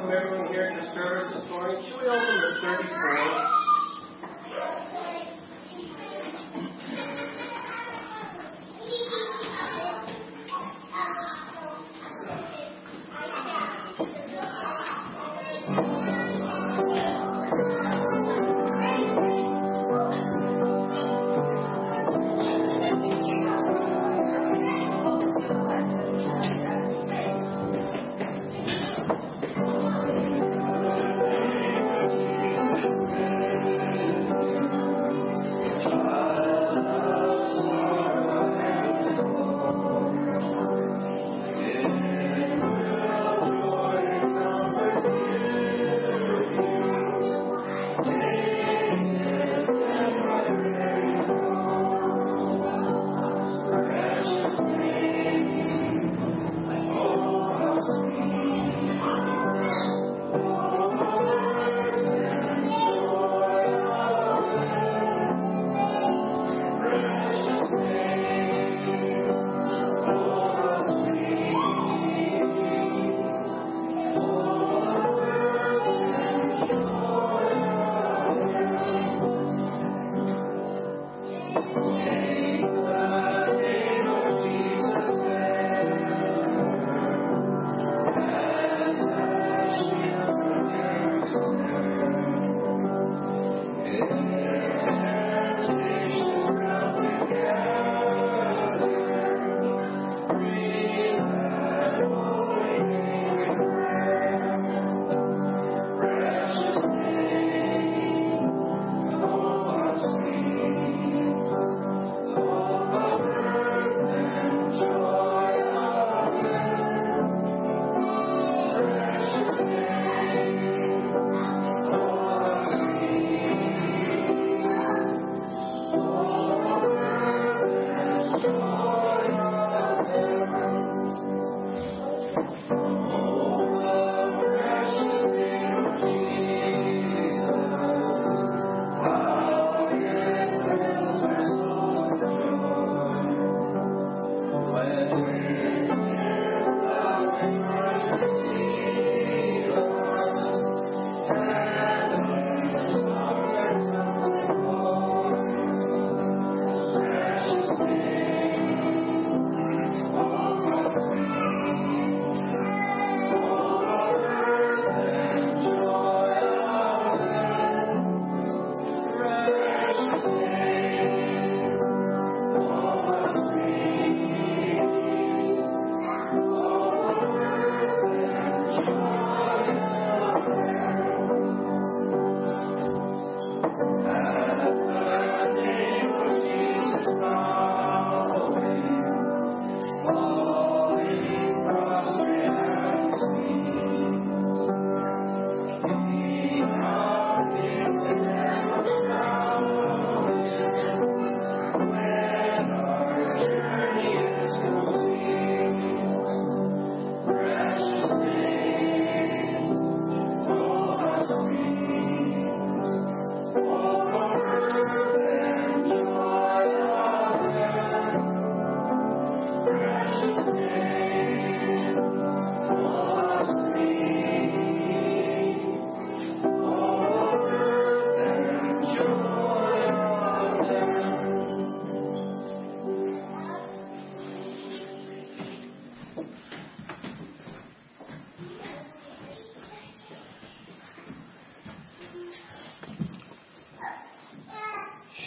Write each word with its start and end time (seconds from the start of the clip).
welcome 0.00 0.16
everyone 0.16 0.48
here 0.48 0.70
to 0.70 0.94
service 0.94 1.30
this 1.34 1.48
morning. 1.50 1.82
Should 1.84 2.00
we 2.00 2.08
open 2.08 2.40
the 2.40 2.60
34? 2.62 3.79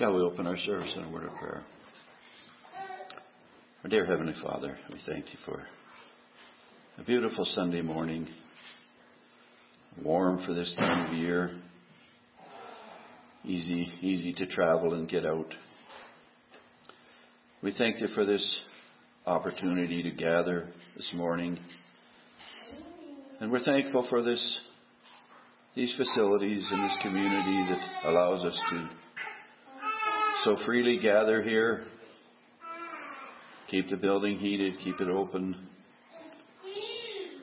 Shall 0.04 0.16
we 0.16 0.22
open 0.22 0.46
our 0.48 0.58
service 0.58 0.94
in 0.98 1.06
a 1.06 1.10
word 1.10 1.24
of 1.24 1.36
prayer? 1.36 1.64
Our 3.86 3.90
dear 3.90 4.06
Heavenly 4.06 4.34
Father, 4.44 4.78
we 4.92 5.00
thank 5.08 5.32
you 5.32 5.40
for 5.46 5.64
a 6.98 7.04
beautiful 7.06 7.46
Sunday 7.46 7.82
morning, 7.82 8.28
warm 10.04 10.46
for 10.46 10.54
this 10.54 10.74
time 10.78 11.06
of 11.06 11.14
year, 11.14 11.52
easy, 13.46 13.94
easy 14.02 14.34
to 14.34 14.46
travel 14.46 14.94
and 14.94 15.08
get 15.08 15.26
out. 15.26 15.56
We 17.62 17.72
thank 17.72 18.02
you 18.02 18.08
for 18.14 18.26
this 18.26 18.60
opportunity 19.26 20.04
to 20.04 20.12
gather 20.12 20.68
this 20.98 21.10
morning. 21.14 21.58
And 23.40 23.50
we're 23.50 23.64
thankful 23.64 24.06
for 24.10 24.22
this, 24.22 24.60
these 25.76 25.96
facilities 25.96 26.68
and 26.70 26.84
this 26.84 26.98
community 27.02 27.72
that 27.72 28.10
allows 28.10 28.44
us 28.44 28.62
to 28.70 28.90
so 30.44 30.58
freely 30.66 31.00
gather 31.00 31.42
here. 31.42 31.84
Keep 33.72 33.90
the 33.90 33.96
building 33.96 34.38
heated, 34.38 34.78
keep 34.84 35.00
it 35.00 35.08
open. 35.08 35.56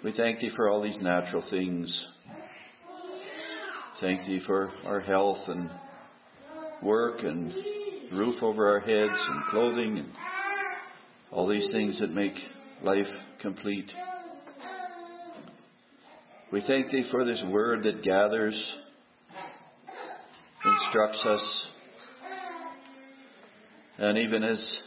We 0.05 0.12
thank 0.12 0.41
Thee 0.41 0.52
for 0.55 0.69
all 0.69 0.82
these 0.82 1.00
natural 1.00 1.43
things. 1.50 2.06
Thank 4.00 4.26
Thee 4.26 4.43
for 4.47 4.70
our 4.85 5.00
health 5.00 5.49
and 5.49 5.70
work 6.82 7.20
and 7.23 7.55
roof 8.12 8.43
over 8.43 8.69
our 8.69 8.81
heads 8.81 9.19
and 9.29 9.44
clothing 9.50 9.99
and 9.99 10.08
all 11.31 11.49
these 11.49 11.70
things 11.73 12.00
that 12.00 12.11
make 12.11 12.35
life 12.82 13.06
complete. 13.41 13.91
We 16.52 16.62
thank 16.67 16.91
Thee 16.91 17.08
for 17.11 17.25
this 17.25 17.43
word 17.49 17.85
that 17.85 18.02
gathers, 18.02 18.75
instructs 20.64 21.25
us, 21.25 21.70
and 24.00 24.17
even 24.17 24.43
as 24.43 24.79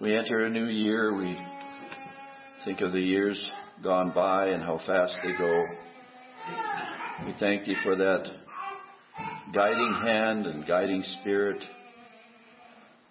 we 0.00 0.16
enter 0.16 0.46
a 0.46 0.48
new 0.48 0.64
year, 0.64 1.14
we 1.14 1.38
think 2.64 2.80
of 2.80 2.92
the 2.92 3.00
years 3.00 3.52
gone 3.84 4.12
by 4.14 4.46
and 4.46 4.62
how 4.62 4.78
fast 4.86 5.18
they 5.22 5.32
go. 5.36 5.66
We 7.26 7.34
thank 7.38 7.64
Thee 7.64 7.76
for 7.84 7.94
that 7.96 8.30
guiding 9.54 9.92
hand 10.02 10.46
and 10.46 10.66
guiding 10.66 11.02
spirit 11.20 11.62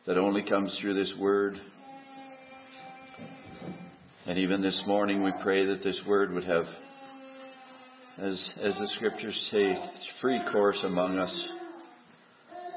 that 0.08 0.18
only 0.18 0.42
comes 0.42 0.76
through 0.82 0.96
this 0.96 1.14
word. 1.20 1.60
And 4.26 4.40
even 4.40 4.64
this 4.64 4.82
morning, 4.88 5.24
we 5.24 5.32
pray 5.44 5.64
that 5.68 5.84
this 5.84 6.02
word 6.08 6.34
would 6.34 6.46
have, 6.46 6.66
as, 8.18 8.54
as 8.60 8.76
the 8.80 8.88
scriptures 8.96 9.50
say, 9.52 9.76
free 10.20 10.42
course 10.52 10.84
among 10.84 11.20
us, 11.20 11.48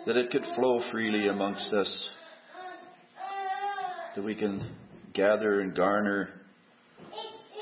that 0.06 0.16
it 0.16 0.30
could 0.30 0.44
flow 0.54 0.80
freely 0.92 1.28
amongst 1.28 1.72
us, 1.72 2.08
that 4.14 4.22
we 4.22 4.34
can 4.34 4.76
gather 5.12 5.60
and 5.60 5.74
garner 5.74 6.28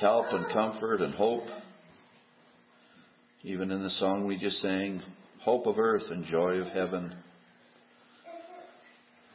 help 0.00 0.26
and 0.30 0.52
comfort 0.52 1.00
and 1.00 1.14
hope. 1.14 1.44
Even 3.44 3.70
in 3.70 3.82
the 3.82 3.90
song 3.90 4.26
we 4.26 4.36
just 4.36 4.60
sang, 4.60 5.00
hope 5.40 5.66
of 5.66 5.78
earth 5.78 6.10
and 6.10 6.24
joy 6.24 6.54
of 6.56 6.66
heaven. 6.68 7.14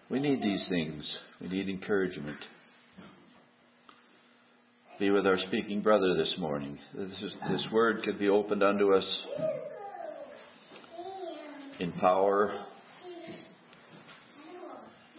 We 0.09 0.19
need 0.19 0.41
these 0.41 0.67
things. 0.69 1.17
We 1.41 1.47
need 1.47 1.69
encouragement. 1.69 2.39
Be 4.99 5.11
with 5.11 5.27
our 5.27 5.37
speaking 5.37 5.81
brother 5.81 6.15
this 6.15 6.35
morning. 6.39 6.77
This, 6.93 7.21
is, 7.21 7.35
this 7.49 7.67
word 7.71 8.03
could 8.03 8.17
be 8.17 8.29
opened 8.29 8.63
unto 8.63 8.93
us 8.93 9.25
in 11.79 11.91
power. 11.93 12.65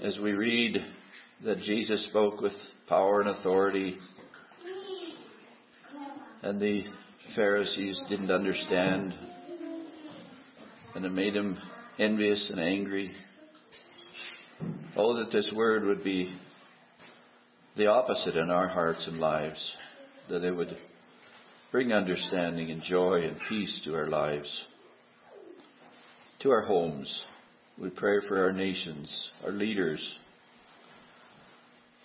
As 0.01 0.17
we 0.23 0.31
read 0.31 0.77
that 1.43 1.59
Jesus 1.59 2.07
spoke 2.07 2.41
with 2.41 2.53
power 2.89 3.21
and 3.21 3.31
authority, 3.31 3.99
and 6.43 6.61
the 6.61 6.85
Pharisees 7.35 8.01
didn't 8.09 8.31
understand, 8.31 9.13
and 10.95 11.05
it 11.05 11.11
made 11.11 11.35
them 11.35 11.59
envious 11.99 12.49
and 12.49 12.61
angry. 12.61 13.13
Oh, 14.97 15.17
that 15.17 15.33
this 15.33 15.51
word 15.53 15.85
would 15.85 16.05
be 16.05 16.33
the 17.77 17.89
opposite 17.89 18.37
in 18.37 18.53
our 18.53 18.69
hearts 18.69 19.05
and 19.09 19.19
lives, 19.19 19.77
that 20.29 20.45
it 20.45 20.55
would 20.55 20.77
bring 21.73 21.93
understanding 21.93 22.71
and 22.71 22.83
joy 22.83 23.23
and 23.23 23.37
peace 23.49 23.81
to 23.85 23.97
our 23.97 24.07
lives, 24.07 24.65
to 26.39 26.53
our 26.53 26.63
homes. 26.63 27.25
We 27.81 27.91
pray 27.91 28.17
for 28.27 28.43
our 28.43 28.51
nations, 28.53 29.31
our 29.45 29.53
leaders, 29.53 30.19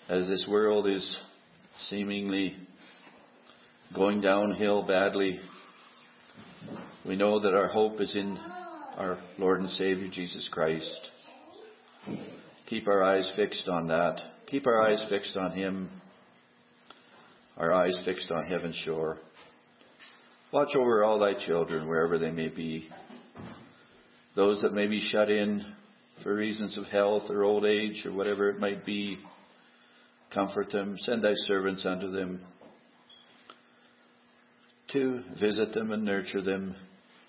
as 0.08 0.28
this 0.28 0.46
world 0.48 0.88
is 0.88 1.18
seemingly 1.90 2.56
going 3.96 4.22
downhill 4.22 4.84
badly. 4.84 5.40
We 7.04 7.16
know 7.16 7.40
that 7.40 7.56
our 7.56 7.70
hope 7.70 8.00
is 8.02 8.16
in 8.16 8.38
our 8.98 9.18
Lord 9.40 9.62
and 9.62 9.70
Savior 9.72 10.10
Jesus 10.12 10.48
Christ. 10.52 11.10
Keep 12.68 12.88
our 12.88 13.04
eyes 13.04 13.34
fixed 13.36 13.68
on 13.68 13.88
that. 13.88 14.22
Keep 14.46 14.68
our 14.68 14.88
eyes 14.88 15.04
fixed 15.10 15.36
on 15.36 15.54
Him. 15.54 15.90
Our 17.58 17.74
eyes 17.74 18.00
fixed 18.06 18.30
on 18.30 18.46
heaven's 18.46 18.80
shore. 18.86 19.18
Watch 20.52 20.76
over 20.76 21.04
all 21.04 21.18
thy 21.18 21.34
children 21.34 21.88
wherever 21.88 22.20
they 22.20 22.30
may 22.30 22.50
be. 22.50 22.90
Those 24.36 24.62
that 24.62 24.74
may 24.74 24.88
be 24.88 25.00
shut 25.00 25.30
in 25.30 25.64
for 26.24 26.34
reasons 26.34 26.78
of 26.78 26.86
health 26.86 27.30
or 27.30 27.44
old 27.44 27.66
age 27.66 28.04
or 28.06 28.14
whatever 28.14 28.50
it 28.50 28.60
might 28.60 28.86
be. 28.86 29.20
Comfort 30.34 30.72
them. 30.72 30.98
Send 31.00 31.24
thy 31.24 31.34
servants 31.36 31.86
unto 31.86 32.10
them 32.10 32.44
to 34.94 35.22
visit 35.40 35.74
them 35.74 35.92
and 35.92 36.06
nurture 36.06 36.42
them 36.42 36.76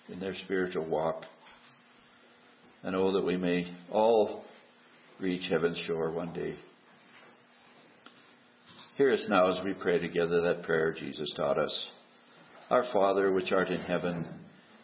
in 0.08 0.20
their 0.20 0.34
spiritual 0.44 0.84
walk. 0.84 1.24
And 2.82 2.94
oh, 2.94 3.12
that 3.12 3.24
we 3.24 3.36
may 3.36 3.74
all 3.90 4.44
reach 5.20 5.48
heaven's 5.50 5.78
shore 5.86 6.10
one 6.10 6.32
day. 6.32 6.54
Hear 8.96 9.12
us 9.12 9.26
now 9.28 9.50
as 9.50 9.64
we 9.64 9.72
pray 9.72 9.98
together 9.98 10.42
that 10.42 10.62
prayer 10.62 10.92
Jesus 10.92 11.32
taught 11.36 11.58
us. 11.58 11.88
Our 12.70 12.84
Father, 12.92 13.32
which 13.32 13.52
art 13.52 13.68
in 13.68 13.80
heaven, 13.80 14.26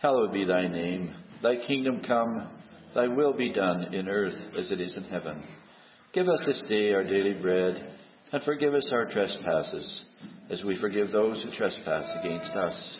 hallowed 0.01 0.33
be 0.33 0.45
thy 0.45 0.67
name. 0.67 1.15
Thy 1.43 1.57
kingdom 1.57 2.03
come, 2.07 2.49
thy 2.95 3.09
will 3.09 3.33
be 3.33 3.53
done 3.53 3.95
in 3.95 4.09
earth 4.09 4.37
as 4.59 4.71
it 4.71 4.81
is 4.81 4.97
in 4.97 5.05
heaven. 5.05 5.43
Give 6.13 6.29
us 6.29 6.43
this 6.47 6.63
day 6.69 6.93
our 6.93 7.05
daily 7.05 7.35
bread, 7.35 7.95
and 8.33 8.43
forgive 8.43 8.75
us 8.75 8.89
our 8.93 9.07
trespasses, 9.07 10.03
as 10.51 10.63
we 10.65 10.79
forgive 10.79 11.11
those 11.11 11.43
who 11.43 11.51
trespass 11.51 12.11
against 12.23 12.53
us. 12.53 12.99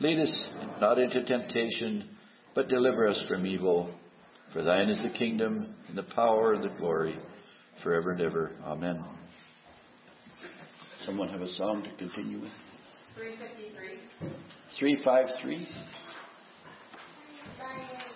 Lead 0.00 0.20
us 0.20 0.44
not 0.80 0.98
into 0.98 1.24
temptation, 1.24 2.08
but 2.54 2.68
deliver 2.68 3.08
us 3.08 3.24
from 3.28 3.46
evil. 3.46 3.90
For 4.52 4.62
thine 4.62 4.88
is 4.88 5.02
the 5.02 5.18
kingdom, 5.18 5.74
and 5.88 5.98
the 5.98 6.02
power, 6.02 6.52
and 6.52 6.62
the 6.62 6.74
glory, 6.78 7.18
forever 7.82 8.12
and 8.12 8.20
ever. 8.20 8.52
Amen. 8.64 9.04
Someone 11.04 11.28
have 11.28 11.42
a 11.42 11.52
song 11.54 11.82
to 11.82 11.90
continue 11.96 12.40
with? 12.40 12.52
353. 13.16 13.98
353. 14.78 15.68
Bye. 17.54 18.15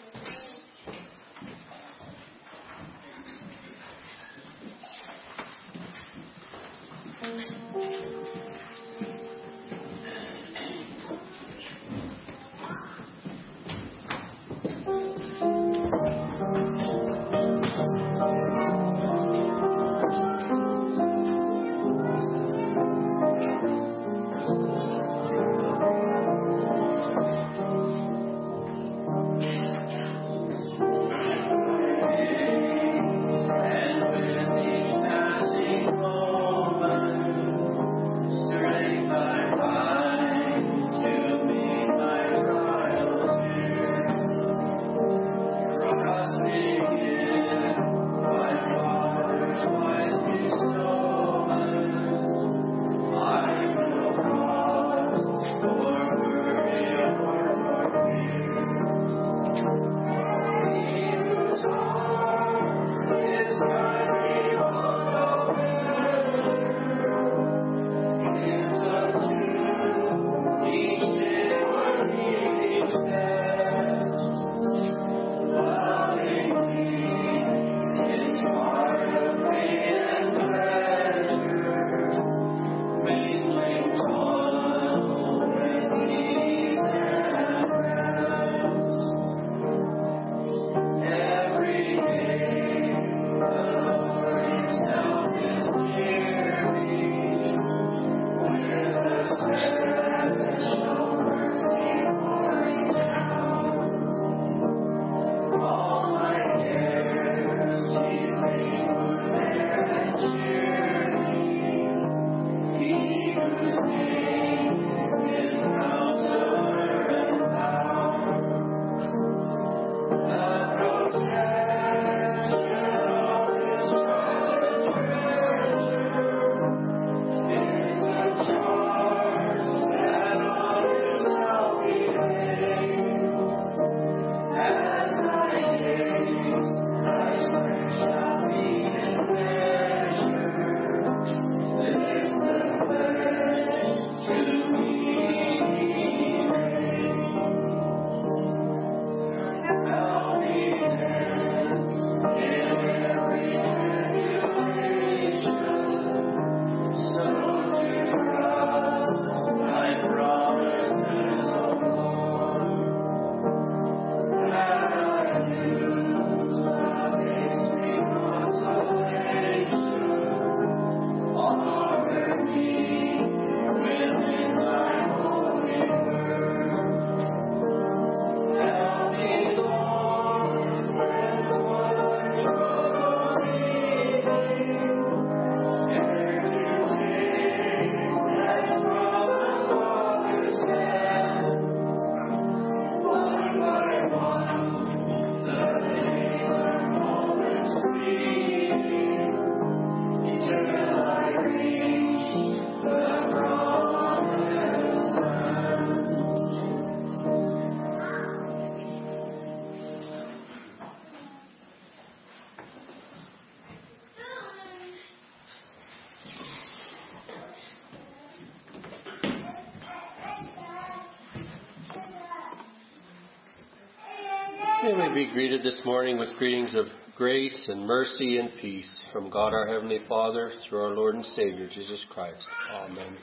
We 225.00 225.09
be 225.25 225.33
greeted 225.33 225.62
this 225.62 225.80
morning 225.83 226.19
with 226.19 226.28
greetings 226.37 226.75
of 226.75 226.85
grace 227.16 227.69
and 227.71 227.87
mercy 227.87 228.37
and 228.37 228.50
peace 228.61 229.02
from 229.14 229.30
God 229.30 229.54
our 229.54 229.66
Heavenly 229.66 230.00
Father 230.07 230.52
through 230.69 230.83
our 230.83 230.90
Lord 230.90 231.14
and 231.14 231.25
Savior 231.25 231.66
Jesus 231.73 232.04
Christ. 232.11 232.47
Amen. 232.71 233.16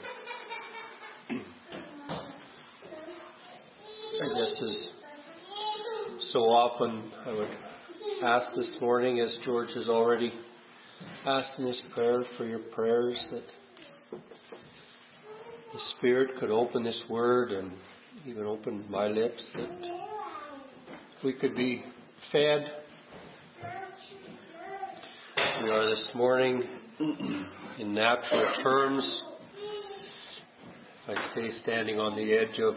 I 1.30 1.34
guess 4.34 4.60
as 4.60 4.90
so 6.32 6.40
often 6.40 7.12
I 7.24 7.32
would 7.32 7.56
ask 8.24 8.56
this 8.56 8.76
morning, 8.80 9.20
as 9.20 9.38
George 9.44 9.70
has 9.74 9.88
already 9.88 10.32
asked 11.26 11.60
in 11.60 11.66
his 11.66 11.80
prayer 11.94 12.24
for 12.36 12.44
your 12.44 12.58
prayers, 12.58 13.24
that 13.30 13.44
the 15.72 15.78
Spirit 15.96 16.30
could 16.40 16.50
open 16.50 16.82
this 16.82 17.04
word 17.08 17.52
and 17.52 17.70
even 18.26 18.46
open 18.46 18.84
my 18.90 19.06
lips, 19.06 19.48
that 19.54 19.87
we 21.24 21.32
could 21.32 21.56
be 21.56 21.82
fed. 22.30 22.70
We 25.62 25.70
are 25.70 25.86
this 25.86 26.12
morning 26.14 26.62
in 27.78 27.92
natural 27.92 28.46
terms, 28.62 29.24
I 31.08 31.14
say 31.34 31.48
standing 31.48 31.98
on 31.98 32.14
the 32.14 32.32
edge 32.32 32.60
of 32.60 32.74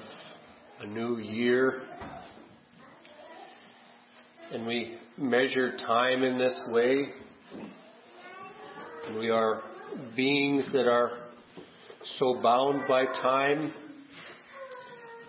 a 0.79 0.87
new 0.87 1.17
year, 1.17 1.83
and 4.51 4.65
we 4.65 4.97
measure 5.17 5.77
time 5.77 6.23
in 6.23 6.39
this 6.39 6.59
way, 6.69 7.09
and 9.07 9.19
we 9.19 9.29
are 9.29 9.61
beings 10.15 10.67
that 10.73 10.87
are 10.87 11.11
so 12.03 12.41
bound 12.41 12.87
by 12.87 13.05
time 13.05 13.71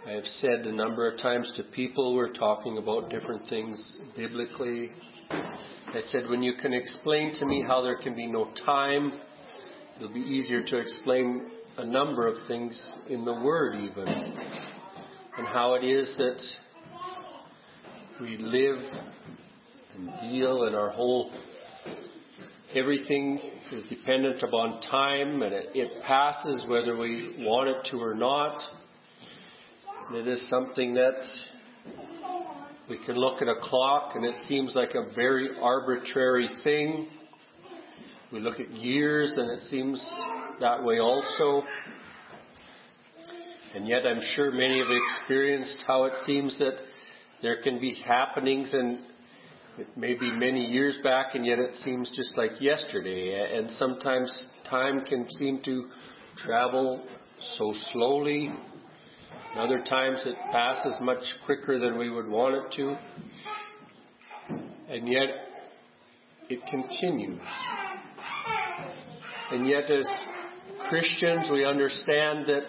I 0.04 0.10
have 0.10 0.24
said 0.40 0.66
a 0.66 0.72
number 0.72 1.08
of 1.08 1.16
times 1.20 1.52
to 1.56 1.62
people, 1.62 2.16
we're 2.16 2.32
talking 2.32 2.76
about 2.76 3.08
different 3.08 3.46
things 3.48 3.98
biblically. 4.16 4.90
I 5.30 6.00
said, 6.08 6.28
when 6.28 6.42
you 6.42 6.54
can 6.60 6.72
explain 6.72 7.32
to 7.34 7.46
me 7.46 7.62
how 7.64 7.82
there 7.82 7.96
can 7.96 8.16
be 8.16 8.26
no 8.26 8.50
time, 8.66 9.12
it'll 9.96 10.12
be 10.12 10.18
easier 10.18 10.64
to 10.64 10.78
explain 10.78 11.52
a 11.76 11.86
number 11.86 12.26
of 12.26 12.34
things 12.48 12.98
in 13.08 13.24
the 13.24 13.32
Word, 13.32 13.76
even. 13.76 14.08
And 15.38 15.46
how 15.46 15.74
it 15.74 15.84
is 15.84 16.12
that 16.18 16.42
we 18.20 18.38
live 18.38 18.80
and 19.94 20.10
deal, 20.20 20.64
and 20.64 20.74
our 20.74 20.90
whole 20.90 21.30
everything 22.74 23.38
is 23.70 23.84
dependent 23.84 24.42
upon 24.42 24.80
time, 24.80 25.42
and 25.42 25.54
it, 25.54 25.68
it 25.76 26.02
passes 26.02 26.64
whether 26.66 26.96
we 26.96 27.36
want 27.38 27.68
it 27.68 27.88
to 27.92 27.98
or 27.98 28.16
not. 28.16 28.58
It 30.14 30.28
is 30.28 30.46
something 30.50 30.92
that 30.94 31.14
we 32.90 32.98
can 33.06 33.16
look 33.16 33.40
at 33.40 33.48
a 33.48 33.54
clock 33.62 34.12
and 34.14 34.26
it 34.26 34.36
seems 34.46 34.74
like 34.74 34.90
a 34.90 35.10
very 35.14 35.48
arbitrary 35.58 36.50
thing. 36.62 37.08
We 38.30 38.40
look 38.40 38.60
at 38.60 38.70
years 38.72 39.32
and 39.34 39.50
it 39.52 39.60
seems 39.70 40.06
that 40.60 40.84
way 40.84 40.98
also. 40.98 41.62
And 43.74 43.88
yet 43.88 44.06
I'm 44.06 44.20
sure 44.34 44.50
many 44.52 44.80
have 44.80 44.88
experienced 44.90 45.82
how 45.86 46.04
it 46.04 46.12
seems 46.26 46.58
that 46.58 46.74
there 47.40 47.62
can 47.62 47.80
be 47.80 47.94
happenings 47.94 48.74
and 48.74 48.98
it 49.78 49.96
may 49.96 50.12
be 50.12 50.30
many 50.30 50.62
years 50.62 50.98
back 51.02 51.34
and 51.34 51.46
yet 51.46 51.58
it 51.58 51.74
seems 51.76 52.12
just 52.14 52.36
like 52.36 52.60
yesterday. 52.60 53.56
And 53.56 53.70
sometimes 53.70 54.48
time 54.68 55.06
can 55.06 55.26
seem 55.38 55.62
to 55.64 55.88
travel 56.36 57.02
so 57.56 57.72
slowly 57.92 58.52
other 59.60 59.82
times 59.82 60.22
it 60.24 60.36
passes 60.50 60.94
much 61.00 61.22
quicker 61.44 61.78
than 61.78 61.98
we 61.98 62.08
would 62.08 62.26
want 62.26 62.54
it 62.54 62.76
to. 62.76 62.96
And 64.88 65.06
yet 65.06 65.28
it 66.48 66.60
continues. 66.70 67.40
And 69.50 69.66
yet 69.66 69.90
as 69.90 70.06
Christians 70.88 71.50
we 71.52 71.64
understand 71.64 72.46
that 72.46 72.66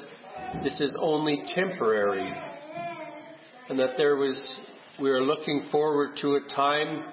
this 0.61 0.81
is 0.81 0.95
only 0.99 1.43
temporary 1.55 2.33
and 3.69 3.79
that 3.79 3.91
there 3.97 4.17
was 4.17 4.59
we 5.01 5.09
are 5.09 5.21
looking 5.21 5.67
forward 5.71 6.17
to 6.21 6.35
a 6.35 6.41
time 6.53 7.05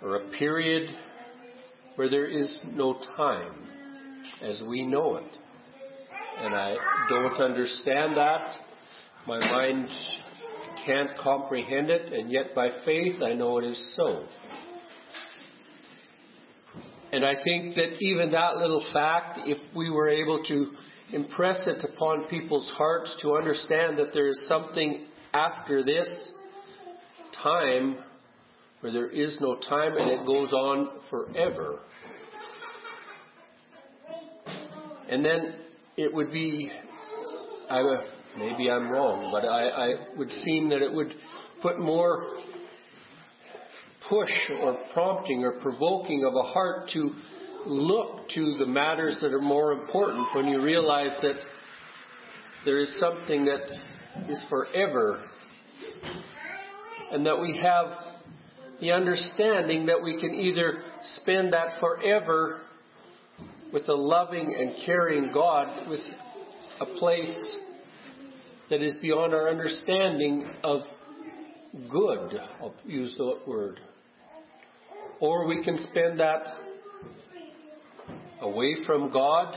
or 0.00 0.16
a 0.16 0.30
period 0.38 0.88
where 1.96 2.08
there 2.08 2.26
is 2.26 2.60
no 2.64 2.98
time 3.16 3.52
as 4.40 4.62
we 4.66 4.86
know 4.86 5.16
it 5.16 5.30
and 6.38 6.54
I 6.54 6.74
don't 7.08 7.40
understand 7.40 8.16
that. 8.16 8.56
My 9.26 9.38
mind 9.38 9.88
can't 10.84 11.16
comprehend 11.18 11.90
it, 11.90 12.12
and 12.12 12.30
yet 12.30 12.54
by 12.54 12.70
faith 12.84 13.22
I 13.22 13.34
know 13.34 13.58
it 13.58 13.64
is 13.64 13.94
so. 13.96 14.24
And 17.12 17.24
I 17.24 17.34
think 17.44 17.74
that 17.74 17.98
even 18.00 18.30
that 18.32 18.56
little 18.56 18.84
fact, 18.92 19.40
if 19.44 19.58
we 19.76 19.90
were 19.90 20.08
able 20.08 20.42
to 20.44 20.72
impress 21.12 21.68
it 21.68 21.84
upon 21.92 22.26
people's 22.28 22.70
hearts 22.76 23.14
to 23.20 23.34
understand 23.34 23.98
that 23.98 24.12
there 24.14 24.28
is 24.28 24.46
something 24.48 25.06
after 25.34 25.84
this 25.84 26.30
time 27.42 27.98
where 28.80 28.92
there 28.92 29.10
is 29.10 29.38
no 29.40 29.56
time 29.56 29.96
and 29.96 30.10
it 30.10 30.26
goes 30.26 30.52
on 30.52 30.88
forever. 31.10 31.78
And 35.08 35.24
then 35.24 35.54
it 35.96 36.12
would 36.12 36.32
be, 36.32 36.70
I, 37.68 37.82
maybe 38.38 38.70
I'm 38.70 38.88
wrong, 38.90 39.30
but 39.32 39.46
I, 39.46 39.68
I 39.68 39.94
would 40.16 40.30
seem 40.30 40.68
that 40.70 40.82
it 40.82 40.92
would 40.92 41.14
put 41.60 41.78
more 41.78 42.34
push 44.08 44.50
or 44.60 44.78
prompting 44.92 45.44
or 45.44 45.60
provoking 45.60 46.24
of 46.24 46.34
a 46.34 46.42
heart 46.42 46.88
to 46.92 47.12
look 47.66 48.28
to 48.30 48.56
the 48.58 48.66
matters 48.66 49.18
that 49.20 49.32
are 49.32 49.40
more 49.40 49.72
important 49.72 50.26
when 50.34 50.46
you 50.46 50.60
realize 50.60 51.14
that 51.22 51.38
there 52.64 52.80
is 52.80 52.92
something 52.98 53.44
that 53.44 53.70
is 54.28 54.44
forever 54.48 55.22
and 57.12 57.24
that 57.26 57.40
we 57.40 57.58
have 57.62 57.86
the 58.80 58.90
understanding 58.90 59.86
that 59.86 60.02
we 60.02 60.18
can 60.18 60.34
either 60.34 60.82
spend 61.02 61.52
that 61.52 61.78
forever 61.78 62.62
with 63.72 63.88
a 63.88 63.94
loving 63.94 64.54
and 64.58 64.74
caring 64.84 65.32
God, 65.32 65.88
with 65.88 66.00
a 66.80 66.86
place 66.98 67.56
that 68.68 68.82
is 68.82 68.94
beyond 69.00 69.34
our 69.34 69.48
understanding 69.48 70.46
of 70.62 70.82
good. 71.90 72.38
I'll 72.60 72.74
use 72.84 73.14
that 73.16 73.40
word. 73.46 73.80
Or 75.20 75.46
we 75.46 75.64
can 75.64 75.78
spend 75.90 76.20
that 76.20 76.42
away 78.40 78.76
from 78.86 79.10
God 79.10 79.54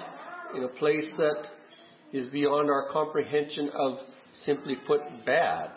in 0.56 0.64
a 0.64 0.70
place 0.70 1.14
that 1.18 1.48
is 2.14 2.28
beyond 2.28 2.70
our 2.70 2.88
comprehension 2.92 3.70
of 3.74 3.98
simply 4.32 4.78
put 4.88 5.02
bad. 5.26 5.72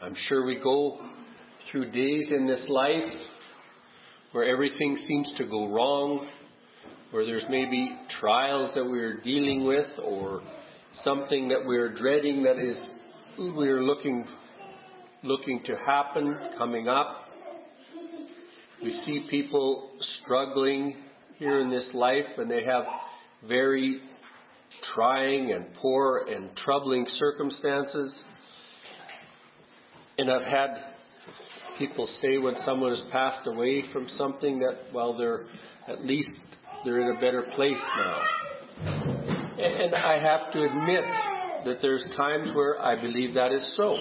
I'm 0.00 0.14
sure 0.14 0.44
we 0.44 0.60
go 0.62 1.00
through 1.70 1.90
days 1.90 2.32
in 2.32 2.46
this 2.46 2.66
life 2.68 3.10
where 4.32 4.44
everything 4.44 4.96
seems 4.96 5.32
to 5.36 5.46
go 5.46 5.68
wrong, 5.68 6.26
where 7.10 7.24
there's 7.24 7.46
maybe 7.48 7.96
trials 8.20 8.74
that 8.74 8.84
we're 8.84 9.20
dealing 9.20 9.64
with 9.64 9.88
or 10.02 10.42
something 10.92 11.48
that 11.48 11.60
we're 11.64 11.92
dreading 11.92 12.42
that 12.42 12.58
is 12.58 12.92
we're 13.38 13.82
looking 13.82 14.26
looking 15.22 15.62
to 15.64 15.76
happen 15.76 16.36
coming 16.58 16.88
up. 16.88 17.26
We 18.82 18.90
see 18.90 19.26
people 19.30 19.90
struggling 20.00 20.96
here 21.36 21.60
in 21.60 21.70
this 21.70 21.88
life 21.94 22.26
and 22.38 22.50
they 22.50 22.64
have 22.64 22.84
very 23.46 24.00
trying 24.94 25.52
and 25.52 25.66
poor 25.74 26.24
and 26.28 26.56
troubling 26.56 27.06
circumstances. 27.06 28.18
And 30.18 30.30
I've 30.30 30.46
had 30.46 30.91
people 31.88 32.06
say 32.20 32.38
when 32.38 32.54
someone 32.64 32.90
has 32.90 33.02
passed 33.10 33.44
away 33.44 33.82
from 33.92 34.06
something 34.06 34.60
that, 34.60 34.76
well, 34.94 35.16
they're 35.16 35.46
at 35.88 36.04
least 36.04 36.40
they're 36.84 37.00
in 37.00 37.16
a 37.16 37.20
better 37.20 37.42
place 37.56 37.82
now. 37.98 38.22
And 39.58 39.92
I 39.92 40.22
have 40.22 40.52
to 40.52 40.64
admit 40.64 41.04
that 41.64 41.78
there's 41.82 42.06
times 42.16 42.52
where 42.54 42.80
I 42.80 42.94
believe 43.00 43.34
that 43.34 43.50
is 43.50 43.76
so. 43.76 43.96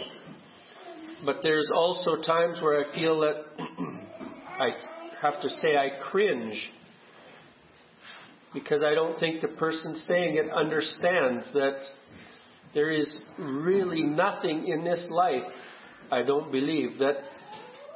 But 1.25 1.37
there's 1.41 1.71
also 1.73 2.17
times 2.17 2.59
where 2.61 2.85
I 2.85 2.93
feel 2.93 3.19
that 3.21 3.45
I 4.59 4.69
have 5.19 5.41
to 5.41 5.49
say 5.49 5.75
I 5.75 5.89
cringe 6.11 6.71
because 8.53 8.83
I 8.83 8.93
don't 8.93 9.19
think 9.19 9.41
the 9.41 9.47
person 9.47 9.95
saying 10.07 10.35
it 10.35 10.51
understands 10.51 11.51
that 11.53 11.81
there 12.75 12.91
is 12.91 13.21
really 13.39 14.03
nothing 14.03 14.67
in 14.67 14.83
this 14.83 15.07
life, 15.09 15.51
I 16.11 16.21
don't 16.21 16.51
believe, 16.51 16.99
that 16.99 17.17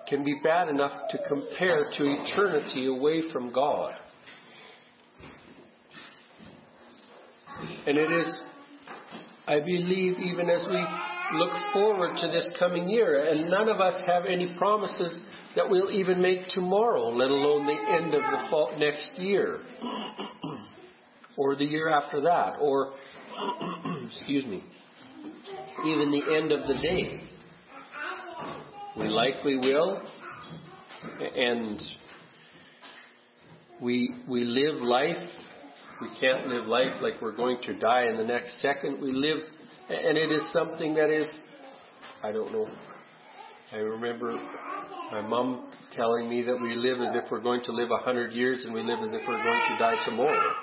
can 0.08 0.24
be 0.24 0.36
bad 0.44 0.70
enough 0.70 0.94
to 1.10 1.18
compare 1.28 1.86
to 1.98 2.04
eternity 2.04 2.88
away 2.88 3.32
from 3.32 3.52
God. 3.52 3.94
And 7.88 7.98
it 7.98 8.12
is, 8.12 8.42
I 9.48 9.60
believe, 9.60 10.20
even 10.20 10.50
as 10.50 10.68
we 10.70 10.86
look 11.34 11.52
forward 11.74 12.18
to 12.22 12.28
this 12.28 12.48
coming 12.60 12.90
year, 12.90 13.26
and 13.28 13.50
none 13.50 13.70
of 13.70 13.80
us 13.80 14.02
have 14.06 14.26
any 14.26 14.56
promises 14.58 15.22
that 15.56 15.70
we'll 15.70 15.92
even 15.92 16.22
make 16.22 16.48
tomorrow, 16.50 17.10
let 17.10 17.30
alone 17.30 17.66
the 17.66 17.94
end 17.94 18.14
of 18.14 18.22
the 18.22 18.48
fall, 18.50 18.74
next 18.78 19.18
year, 19.18 19.62
or 21.38 21.56
the 21.56 21.66
year 21.66 21.90
after 21.90 22.22
that, 22.22 22.58
or, 22.60 22.94
excuse 24.08 24.46
me, 24.46 24.64
even 25.86 26.12
the 26.12 26.36
end 26.36 26.52
of 26.52 26.68
the 26.68 26.76
day. 26.76 27.22
We 28.98 29.10
likely 29.10 29.58
will, 29.58 30.02
and 31.36 31.82
we 33.82 34.10
we 34.26 34.46
live 34.46 34.82
life. 34.82 35.30
We 36.02 36.08
can't 36.18 36.48
live 36.48 36.66
life 36.66 37.02
like 37.02 37.22
we're 37.22 37.36
going 37.36 37.62
to 37.64 37.78
die 37.78 38.06
in 38.08 38.16
the 38.16 38.24
next 38.24 38.62
second. 38.62 39.02
We 39.02 39.12
live, 39.12 39.40
and 39.90 40.18
it 40.18 40.32
is 40.32 40.50
something 40.54 40.94
that 40.94 41.10
is, 41.10 41.28
I 42.24 42.32
don't 42.32 42.54
know. 42.54 42.70
I 43.74 43.78
remember 43.80 44.32
my 45.12 45.20
mom 45.20 45.72
telling 45.92 46.30
me 46.30 46.44
that 46.44 46.58
we 46.62 46.76
live 46.76 47.02
as 47.02 47.16
if 47.16 47.30
we're 47.30 47.42
going 47.42 47.64
to 47.66 47.74
live 47.74 47.92
a 47.92 47.98
hundred 47.98 48.32
years, 48.32 48.64
and 48.64 48.74
we 48.74 48.82
live 48.82 49.00
as 49.00 49.08
if 49.08 49.22
we're 49.28 49.44
going 49.44 49.62
to 49.72 49.78
die 49.78 50.06
tomorrow. 50.06 50.54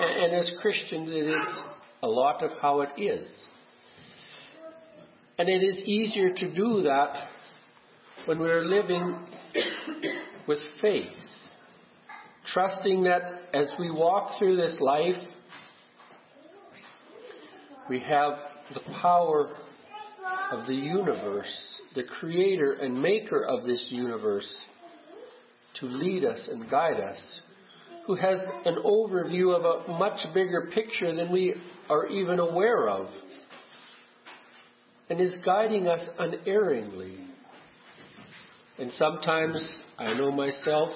And, 0.00 0.24
and 0.26 0.34
as 0.34 0.54
Christians, 0.62 1.12
it 1.12 1.26
is 1.26 1.64
a 2.04 2.08
lot 2.08 2.44
of 2.44 2.52
how 2.62 2.82
it 2.82 2.90
is. 2.96 3.28
And 5.38 5.48
it 5.48 5.64
is 5.64 5.82
easier 5.86 6.32
to 6.32 6.54
do 6.54 6.82
that 6.82 7.28
when 8.26 8.38
we're 8.38 8.64
living 8.64 9.26
with 10.46 10.58
faith 10.80 11.06
trusting 12.52 13.02
that 13.04 13.22
as 13.52 13.70
we 13.78 13.90
walk 13.90 14.38
through 14.38 14.56
this 14.56 14.78
life, 14.80 15.20
we 17.88 18.00
have 18.00 18.38
the 18.74 18.80
power 19.00 19.50
of 20.52 20.66
the 20.66 20.74
universe, 20.74 21.80
the 21.94 22.04
creator 22.04 22.72
and 22.72 23.00
maker 23.00 23.44
of 23.44 23.64
this 23.64 23.88
universe, 23.90 24.60
to 25.80 25.86
lead 25.86 26.24
us 26.24 26.48
and 26.50 26.70
guide 26.70 26.98
us, 26.98 27.40
who 28.06 28.14
has 28.14 28.38
an 28.64 28.76
overview 28.84 29.54
of 29.54 29.64
a 29.64 29.98
much 29.98 30.20
bigger 30.32 30.70
picture 30.72 31.14
than 31.14 31.30
we 31.30 31.54
are 31.90 32.06
even 32.06 32.38
aware 32.38 32.88
of, 32.88 33.08
and 35.10 35.20
is 35.20 35.36
guiding 35.44 35.86
us 35.86 36.08
unerringly. 36.18 37.27
And 38.78 38.92
sometimes, 38.92 39.76
I 39.98 40.14
know 40.14 40.30
myself, 40.30 40.90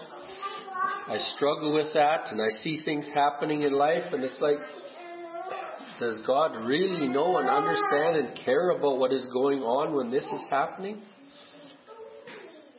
I 1.09 1.19
struggle 1.35 1.75
with 1.75 1.93
that 1.95 2.31
and 2.31 2.41
I 2.41 2.49
see 2.63 2.81
things 2.85 3.11
happening 3.13 3.63
in 3.63 3.73
life 3.73 4.13
and 4.13 4.23
it's 4.23 4.41
like, 4.41 4.59
does 5.99 6.23
God 6.27 6.65
really 6.65 7.09
know 7.09 7.39
and 7.39 7.49
understand 7.49 8.17
and 8.17 8.39
care 8.45 8.71
about 8.71 8.99
what 8.99 9.13
is 9.13 9.27
going 9.33 9.61
on 9.61 9.95
when 9.97 10.11
this 10.11 10.25
is 10.25 10.43
happening? 10.49 11.03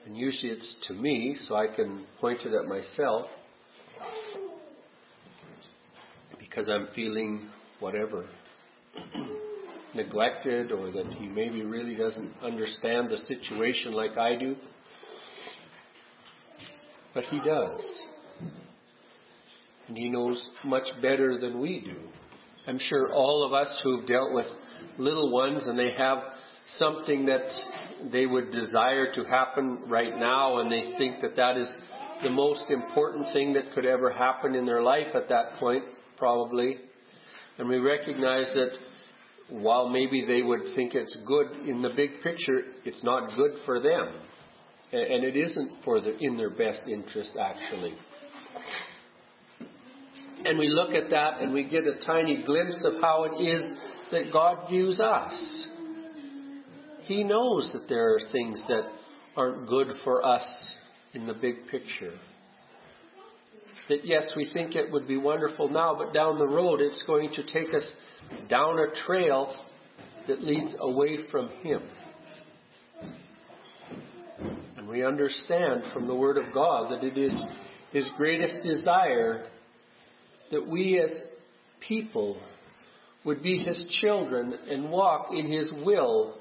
And 0.05 0.17
usually 0.17 0.51
it's 0.51 0.75
to 0.87 0.93
me, 0.93 1.35
so 1.39 1.55
I 1.55 1.67
can 1.67 2.05
point 2.19 2.41
it 2.41 2.53
at 2.53 2.65
myself. 2.65 3.27
Because 6.39 6.67
I'm 6.67 6.87
feeling 6.93 7.49
whatever, 7.79 8.25
neglected, 9.95 10.71
or 10.71 10.91
that 10.91 11.07
he 11.07 11.27
maybe 11.27 11.63
really 11.63 11.95
doesn't 11.95 12.33
understand 12.41 13.09
the 13.09 13.17
situation 13.17 13.93
like 13.93 14.17
I 14.17 14.35
do. 14.35 14.55
But 17.13 17.25
he 17.25 17.39
does 17.39 18.03
and 19.87 19.97
He 19.97 20.09
knows 20.09 20.49
much 20.63 20.87
better 21.01 21.37
than 21.37 21.59
we 21.59 21.81
do. 21.81 21.97
I'm 22.65 22.79
sure 22.79 23.11
all 23.11 23.43
of 23.45 23.53
us 23.53 23.81
who've 23.83 24.05
dealt 24.07 24.33
with 24.33 24.45
little 24.97 25.31
ones 25.31 25.67
and 25.67 25.77
they 25.77 25.91
have 25.93 26.19
something 26.77 27.25
that 27.25 27.49
they 28.11 28.25
would 28.25 28.51
desire 28.51 29.11
to 29.13 29.23
happen 29.25 29.83
right 29.87 30.15
now 30.15 30.59
and 30.59 30.71
they 30.71 30.93
think 30.97 31.19
that 31.21 31.35
that 31.35 31.57
is 31.57 31.73
the 32.23 32.29
most 32.29 32.71
important 32.71 33.27
thing 33.33 33.51
that 33.53 33.73
could 33.73 33.85
ever 33.85 34.09
happen 34.09 34.55
in 34.55 34.65
their 34.65 34.81
life 34.81 35.13
at 35.13 35.27
that 35.27 35.55
point, 35.59 35.83
probably. 36.17 36.77
And 37.57 37.67
we 37.67 37.79
recognize 37.79 38.49
that 38.55 38.69
while 39.49 39.89
maybe 39.89 40.25
they 40.25 40.41
would 40.41 40.61
think 40.73 40.95
it's 40.95 41.17
good 41.27 41.67
in 41.67 41.81
the 41.81 41.91
big 41.93 42.21
picture, 42.23 42.63
it's 42.85 43.03
not 43.03 43.35
good 43.35 43.59
for 43.65 43.81
them. 43.81 44.07
And 44.93 45.23
it 45.23 45.35
isn't 45.35 45.71
for 45.83 45.99
the, 45.99 46.15
in 46.19 46.37
their 46.37 46.51
best 46.51 46.83
interest, 46.87 47.31
actually. 47.39 47.95
And 50.45 50.59
we 50.59 50.69
look 50.69 50.93
at 50.93 51.09
that 51.09 51.41
and 51.41 51.51
we 51.51 51.63
get 51.67 51.85
a 51.85 51.99
tiny 52.05 52.43
glimpse 52.45 52.85
of 52.85 53.01
how 53.01 53.23
it 53.23 53.41
is 53.41 53.73
that 54.11 54.31
God 54.31 54.69
views 54.69 54.99
us. 54.99 55.67
He 57.01 57.23
knows 57.23 57.71
that 57.73 57.89
there 57.89 58.13
are 58.13 58.19
things 58.31 58.61
that 58.67 58.83
aren't 59.35 59.67
good 59.67 59.87
for 60.03 60.23
us 60.23 60.75
in 61.13 61.25
the 61.25 61.33
big 61.33 61.67
picture. 61.71 62.13
That 63.89 64.05
yes, 64.05 64.33
we 64.35 64.49
think 64.53 64.75
it 64.75 64.91
would 64.91 65.07
be 65.07 65.17
wonderful 65.17 65.69
now, 65.69 65.95
but 65.97 66.13
down 66.13 66.37
the 66.37 66.47
road 66.47 66.81
it's 66.81 67.03
going 67.07 67.31
to 67.31 67.43
take 67.43 67.73
us 67.73 67.95
down 68.47 68.77
a 68.79 68.93
trail 69.05 69.53
that 70.27 70.41
leads 70.41 70.73
away 70.79 71.17
from 71.31 71.49
Him. 71.63 71.81
And 74.83 74.91
we 74.91 75.05
understand 75.05 75.81
from 75.93 76.07
the 76.07 76.15
Word 76.15 76.37
of 76.37 76.53
God 76.53 76.91
that 76.91 77.05
it 77.05 77.17
is 77.17 77.45
His 77.93 78.09
greatest 78.17 78.57
desire 78.63 79.45
that 80.51 80.67
we 80.67 80.99
as 80.99 81.23
people 81.87 82.41
would 83.23 83.41
be 83.41 83.59
His 83.59 83.85
children 84.01 84.53
and 84.67 84.91
walk 84.91 85.27
in 85.31 85.49
His 85.49 85.71
will 85.85 86.35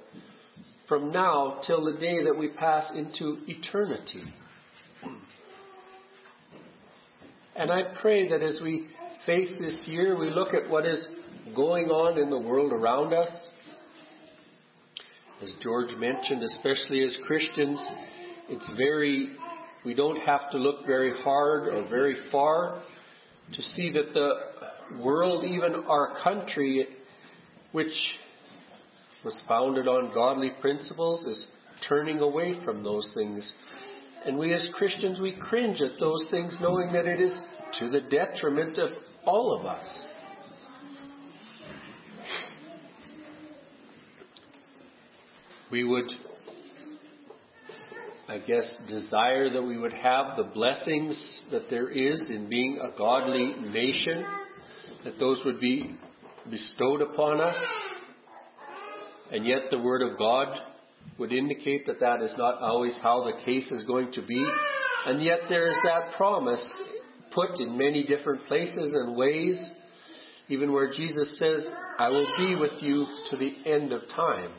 from 0.89 1.13
now 1.13 1.61
till 1.65 1.85
the 1.85 2.01
day 2.01 2.25
that 2.25 2.37
we 2.37 2.49
pass 2.49 2.93
into 2.97 3.39
eternity. 3.47 4.25
And 7.55 7.71
I 7.71 7.95
pray 8.01 8.29
that 8.29 8.43
as 8.43 8.61
we 8.61 8.89
face 9.25 9.53
this 9.61 9.87
year, 9.87 10.19
we 10.19 10.31
look 10.31 10.53
at 10.53 10.69
what 10.69 10.85
is 10.85 11.07
going 11.55 11.91
on 11.91 12.19
in 12.19 12.29
the 12.29 12.41
world 12.41 12.73
around 12.73 13.13
us. 13.13 13.31
As 15.41 15.55
George 15.63 15.95
mentioned, 15.97 16.43
especially 16.43 17.05
as 17.05 17.17
Christians, 17.25 17.81
it's 18.49 18.69
very, 18.77 19.31
we 19.85 19.95
don't 19.95 20.21
have 20.21 20.51
to 20.51 20.59
look 20.59 20.87
very 20.87 21.13
hard 21.23 21.69
or 21.69 21.89
very 21.89 22.17
far 22.31 22.83
to 23.53 23.63
see 23.63 23.91
that 23.93 24.13
the 24.15 25.03
world, 25.03 25.45
even 25.45 25.85
our 25.87 26.13
country, 26.23 26.87
which 27.73 28.15
was 29.25 29.41
founded 29.47 29.87
on 29.87 30.13
godly 30.13 30.51
principles, 30.61 31.25
is 31.25 31.47
turning 31.89 32.21
away 32.21 32.55
from 32.65 32.83
those 32.83 33.11
things. 33.15 33.51
And 34.25 34.39
we 34.39 34.53
as 34.53 34.67
Christians, 34.75 35.21
we 35.21 35.37
cringe 35.41 35.81
at 35.81 35.99
those 35.99 36.29
things 36.31 36.59
knowing 36.61 36.93
that 36.93 37.07
it 37.07 37.21
is 37.21 37.43
to 37.81 37.89
the 37.89 38.01
detriment 38.01 38.79
of 38.79 38.91
all 39.25 39.59
of 39.59 39.67
us. 39.67 40.07
We 45.71 45.85
would 45.85 46.11
I 48.33 48.39
guess, 48.39 48.65
desire 48.89 49.51
that 49.51 49.63
we 49.63 49.77
would 49.77 49.93
have 49.93 50.39
the 50.39 50.45
blessings 50.55 51.43
that 51.51 51.69
there 51.69 51.91
is 51.91 52.19
in 52.31 52.49
being 52.49 52.81
a 52.81 52.97
godly 52.97 53.55
nation, 53.71 54.25
that 55.05 55.19
those 55.19 55.43
would 55.45 55.61
be 55.61 55.95
bestowed 56.49 57.03
upon 57.03 57.43
us. 57.43 57.63
And 59.31 59.45
yet 59.45 59.65
the 59.71 59.79
Word 59.79 60.01
of 60.01 60.17
God 60.17 60.49
would 61.19 61.31
indicate 61.31 61.85
that 61.85 62.01
that 62.01 62.23
is 62.23 62.35
not 62.39 62.59
always 62.63 62.99
how 63.03 63.23
the 63.23 63.45
case 63.45 63.71
is 63.71 63.85
going 63.85 64.13
to 64.13 64.23
be. 64.23 64.43
And 65.05 65.23
yet 65.23 65.41
there 65.51 65.69
is 65.69 65.77
that 65.85 66.13
promise 66.17 66.67
put 67.35 67.61
in 67.61 67.77
many 67.77 68.03
different 68.03 68.47
places 68.47 68.95
and 68.95 69.15
ways, 69.15 69.63
even 70.49 70.73
where 70.73 70.89
Jesus 70.89 71.39
says, 71.39 71.71
I 71.99 72.09
will 72.09 72.33
be 72.39 72.57
with 72.57 72.83
you 72.83 73.07
to 73.29 73.37
the 73.37 73.55
end 73.67 73.93
of 73.93 74.01
time. 74.09 74.53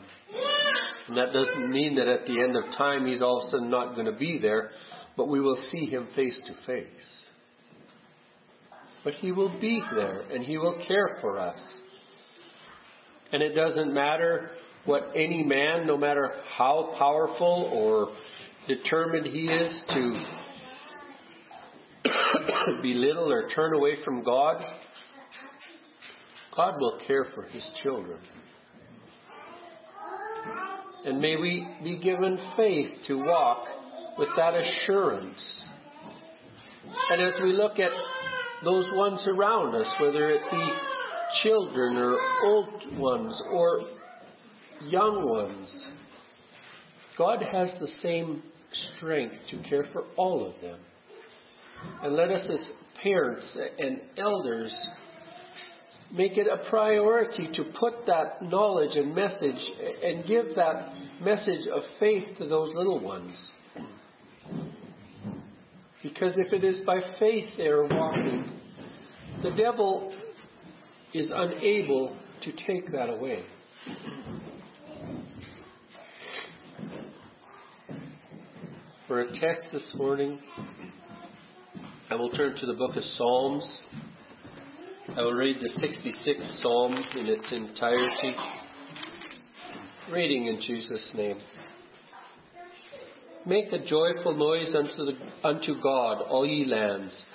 And 1.08 1.16
that 1.16 1.32
doesn't 1.32 1.70
mean 1.70 1.96
that 1.96 2.08
at 2.08 2.26
the 2.26 2.40
end 2.40 2.56
of 2.56 2.64
time 2.76 3.06
he's 3.06 3.20
all 3.20 3.40
of 3.40 3.48
a 3.48 3.50
sudden 3.50 3.70
not 3.70 3.94
going 3.94 4.06
to 4.06 4.16
be 4.16 4.38
there, 4.38 4.70
but 5.16 5.28
we 5.28 5.40
will 5.40 5.56
see 5.70 5.86
him 5.86 6.08
face 6.16 6.40
to 6.46 6.54
face. 6.66 7.26
But 9.02 9.14
he 9.14 9.32
will 9.32 9.60
be 9.60 9.82
there 9.94 10.22
and 10.32 10.42
he 10.42 10.56
will 10.56 10.82
care 10.88 11.18
for 11.20 11.38
us. 11.38 11.60
And 13.32 13.42
it 13.42 13.54
doesn't 13.54 13.92
matter 13.92 14.50
what 14.86 15.10
any 15.14 15.42
man, 15.42 15.86
no 15.86 15.96
matter 15.96 16.32
how 16.56 16.94
powerful 16.98 17.70
or 17.72 18.14
determined 18.66 19.26
he 19.26 19.46
is 19.46 19.84
to 19.88 20.24
belittle 22.82 23.30
or 23.30 23.48
turn 23.48 23.74
away 23.74 23.96
from 24.04 24.24
God, 24.24 24.62
God 26.56 26.80
will 26.80 27.00
care 27.06 27.26
for 27.34 27.42
his 27.42 27.70
children. 27.82 28.20
And 31.04 31.20
may 31.20 31.36
we 31.36 31.66
be 31.82 31.98
given 31.98 32.38
faith 32.56 32.88
to 33.08 33.22
walk 33.22 33.66
with 34.18 34.28
that 34.36 34.54
assurance. 34.54 35.66
And 37.10 37.20
as 37.20 37.34
we 37.42 37.52
look 37.52 37.78
at 37.78 37.90
those 38.64 38.88
ones 38.94 39.26
around 39.28 39.74
us, 39.74 39.94
whether 40.00 40.30
it 40.30 40.40
be 40.50 40.72
children 41.42 41.96
or 41.96 42.18
old 42.44 42.98
ones 42.98 43.42
or 43.50 43.80
young 44.82 45.28
ones, 45.28 45.88
God 47.18 47.42
has 47.42 47.74
the 47.80 47.88
same 48.02 48.42
strength 48.72 49.34
to 49.50 49.62
care 49.68 49.84
for 49.92 50.04
all 50.16 50.46
of 50.46 50.60
them. 50.60 50.80
And 52.02 52.14
let 52.14 52.30
us, 52.30 52.50
as 52.50 52.70
parents 53.02 53.58
and 53.78 54.00
elders, 54.16 54.74
make 56.12 56.36
it 56.36 56.46
a 56.46 56.68
priority 56.68 57.48
to 57.54 57.64
put 57.78 58.06
that 58.06 58.42
knowledge 58.42 58.96
and 58.96 59.14
message 59.14 59.72
and 60.02 60.24
give 60.26 60.54
that 60.56 60.92
message 61.20 61.66
of 61.66 61.82
faith 61.98 62.36
to 62.38 62.46
those 62.46 62.72
little 62.74 63.00
ones. 63.00 63.50
Because 66.02 66.34
if 66.36 66.52
it 66.52 66.64
is 66.64 66.80
by 66.86 67.00
faith 67.18 67.46
they 67.56 67.66
are 67.66 67.86
walking, 67.86 68.52
the 69.42 69.50
devil 69.52 70.14
is 71.14 71.32
unable 71.34 72.16
to 72.42 72.52
take 72.52 72.90
that 72.92 73.08
away. 73.08 73.44
For 79.08 79.20
a 79.20 79.26
text 79.38 79.68
this 79.72 79.94
morning, 79.96 80.40
I 82.10 82.16
will 82.16 82.30
turn 82.30 82.56
to 82.56 82.66
the 82.66 82.74
book 82.74 82.96
of 82.96 83.02
Psalms. 83.02 83.82
I 85.16 85.22
will 85.22 85.34
read 85.34 85.60
the 85.60 85.68
66th 85.68 86.60
Psalm 86.60 86.92
in 87.16 87.26
its 87.26 87.52
entirety. 87.52 88.34
Reading 90.10 90.46
in 90.46 90.60
Jesus' 90.60 91.12
name. 91.14 91.38
Make 93.46 93.72
a 93.72 93.84
joyful 93.84 94.34
noise 94.34 94.74
unto, 94.74 95.04
the, 95.04 95.16
unto 95.44 95.80
God, 95.80 96.20
all 96.22 96.44
ye 96.44 96.64
lands. 96.64 97.26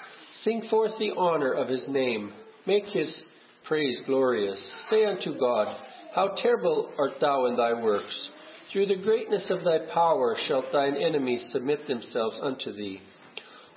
Sing 0.42 0.68
forth 0.70 0.92
the 1.00 1.13
honor 1.15 1.54
of 1.54 1.70
his 1.70 1.88
name. 1.88 2.34
Make 2.68 2.84
his 2.84 3.24
praise 3.65 4.02
glorious. 4.06 4.62
Say 4.89 5.06
unto 5.06 5.39
God, 5.39 5.74
How 6.13 6.36
terrible 6.36 6.92
art 6.98 7.13
thou 7.22 7.46
in 7.46 7.56
thy 7.56 7.82
works! 7.82 8.30
Through 8.74 8.88
the 8.88 9.02
greatness 9.02 9.50
of 9.50 9.63
thy 9.63 9.89
power 9.94 10.36
shall 10.38 10.70
thine 10.74 10.98
enemies 10.98 11.48
submit 11.54 11.88
themselves 11.88 12.42
unto 12.44 12.74
thee. 12.74 13.00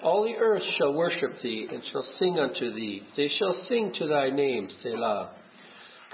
All 0.03 0.25
the 0.25 0.37
earth 0.37 0.65
shall 0.77 0.95
worship 0.95 1.33
thee, 1.43 1.69
and 1.71 1.83
shall 1.85 2.03
sing 2.03 2.39
unto 2.39 2.73
thee. 2.73 3.03
They 3.17 3.29
shall 3.29 3.53
sing 3.69 3.93
to 3.95 4.07
thy 4.07 4.31
name, 4.31 4.69
Selah. 4.69 5.31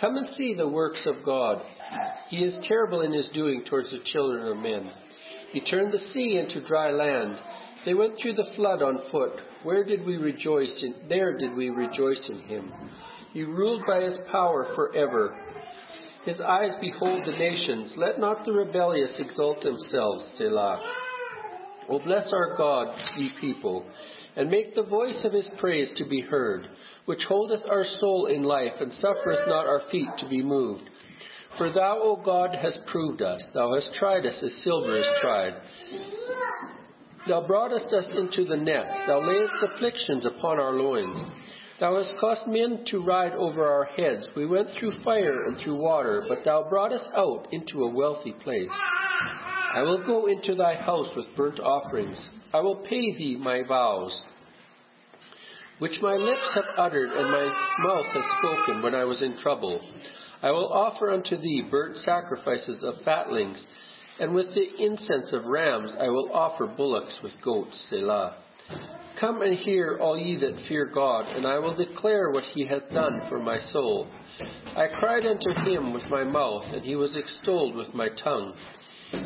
Come 0.00 0.16
and 0.16 0.26
see 0.28 0.54
the 0.54 0.68
works 0.68 1.06
of 1.06 1.24
God. 1.24 1.62
He 2.28 2.44
is 2.44 2.58
terrible 2.68 3.00
in 3.00 3.12
his 3.12 3.28
doing 3.30 3.64
towards 3.64 3.90
the 3.90 4.00
children 4.04 4.46
of 4.46 4.58
men. 4.58 4.90
He 5.52 5.60
turned 5.60 5.92
the 5.92 5.98
sea 5.98 6.38
into 6.38 6.66
dry 6.66 6.90
land. 6.90 7.38
They 7.84 7.94
went 7.94 8.18
through 8.20 8.34
the 8.34 8.52
flood 8.54 8.82
on 8.82 9.10
foot. 9.10 9.40
Where 9.62 9.84
did 9.84 10.04
we 10.04 10.16
rejoice 10.16 10.82
in? 10.82 10.94
There 11.08 11.36
did 11.36 11.56
we 11.56 11.70
rejoice 11.70 12.28
in 12.30 12.40
him. 12.40 12.72
He 13.32 13.42
ruled 13.42 13.84
by 13.86 14.02
his 14.02 14.18
power 14.30 14.72
forever. 14.74 15.36
His 16.24 16.40
eyes 16.40 16.74
behold 16.80 17.24
the 17.24 17.32
nations. 17.32 17.94
Let 17.96 18.20
not 18.20 18.44
the 18.44 18.52
rebellious 18.52 19.18
exalt 19.18 19.62
themselves, 19.62 20.34
Selah. 20.36 20.80
O 21.88 21.98
bless 21.98 22.30
our 22.32 22.56
God, 22.56 22.94
ye 23.16 23.30
people, 23.40 23.86
and 24.36 24.50
make 24.50 24.74
the 24.74 24.82
voice 24.82 25.24
of 25.24 25.32
his 25.32 25.48
praise 25.58 25.90
to 25.96 26.04
be 26.04 26.20
heard, 26.20 26.68
which 27.06 27.24
holdeth 27.26 27.62
our 27.68 27.84
soul 27.84 28.26
in 28.26 28.42
life, 28.42 28.74
and 28.80 28.92
suffereth 28.92 29.48
not 29.48 29.66
our 29.66 29.80
feet 29.90 30.08
to 30.18 30.28
be 30.28 30.42
moved. 30.42 30.88
For 31.56 31.72
thou, 31.72 31.98
O 32.02 32.16
God, 32.16 32.54
hast 32.54 32.80
proved 32.86 33.22
us. 33.22 33.44
Thou 33.54 33.74
hast 33.74 33.94
tried 33.94 34.26
us 34.26 34.40
as 34.42 34.62
silver 34.62 34.96
is 34.96 35.08
tried. 35.20 35.54
Thou 37.26 37.46
broughtest 37.46 37.92
us 37.92 38.06
into 38.14 38.44
the 38.44 38.56
net. 38.56 38.86
Thou 39.06 39.20
layest 39.26 39.62
afflictions 39.62 40.26
upon 40.26 40.60
our 40.60 40.74
loins. 40.74 41.22
Thou 41.80 41.94
hast 41.94 42.16
caused 42.18 42.48
men 42.48 42.82
to 42.86 43.04
ride 43.04 43.34
over 43.34 43.64
our 43.64 43.84
heads. 43.84 44.28
We 44.34 44.46
went 44.46 44.70
through 44.72 45.00
fire 45.04 45.46
and 45.46 45.56
through 45.56 45.76
water, 45.76 46.24
but 46.26 46.44
thou 46.44 46.68
brought 46.68 46.92
us 46.92 47.08
out 47.14 47.46
into 47.52 47.84
a 47.84 47.94
wealthy 47.94 48.32
place. 48.32 48.72
I 49.74 49.82
will 49.82 50.04
go 50.04 50.26
into 50.26 50.56
thy 50.56 50.74
house 50.74 51.10
with 51.14 51.36
burnt 51.36 51.60
offerings. 51.60 52.28
I 52.52 52.60
will 52.62 52.76
pay 52.76 53.14
thee 53.14 53.36
my 53.38 53.62
vows, 53.62 54.24
which 55.78 56.00
my 56.02 56.14
lips 56.14 56.52
have 56.54 56.64
uttered 56.76 57.10
and 57.10 57.30
my 57.30 57.84
mouth 57.84 58.06
has 58.06 58.24
spoken 58.38 58.82
when 58.82 58.96
I 58.96 59.04
was 59.04 59.22
in 59.22 59.36
trouble. 59.38 59.80
I 60.42 60.50
will 60.50 60.72
offer 60.72 61.12
unto 61.12 61.36
thee 61.36 61.68
burnt 61.70 61.98
sacrifices 61.98 62.82
of 62.82 63.04
fatlings, 63.04 63.64
and 64.18 64.34
with 64.34 64.52
the 64.54 64.84
incense 64.84 65.32
of 65.32 65.44
rams 65.44 65.94
I 66.00 66.08
will 66.08 66.32
offer 66.32 66.66
bullocks 66.66 67.20
with 67.22 67.32
goats, 67.44 67.88
Selah. 67.88 68.36
Come 69.20 69.42
and 69.42 69.54
hear, 69.58 69.98
all 70.00 70.16
ye 70.16 70.36
that 70.36 70.64
fear 70.68 70.86
God, 70.86 71.34
and 71.34 71.44
I 71.44 71.58
will 71.58 71.74
declare 71.74 72.30
what 72.30 72.44
he 72.44 72.64
hath 72.64 72.88
done 72.90 73.22
for 73.28 73.40
my 73.40 73.58
soul. 73.58 74.06
I 74.76 74.86
cried 74.86 75.26
unto 75.26 75.50
him 75.68 75.92
with 75.92 76.04
my 76.08 76.22
mouth, 76.22 76.64
and 76.72 76.84
he 76.84 76.94
was 76.94 77.16
extolled 77.16 77.74
with 77.74 77.92
my 77.94 78.08
tongue. 78.22 78.54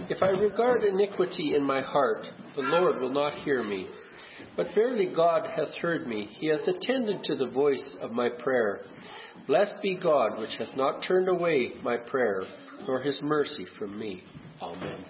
If 0.09 0.23
I 0.23 0.29
regard 0.29 0.85
iniquity 0.85 1.55
in 1.55 1.63
my 1.63 1.83
heart, 1.83 2.25
the 2.57 2.63
Lord 2.63 3.01
will 3.01 3.13
not 3.13 3.35
hear 3.35 3.63
me. 3.63 3.87
But 4.57 4.69
verily 4.75 5.13
God 5.15 5.49
hath 5.55 5.75
heard 5.81 6.07
me, 6.07 6.29
he 6.39 6.47
hath 6.47 6.67
attended 6.67 7.25
to 7.25 7.37
the 7.37 7.51
voice 7.51 7.93
of 8.01 8.13
my 8.13 8.31
prayer. 8.31 8.81
Blessed 9.47 9.83
be 9.83 9.99
God, 10.01 10.39
which 10.39 10.57
hath 10.59 10.75
not 10.77 11.05
turned 11.07 11.29
away 11.29 11.73
my 11.83 11.97
prayer, 11.97 12.45
nor 12.87 13.01
his 13.01 13.21
mercy 13.23 13.67
from 13.79 13.99
me. 13.99 14.23
Amen. 14.61 15.05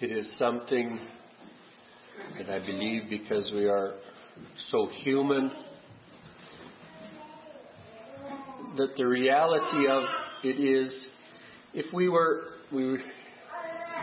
It 0.00 0.12
is 0.12 0.32
something 0.38 1.00
that 2.38 2.48
I 2.48 2.64
believe 2.64 3.10
because 3.10 3.50
we 3.52 3.64
are 3.64 3.94
so 4.68 4.86
human 4.86 5.50
that 8.76 8.94
the 8.96 9.04
reality 9.04 9.88
of 9.88 10.04
it 10.44 10.60
is 10.60 11.08
if 11.74 11.92
we 11.92 12.08
were 12.08 12.44
we 12.70 12.98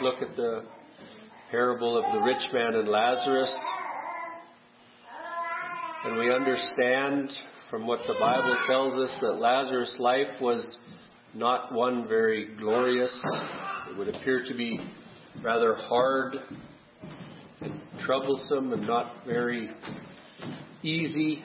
look 0.02 0.22
at 0.22 0.36
the 0.36 0.66
parable 1.50 1.98
of 1.98 2.12
the 2.12 2.26
rich 2.26 2.44
man 2.52 2.76
and 2.76 2.90
Lazarus 2.90 3.58
and 6.04 6.20
we 6.20 6.30
understand 6.30 7.32
from 7.70 7.88
what 7.88 8.02
the 8.06 8.16
Bible 8.20 8.58
tells 8.68 9.00
us 9.00 9.16
that 9.22 9.36
Lazarus' 9.40 9.96
life 9.98 10.42
was 10.42 10.78
not 11.34 11.74
one 11.74 12.06
very 12.06 12.54
glorious. 12.58 13.18
It 13.90 13.98
would 13.98 14.14
appear 14.14 14.44
to 14.44 14.54
be 14.54 14.78
rather 15.44 15.76
hard 15.76 16.36
and 17.62 17.80
troublesome 18.00 18.74
and 18.74 18.86
not 18.88 19.26
very 19.26 19.70
easy. 20.84 21.44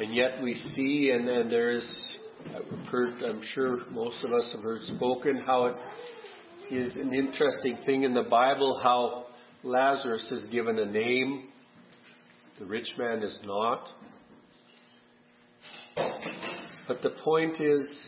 And 0.00 0.14
yet 0.14 0.42
we 0.42 0.54
see, 0.54 1.10
and, 1.10 1.28
and 1.28 1.50
there 1.50 1.72
is, 1.72 2.16
I've 2.54 2.86
heard, 2.88 3.22
I'm 3.22 3.42
sure 3.42 3.78
most 3.90 4.22
of 4.24 4.32
us 4.32 4.50
have 4.54 4.62
heard 4.62 4.82
spoken, 4.82 5.42
how 5.44 5.66
it 5.66 5.76
is 6.70 6.96
an 6.96 7.12
interesting 7.12 7.78
thing 7.84 8.04
in 8.04 8.14
the 8.14 8.22
Bible 8.22 8.78
how 8.82 9.26
Lazarus 9.64 10.30
is 10.30 10.46
given 10.52 10.78
a 10.78 10.86
name, 10.86 11.48
the 12.58 12.66
rich 12.66 12.94
man 12.96 13.22
is 13.22 13.38
not. 13.44 13.88
But 16.86 17.02
the 17.02 17.10
point 17.24 17.60
is, 17.60 18.06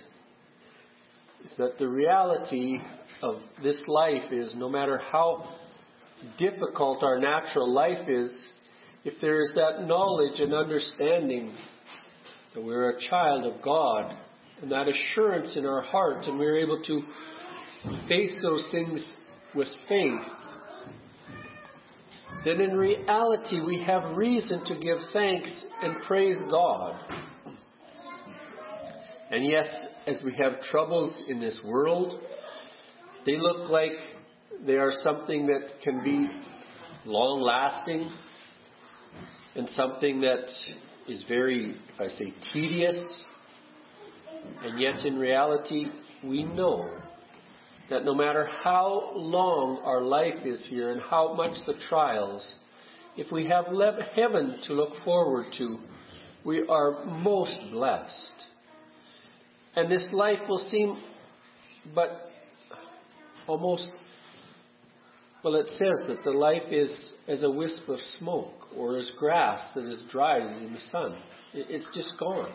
is 1.44 1.54
that 1.58 1.78
the 1.78 1.88
reality 1.88 2.78
of 3.22 3.36
this 3.62 3.80
life 3.86 4.32
is 4.32 4.54
no 4.56 4.68
matter 4.68 4.98
how 4.98 5.44
difficult 6.38 7.02
our 7.02 7.18
natural 7.18 7.70
life 7.70 8.08
is, 8.08 8.34
if 9.04 9.14
there 9.20 9.40
is 9.40 9.52
that 9.54 9.86
knowledge 9.86 10.40
and 10.40 10.52
understanding 10.52 11.54
that 12.54 12.62
we're 12.62 12.90
a 12.90 13.00
child 13.08 13.44
of 13.44 13.62
God 13.62 14.14
and 14.60 14.70
that 14.72 14.88
assurance 14.88 15.56
in 15.56 15.64
our 15.64 15.80
heart 15.80 16.24
and 16.24 16.38
we're 16.38 16.56
able 16.56 16.82
to 16.82 17.02
face 18.08 18.38
those 18.42 18.68
things 18.70 19.16
with 19.54 19.68
faith, 19.88 20.20
then 22.44 22.60
in 22.60 22.76
reality 22.76 23.60
we 23.60 23.82
have 23.82 24.16
reason 24.16 24.64
to 24.64 24.78
give 24.78 24.98
thanks 25.12 25.52
and 25.82 26.02
praise 26.02 26.38
God. 26.50 26.98
And 29.30 29.44
yes, 29.44 29.68
as 30.06 30.18
we 30.24 30.34
have 30.36 30.60
troubles 30.60 31.24
in 31.28 31.38
this 31.38 31.60
world, 31.64 32.20
they 33.26 33.38
look 33.38 33.68
like 33.68 33.92
they 34.66 34.76
are 34.76 34.92
something 35.02 35.46
that 35.46 35.72
can 35.82 36.02
be 36.02 36.28
long 37.04 37.40
lasting 37.40 38.10
and 39.54 39.68
something 39.70 40.20
that 40.20 40.48
is 41.08 41.24
very, 41.28 41.76
if 41.94 42.00
I 42.00 42.08
say, 42.08 42.32
tedious. 42.52 43.24
And 44.62 44.80
yet, 44.80 45.04
in 45.04 45.18
reality, 45.18 45.86
we 46.24 46.44
know 46.44 46.88
that 47.90 48.04
no 48.04 48.14
matter 48.14 48.46
how 48.46 49.12
long 49.14 49.82
our 49.84 50.02
life 50.02 50.46
is 50.46 50.66
here 50.70 50.92
and 50.92 51.00
how 51.00 51.34
much 51.34 51.56
the 51.66 51.74
trials, 51.88 52.54
if 53.16 53.32
we 53.32 53.46
have 53.48 53.66
heaven 54.14 54.60
to 54.64 54.72
look 54.72 54.94
forward 55.04 55.46
to, 55.58 55.78
we 56.44 56.66
are 56.68 57.04
most 57.04 57.56
blessed. 57.70 58.32
And 59.74 59.90
this 59.90 60.08
life 60.12 60.40
will 60.48 60.58
seem 60.58 60.96
but 61.94 62.29
almost 63.46 63.88
Well, 65.42 65.54
it 65.54 65.68
says 65.70 66.06
that 66.08 66.22
the 66.22 66.32
life 66.32 66.70
is 66.70 67.14
as 67.26 67.42
a 67.42 67.50
wisp 67.50 67.88
of 67.88 67.98
smoke 68.18 68.68
or 68.76 68.96
as 68.96 69.10
grass 69.18 69.60
that 69.74 69.84
is 69.84 70.04
dried 70.10 70.42
in 70.42 70.72
the 70.72 70.80
sun. 70.80 71.16
It's 71.54 71.90
just 71.94 72.14
gone. 72.18 72.52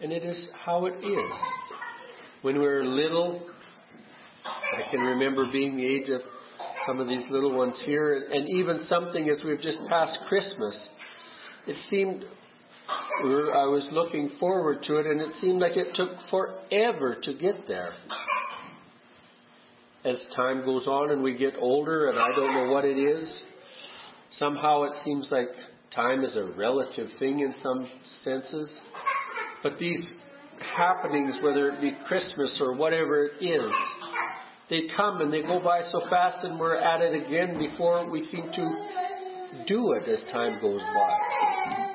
And 0.00 0.12
it 0.12 0.24
is 0.24 0.48
how 0.54 0.86
it 0.86 0.94
is. 1.04 1.32
When 2.42 2.58
we 2.58 2.64
were 2.64 2.84
little, 2.84 3.46
I 4.44 4.90
can 4.90 5.00
remember 5.00 5.50
being 5.50 5.76
the 5.76 5.86
age 5.86 6.08
of 6.08 6.22
some 6.86 7.00
of 7.00 7.08
these 7.08 7.24
little 7.30 7.54
ones 7.54 7.82
here, 7.84 8.28
and 8.32 8.48
even 8.48 8.78
something 8.86 9.28
as 9.28 9.42
we've 9.44 9.60
just 9.60 9.78
passed 9.88 10.18
Christmas. 10.28 10.88
It 11.66 11.76
seemed 11.88 12.24
I 13.20 13.66
was 13.66 13.86
looking 13.92 14.30
forward 14.40 14.82
to 14.84 14.96
it, 14.96 15.06
and 15.06 15.20
it 15.20 15.32
seemed 15.40 15.60
like 15.60 15.76
it 15.76 15.94
took 15.94 16.12
forever 16.30 17.16
to 17.22 17.34
get 17.34 17.66
there 17.66 17.92
as 20.04 20.24
time 20.36 20.64
goes 20.64 20.86
on 20.86 21.10
and 21.10 21.22
we 21.22 21.36
get 21.36 21.54
older, 21.58 22.08
and 22.08 22.18
I 22.18 22.30
don't 22.30 22.54
know 22.54 22.72
what 22.72 22.84
it 22.84 22.98
is, 22.98 23.42
somehow 24.30 24.84
it 24.84 24.92
seems 25.04 25.28
like 25.30 25.48
time 25.94 26.22
is 26.22 26.36
a 26.36 26.44
relative 26.44 27.08
thing 27.18 27.40
in 27.40 27.54
some 27.62 27.88
senses. 28.22 28.78
But 29.62 29.78
these 29.78 30.14
happenings, 30.76 31.38
whether 31.42 31.68
it 31.70 31.80
be 31.80 31.92
Christmas 32.06 32.60
or 32.62 32.74
whatever 32.74 33.26
it 33.26 33.42
is, 33.42 33.72
they 34.70 34.82
come 34.96 35.20
and 35.20 35.32
they 35.32 35.42
go 35.42 35.60
by 35.62 35.80
so 35.82 36.00
fast, 36.10 36.44
and 36.44 36.58
we're 36.58 36.76
at 36.76 37.00
it 37.00 37.26
again 37.26 37.58
before 37.58 38.08
we 38.08 38.20
seem 38.26 38.50
to 38.52 38.86
do 39.66 39.92
it 39.92 40.08
as 40.08 40.22
time 40.30 40.60
goes 40.60 40.80
by. 40.80 41.88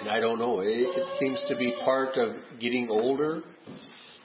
And 0.00 0.08
I 0.08 0.20
don't 0.20 0.38
know, 0.38 0.60
it, 0.60 0.68
it 0.68 1.18
seems 1.18 1.42
to 1.48 1.56
be 1.56 1.74
part 1.84 2.16
of 2.16 2.34
getting 2.60 2.88
older, 2.88 3.42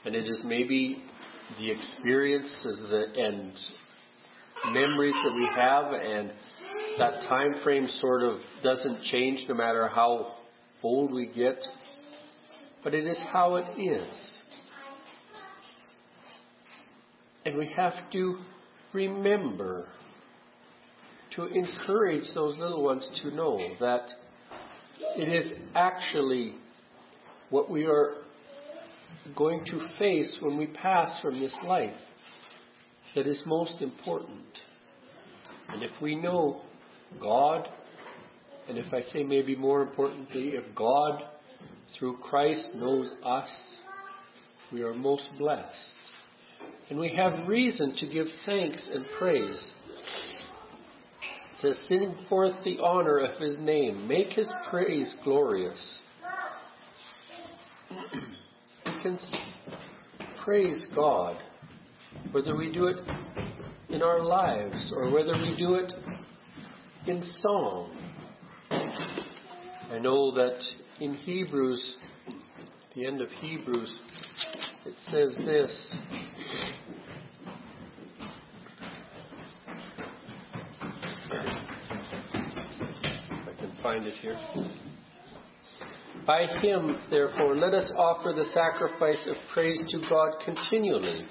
and 0.05 0.15
it 0.15 0.25
is 0.25 0.41
maybe 0.45 1.03
the 1.57 1.71
experiences 1.71 2.93
and 3.17 3.53
memories 4.73 5.15
that 5.23 5.33
we 5.33 5.49
have, 5.55 5.93
and 5.93 6.33
that 6.97 7.21
time 7.21 7.55
frame 7.63 7.87
sort 7.87 8.23
of 8.23 8.37
doesn't 8.63 9.03
change 9.03 9.45
no 9.47 9.55
matter 9.55 9.87
how 9.87 10.35
old 10.83 11.13
we 11.13 11.27
get, 11.27 11.57
but 12.83 12.93
it 12.93 13.05
is 13.05 13.19
how 13.31 13.55
it 13.55 13.79
is. 13.79 14.37
And 17.45 17.57
we 17.57 17.71
have 17.75 17.93
to 18.11 18.39
remember 18.93 19.87
to 21.35 21.45
encourage 21.45 22.23
those 22.33 22.57
little 22.57 22.83
ones 22.83 23.07
to 23.21 23.35
know 23.35 23.59
that 23.79 24.09
it 25.17 25.29
is 25.29 25.53
actually 25.75 26.55
what 27.49 27.69
we 27.69 27.85
are 27.85 28.24
going 29.35 29.65
to 29.65 29.87
face 29.97 30.37
when 30.41 30.57
we 30.57 30.67
pass 30.67 31.19
from 31.21 31.39
this 31.39 31.55
life 31.63 31.95
that 33.15 33.27
is 33.27 33.41
most 33.45 33.81
important. 33.81 34.43
And 35.69 35.81
if 35.81 35.91
we 36.01 36.15
know 36.15 36.61
God, 37.19 37.67
and 38.67 38.77
if 38.77 38.93
I 38.93 39.01
say 39.01 39.23
maybe 39.23 39.55
more 39.55 39.81
importantly, 39.81 40.49
if 40.49 40.75
God 40.75 41.23
through 41.97 42.17
Christ 42.17 42.71
knows 42.75 43.13
us, 43.23 43.49
we 44.71 44.83
are 44.83 44.93
most 44.93 45.29
blessed. 45.37 45.93
And 46.89 46.99
we 46.99 47.09
have 47.15 47.47
reason 47.47 47.95
to 47.97 48.07
give 48.07 48.27
thanks 48.45 48.89
and 48.93 49.05
praise. 49.17 49.71
It 51.51 51.57
says, 51.57 51.79
sing 51.87 52.15
forth 52.27 52.63
the 52.63 52.79
honor 52.79 53.17
of 53.19 53.39
his 53.39 53.55
name, 53.59 54.07
make 54.07 54.33
his 54.33 54.51
praise 54.69 55.15
glorious 55.23 55.99
can 59.05 59.19
praise 60.43 60.87
God, 60.95 61.37
whether 62.31 62.55
we 62.55 62.71
do 62.71 62.87
it 62.87 62.97
in 63.89 64.01
our 64.01 64.23
lives 64.23 64.91
or 64.95 65.11
whether 65.11 65.33
we 65.33 65.55
do 65.55 65.75
it 65.75 65.93
in 67.05 67.21
song. 67.37 67.95
I 68.71 69.99
know 69.99 70.31
that 70.33 70.59
in 70.99 71.13
Hebrews, 71.13 71.97
the 72.95 73.05
end 73.05 73.21
of 73.21 73.29
Hebrews, 73.29 73.95
it 74.85 74.95
says 75.11 75.37
this. 75.45 75.95
If 83.29 83.47
I 83.47 83.53
can 83.59 83.71
find 83.83 84.07
it 84.07 84.15
here. 84.15 84.39
By 86.25 86.47
him, 86.47 86.97
therefore, 87.11 87.55
let 87.55 87.73
us 87.73 87.91
offer 87.95 88.33
the 88.33 88.45
sacrifice 88.45 89.27
of 89.27 89.35
praise 89.53 89.79
to 89.89 89.99
God 90.09 90.33
continually. 90.43 91.27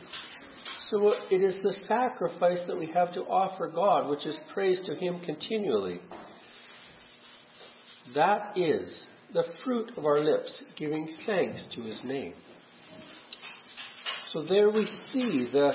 So 0.89 1.15
it 1.31 1.43
is 1.43 1.61
the 1.63 1.73
sacrifice 1.89 2.61
that 2.69 2.79
we 2.79 2.87
have 2.93 3.13
to 3.15 3.23
offer 3.23 3.69
God, 3.69 4.09
which 4.09 4.25
is 4.25 4.39
praise 4.53 4.81
to 4.87 4.95
him 4.95 5.21
continually. 5.25 6.01
That 8.15 8.57
is 8.57 9.07
the 9.33 9.45
fruit 9.65 9.91
of 9.97 10.05
our 10.05 10.21
lips, 10.21 10.63
giving 10.77 11.09
thanks 11.27 11.67
to 11.75 11.83
his 11.83 12.01
name. 12.05 12.35
So 14.33 14.45
there 14.45 14.71
we 14.71 14.87
see 15.09 15.49
the 15.53 15.73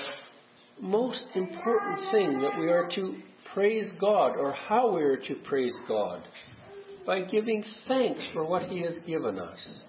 most 0.80 1.26
important 1.34 1.98
thing 2.10 2.40
that 2.40 2.58
we 2.58 2.68
are 2.68 2.88
to 2.94 3.16
praise 3.52 3.90
God, 4.00 4.36
or 4.36 4.52
how 4.52 4.94
we 4.94 5.02
are 5.02 5.16
to 5.18 5.34
praise 5.44 5.76
God 5.86 6.22
by 7.10 7.22
giving 7.22 7.64
thanks 7.88 8.24
for 8.32 8.46
what 8.46 8.62
He 8.70 8.82
has 8.82 8.96
given 9.04 9.36
us. 9.36 9.80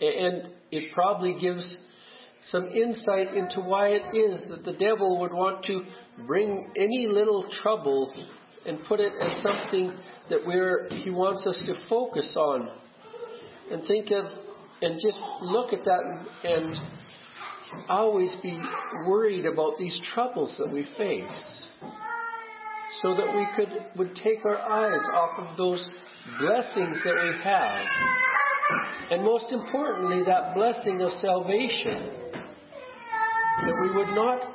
And 0.00 0.50
it 0.70 0.92
probably 0.94 1.36
gives 1.40 1.78
some 2.44 2.68
insight 2.68 3.34
into 3.34 3.60
why 3.60 3.88
it 3.88 4.14
is 4.14 4.46
that 4.50 4.62
the 4.64 4.74
devil 4.74 5.18
would 5.22 5.32
want 5.32 5.64
to 5.64 5.82
bring 6.28 6.70
any 6.76 7.08
little 7.08 7.50
trouble 7.60 8.14
and 8.64 8.84
put 8.86 9.00
it 9.00 9.14
as 9.20 9.42
something 9.42 9.92
that 10.30 10.46
we're, 10.46 10.86
he 11.02 11.10
wants 11.10 11.44
us 11.44 11.60
to 11.66 11.74
focus 11.88 12.36
on 12.38 12.70
and 13.72 13.84
think 13.88 14.12
of 14.12 14.26
and 14.80 15.00
just 15.02 15.18
look 15.42 15.72
at 15.72 15.82
that 15.82 16.24
and, 16.44 16.68
and 16.68 16.76
always 17.88 18.36
be 18.44 18.62
worried 19.08 19.44
about 19.44 19.72
these 19.76 20.00
troubles 20.14 20.54
that 20.56 20.70
we 20.70 20.86
face 20.96 21.63
so 23.00 23.14
that 23.14 23.34
we 23.34 23.46
could 23.56 23.84
would 23.96 24.14
take 24.16 24.44
our 24.44 24.58
eyes 24.58 25.00
off 25.14 25.38
of 25.38 25.56
those 25.56 25.88
blessings 26.38 27.00
that 27.04 27.14
we 27.22 27.42
have. 27.42 27.86
And 29.10 29.22
most 29.22 29.52
importantly, 29.52 30.22
that 30.26 30.54
blessing 30.54 31.00
of 31.00 31.12
salvation. 31.12 32.10
That 33.66 33.78
we 33.80 33.94
would 33.94 34.08
not 34.08 34.52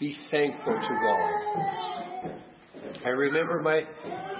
be 0.00 0.16
thankful 0.30 0.74
to 0.74 0.94
God. 1.06 2.30
I 3.04 3.08
remember 3.10 3.60
my 3.62 3.82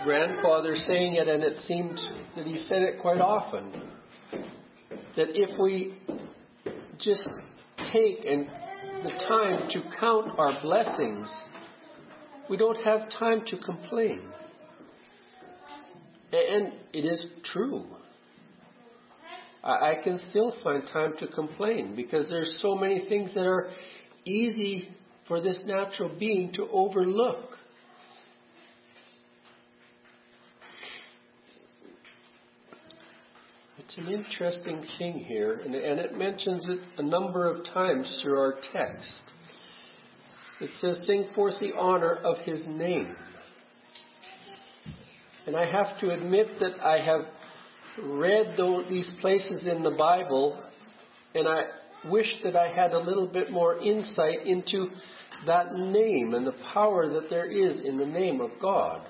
grandfather 0.05 0.75
saying 0.75 1.15
it, 1.15 1.29
and 1.29 1.43
it 1.45 1.59
seemed 1.61 1.99
that 2.37 2.47
he 2.47 2.57
said 2.57 2.83
it 2.83 3.01
quite 3.01 3.21
often. 3.21 3.71
That 5.17 5.29
if 5.31 5.59
we 5.59 5.99
just 6.99 7.29
take 7.93 8.25
and 8.27 8.49
the 9.03 9.11
time 9.29 9.69
to 9.71 9.83
count 9.99 10.39
our 10.39 10.61
blessings, 10.61 11.31
we 12.51 12.57
don't 12.57 12.83
have 12.85 13.09
time 13.11 13.45
to 13.47 13.57
complain. 13.57 14.23
And 16.33 16.73
it 16.93 17.05
is 17.05 17.25
true. 17.45 17.87
I 19.63 19.95
can 20.03 20.19
still 20.31 20.55
find 20.65 20.83
time 20.93 21.15
to 21.21 21.29
complain 21.29 21.95
because 21.95 22.29
there's 22.29 22.59
so 22.61 22.75
many 22.75 23.07
things 23.09 23.35
that 23.35 23.45
are 23.45 23.71
easy 24.25 24.89
for 25.29 25.41
this 25.41 25.63
natural 25.67 26.11
being 26.19 26.53
to 26.55 26.67
overlook. 26.73 27.57
It's 33.79 33.99
an 33.99 34.09
interesting 34.09 34.85
thing 34.99 35.19
here, 35.19 35.61
and, 35.65 35.75
it 35.75 36.17
mentions 36.17 36.69
it 36.69 36.81
a 36.97 37.03
number 37.03 37.47
of 37.47 37.65
times 37.67 38.21
through 38.23 38.39
our 38.39 38.55
text. 38.73 39.23
It 40.61 40.71
says, 40.79 41.01
Sing 41.07 41.29
forth 41.35 41.55
the 41.61 41.73
honor 41.77 42.15
of 42.15 42.39
his 42.45 42.67
name. 42.67 43.15
And 45.47 45.57
I 45.57 45.71
have 45.71 45.99
to 46.01 46.11
admit 46.11 46.61
that 46.61 46.81
I 46.85 47.03
have 47.05 47.23
read 48.03 48.57
these 48.89 49.11
places 49.21 49.67
in 49.67 49.83
the 49.83 49.91
Bible, 49.91 50.63
and 51.35 51.49
I 51.49 51.63
wish 52.09 52.35
that 52.45 52.57
I 52.57 52.73
had 52.73 52.93
a 52.93 53.01
little 53.01 53.27
bit 53.27 53.51
more 53.51 53.79
insight 53.79 54.47
into 54.47 54.89
that 55.47 55.75
name 55.75 56.35
and 56.35 56.47
the 56.47 56.55
power 56.73 57.09
that 57.13 57.29
there 57.29 57.47
is 57.47 57.81
in 57.85 57.99
the 57.99 58.07
name 58.07 58.41
of 58.41 58.51
God. 58.61 59.07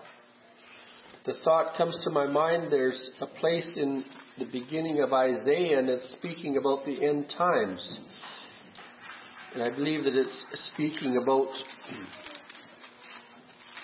The 1.24 1.34
thought 1.44 1.76
comes 1.76 1.98
to 2.04 2.10
my 2.10 2.26
mind 2.26 2.72
there's 2.72 3.10
a 3.20 3.26
place 3.26 3.76
in 3.76 4.04
the 4.38 4.46
beginning 4.46 5.00
of 5.00 5.12
Isaiah, 5.12 5.78
and 5.78 5.88
it's 5.88 6.16
speaking 6.18 6.56
about 6.56 6.86
the 6.86 7.06
end 7.06 7.32
times. 7.36 8.00
And 9.54 9.62
I 9.62 9.70
believe 9.70 10.04
that 10.04 10.14
it's 10.14 10.46
speaking 10.72 11.18
about 11.20 11.48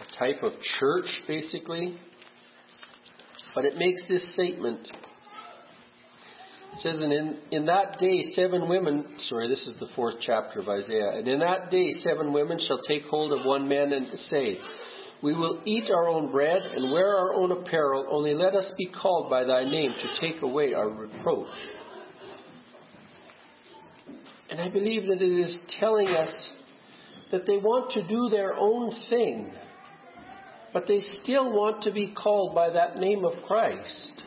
a 0.00 0.18
type 0.18 0.42
of 0.42 0.52
church, 0.78 1.22
basically. 1.26 1.98
But 3.54 3.64
it 3.64 3.76
makes 3.76 4.06
this 4.08 4.32
statement 4.34 4.88
It 6.76 6.80
says, 6.80 7.00
and 7.00 7.12
in, 7.12 7.38
in 7.50 7.66
that 7.66 7.98
day 7.98 8.20
seven 8.34 8.68
women, 8.68 9.16
sorry, 9.20 9.48
this 9.48 9.66
is 9.66 9.76
the 9.80 9.88
fourth 9.96 10.16
chapter 10.20 10.60
of 10.60 10.68
Isaiah, 10.68 11.12
and 11.14 11.26
in 11.26 11.40
that 11.40 11.70
day 11.70 11.88
seven 12.00 12.34
women 12.34 12.58
shall 12.60 12.78
take 12.86 13.04
hold 13.04 13.32
of 13.32 13.46
one 13.46 13.66
man 13.66 13.94
and 13.94 14.18
say, 14.18 14.58
We 15.22 15.32
will 15.32 15.62
eat 15.64 15.90
our 15.90 16.06
own 16.06 16.30
bread 16.30 16.60
and 16.60 16.92
wear 16.92 17.16
our 17.16 17.34
own 17.34 17.50
apparel, 17.50 18.06
only 18.10 18.34
let 18.34 18.54
us 18.54 18.70
be 18.76 18.86
called 18.86 19.30
by 19.30 19.44
thy 19.44 19.64
name 19.64 19.94
to 20.00 20.20
take 20.20 20.42
away 20.42 20.74
our 20.74 20.90
reproach. 20.90 21.48
And 24.50 24.60
I 24.60 24.68
believe 24.68 25.06
that 25.06 25.20
it 25.20 25.40
is 25.40 25.58
telling 25.80 26.08
us 26.08 26.50
that 27.30 27.46
they 27.46 27.56
want 27.58 27.90
to 27.92 28.06
do 28.06 28.28
their 28.30 28.54
own 28.54 28.92
thing, 29.10 29.52
but 30.72 30.86
they 30.86 31.00
still 31.22 31.52
want 31.52 31.82
to 31.82 31.92
be 31.92 32.12
called 32.12 32.54
by 32.54 32.70
that 32.70 32.96
name 32.96 33.24
of 33.24 33.42
Christ. 33.42 34.24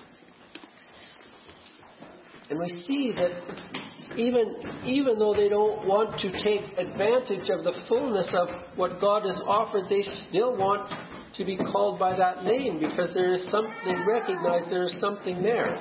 And 2.50 2.60
we 2.60 2.70
see 2.88 3.14
that 3.16 4.18
even, 4.18 4.56
even 4.84 5.20
though 5.20 5.34
they 5.34 5.50
don't 5.50 5.88
want 5.88 6.20
to 6.20 6.32
take 6.44 6.78
advantage 6.78 7.50
of 7.50 7.64
the 7.64 7.74
fullness 7.88 8.34
of 8.34 8.50
what 8.76 9.00
God 9.00 9.24
has 9.24 9.40
offered, 9.46 9.84
they 9.90 10.02
still 10.02 10.58
want 10.58 10.92
to 11.36 11.46
be 11.46 11.56
called 11.58 12.00
by 12.00 12.18
that 12.18 12.44
name 12.44 12.80
because 12.80 13.14
there 13.14 13.32
is 13.32 13.46
some, 13.50 13.68
they 13.86 13.96
recognize 14.06 14.68
there 14.70 14.84
is 14.84 15.00
something 15.00 15.42
there. 15.42 15.78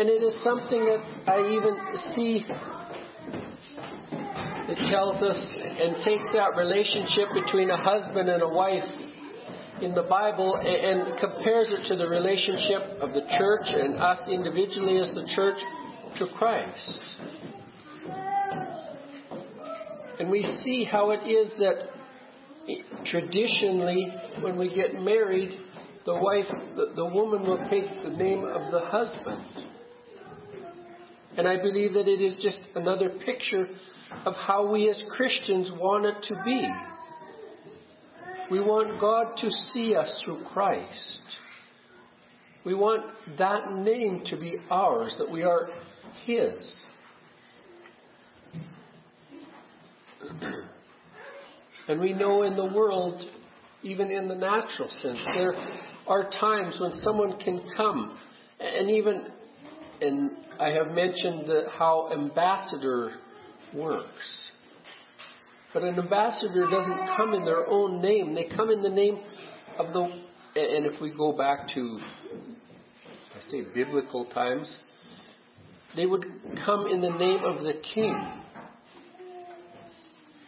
And 0.00 0.08
it 0.08 0.22
is 0.22 0.34
something 0.42 0.80
that 0.86 1.04
I 1.28 1.52
even 1.52 1.76
see 2.14 2.42
it 4.72 4.90
tells 4.90 5.16
us 5.16 5.58
and 5.60 5.96
takes 5.96 6.24
that 6.32 6.56
relationship 6.56 7.28
between 7.34 7.68
a 7.68 7.76
husband 7.76 8.30
and 8.30 8.42
a 8.42 8.48
wife 8.48 8.88
in 9.82 9.94
the 9.94 10.04
Bible 10.04 10.56
and 10.56 11.18
compares 11.20 11.70
it 11.70 11.86
to 11.88 11.96
the 11.96 12.08
relationship 12.08 12.80
of 13.02 13.12
the 13.12 13.20
church 13.36 13.66
and 13.74 13.98
us 13.98 14.20
individually 14.26 14.98
as 15.00 15.12
the 15.12 15.28
church 15.34 15.58
to 16.16 16.26
Christ. 16.34 17.00
And 20.18 20.30
we 20.30 20.44
see 20.64 20.84
how 20.84 21.10
it 21.10 21.28
is 21.28 21.50
that 21.58 21.90
traditionally, 23.04 24.14
when 24.40 24.56
we 24.56 24.74
get 24.74 24.94
married, 24.94 25.50
the 26.06 26.14
wife, 26.14 26.46
the, 26.74 26.94
the 26.96 27.04
woman 27.04 27.42
will 27.42 27.62
take 27.68 28.02
the 28.02 28.08
name 28.08 28.46
of 28.46 28.72
the 28.72 28.80
husband. 28.80 29.69
And 31.36 31.46
I 31.46 31.56
believe 31.56 31.94
that 31.94 32.08
it 32.08 32.20
is 32.20 32.36
just 32.42 32.60
another 32.74 33.10
picture 33.24 33.68
of 34.24 34.34
how 34.34 34.70
we 34.70 34.88
as 34.88 35.02
Christians 35.16 35.70
want 35.72 36.04
it 36.04 36.22
to 36.24 36.42
be. 36.44 36.70
We 38.50 38.60
want 38.60 39.00
God 39.00 39.36
to 39.38 39.50
see 39.50 39.94
us 39.94 40.20
through 40.24 40.42
Christ. 40.52 41.20
We 42.64 42.74
want 42.74 43.06
that 43.38 43.72
name 43.72 44.22
to 44.26 44.36
be 44.36 44.56
ours, 44.70 45.14
that 45.18 45.30
we 45.30 45.44
are 45.44 45.68
His. 46.24 46.84
and 51.88 52.00
we 52.00 52.12
know 52.12 52.42
in 52.42 52.56
the 52.56 52.72
world, 52.74 53.22
even 53.82 54.10
in 54.10 54.28
the 54.28 54.34
natural 54.34 54.88
sense, 54.88 55.24
there 55.34 55.52
are 56.06 56.28
times 56.30 56.78
when 56.80 56.92
someone 56.92 57.38
can 57.38 57.62
come, 57.76 58.18
and 58.58 58.90
even, 58.90 59.28
and 60.02 60.30
I 60.58 60.70
have 60.70 60.88
mentioned 60.88 61.46
how 61.70 62.10
ambassador 62.12 63.12
works. 63.74 64.50
But 65.72 65.84
an 65.84 65.98
ambassador 65.98 66.66
doesn't 66.68 67.16
come 67.16 67.34
in 67.34 67.44
their 67.44 67.66
own 67.68 68.02
name. 68.02 68.34
They 68.34 68.48
come 68.54 68.70
in 68.70 68.82
the 68.82 68.90
name 68.90 69.18
of 69.78 69.92
the. 69.92 70.00
And 70.56 70.84
if 70.84 71.00
we 71.00 71.14
go 71.16 71.36
back 71.36 71.68
to, 71.74 72.00
I 73.36 73.40
say, 73.50 73.62
biblical 73.72 74.24
times, 74.26 74.78
they 75.94 76.06
would 76.06 76.24
come 76.64 76.86
in 76.88 77.00
the 77.00 77.10
name 77.10 77.44
of 77.44 77.62
the 77.62 77.74
king. 77.94 78.16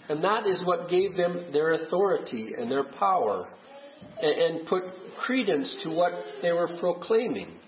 And 0.09 0.25
that 0.25 0.47
is 0.47 0.65
what 0.65 0.89
gave 0.89 1.17
them 1.17 1.53
their 1.53 1.73
authority 1.73 2.55
and 2.59 2.71
their 2.71 2.85
power 2.85 3.49
and 4.21 4.67
put 4.67 4.83
credence 5.19 5.77
to 5.85 5.91
what 5.91 6.13
they 6.43 6.51
were 6.51 6.69
proclaiming. 6.81 7.59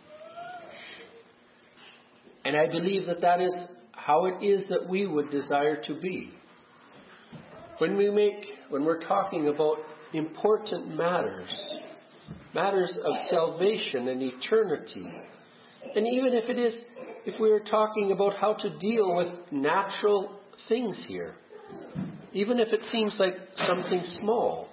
And 2.44 2.56
I 2.56 2.66
believe 2.66 3.06
that 3.06 3.20
that 3.22 3.40
is 3.40 3.54
how 3.92 4.26
it 4.26 4.44
is 4.44 4.68
that 4.68 4.88
we 4.88 5.06
would 5.06 5.30
desire 5.30 5.80
to 5.84 5.98
be. 5.98 6.30
When 7.78 7.96
we 7.96 8.10
make, 8.10 8.44
when 8.68 8.84
we're 8.84 9.00
talking 9.00 9.48
about 9.48 9.78
important 10.12 10.94
matters, 10.94 11.78
matters 12.54 12.96
of 13.02 13.14
salvation 13.28 14.08
and 14.08 14.22
eternity, 14.22 15.04
and 15.94 16.06
even 16.06 16.34
if 16.34 16.48
it 16.48 16.58
is, 16.58 16.78
if 17.24 17.40
we 17.40 17.50
are 17.50 17.60
talking 17.60 18.12
about 18.12 18.34
how 18.34 18.54
to 18.54 18.78
deal 18.78 19.16
with 19.16 19.28
natural 19.50 20.38
things 20.68 21.04
here, 21.08 21.34
even 22.32 22.58
if 22.58 22.72
it 22.72 22.82
seems 22.82 23.16
like 23.18 23.34
something 23.54 24.02
small, 24.20 24.68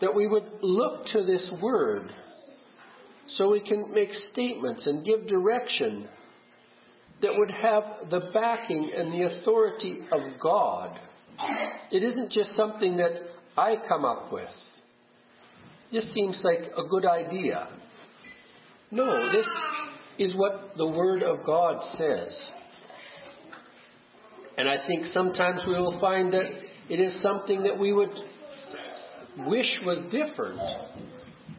that 0.00 0.14
we 0.14 0.26
would 0.26 0.44
look 0.62 1.06
to 1.06 1.22
this 1.24 1.52
word 1.60 2.10
so 3.34 3.50
we 3.50 3.60
can 3.60 3.92
make 3.92 4.12
statements 4.12 4.86
and 4.86 5.04
give 5.04 5.26
direction 5.26 6.08
that 7.22 7.36
would 7.36 7.50
have 7.50 7.84
the 8.10 8.30
backing 8.32 8.90
and 8.96 9.12
the 9.12 9.34
authority 9.34 10.00
of 10.10 10.40
God. 10.40 10.98
It 11.90 12.02
isn't 12.02 12.30
just 12.30 12.54
something 12.54 12.96
that 12.96 13.12
I 13.56 13.76
come 13.88 14.04
up 14.04 14.32
with. 14.32 14.48
This 15.92 16.12
seems 16.14 16.42
like 16.44 16.70
a 16.76 16.88
good 16.88 17.04
idea. 17.04 17.68
No, 18.90 19.30
this 19.32 19.46
is 20.18 20.34
what 20.36 20.76
the 20.76 20.86
Word 20.86 21.22
of 21.22 21.44
God 21.44 21.82
says. 21.96 22.48
And 24.56 24.68
I 24.68 24.86
think 24.86 25.06
sometimes 25.06 25.62
we 25.66 25.74
will 25.74 25.98
find 26.00 26.32
that 26.32 26.44
it 26.88 27.00
is 27.00 27.22
something 27.22 27.62
that 27.62 27.78
we 27.78 27.92
would 27.92 28.10
wish 29.46 29.80
was 29.84 30.00
different 30.10 30.60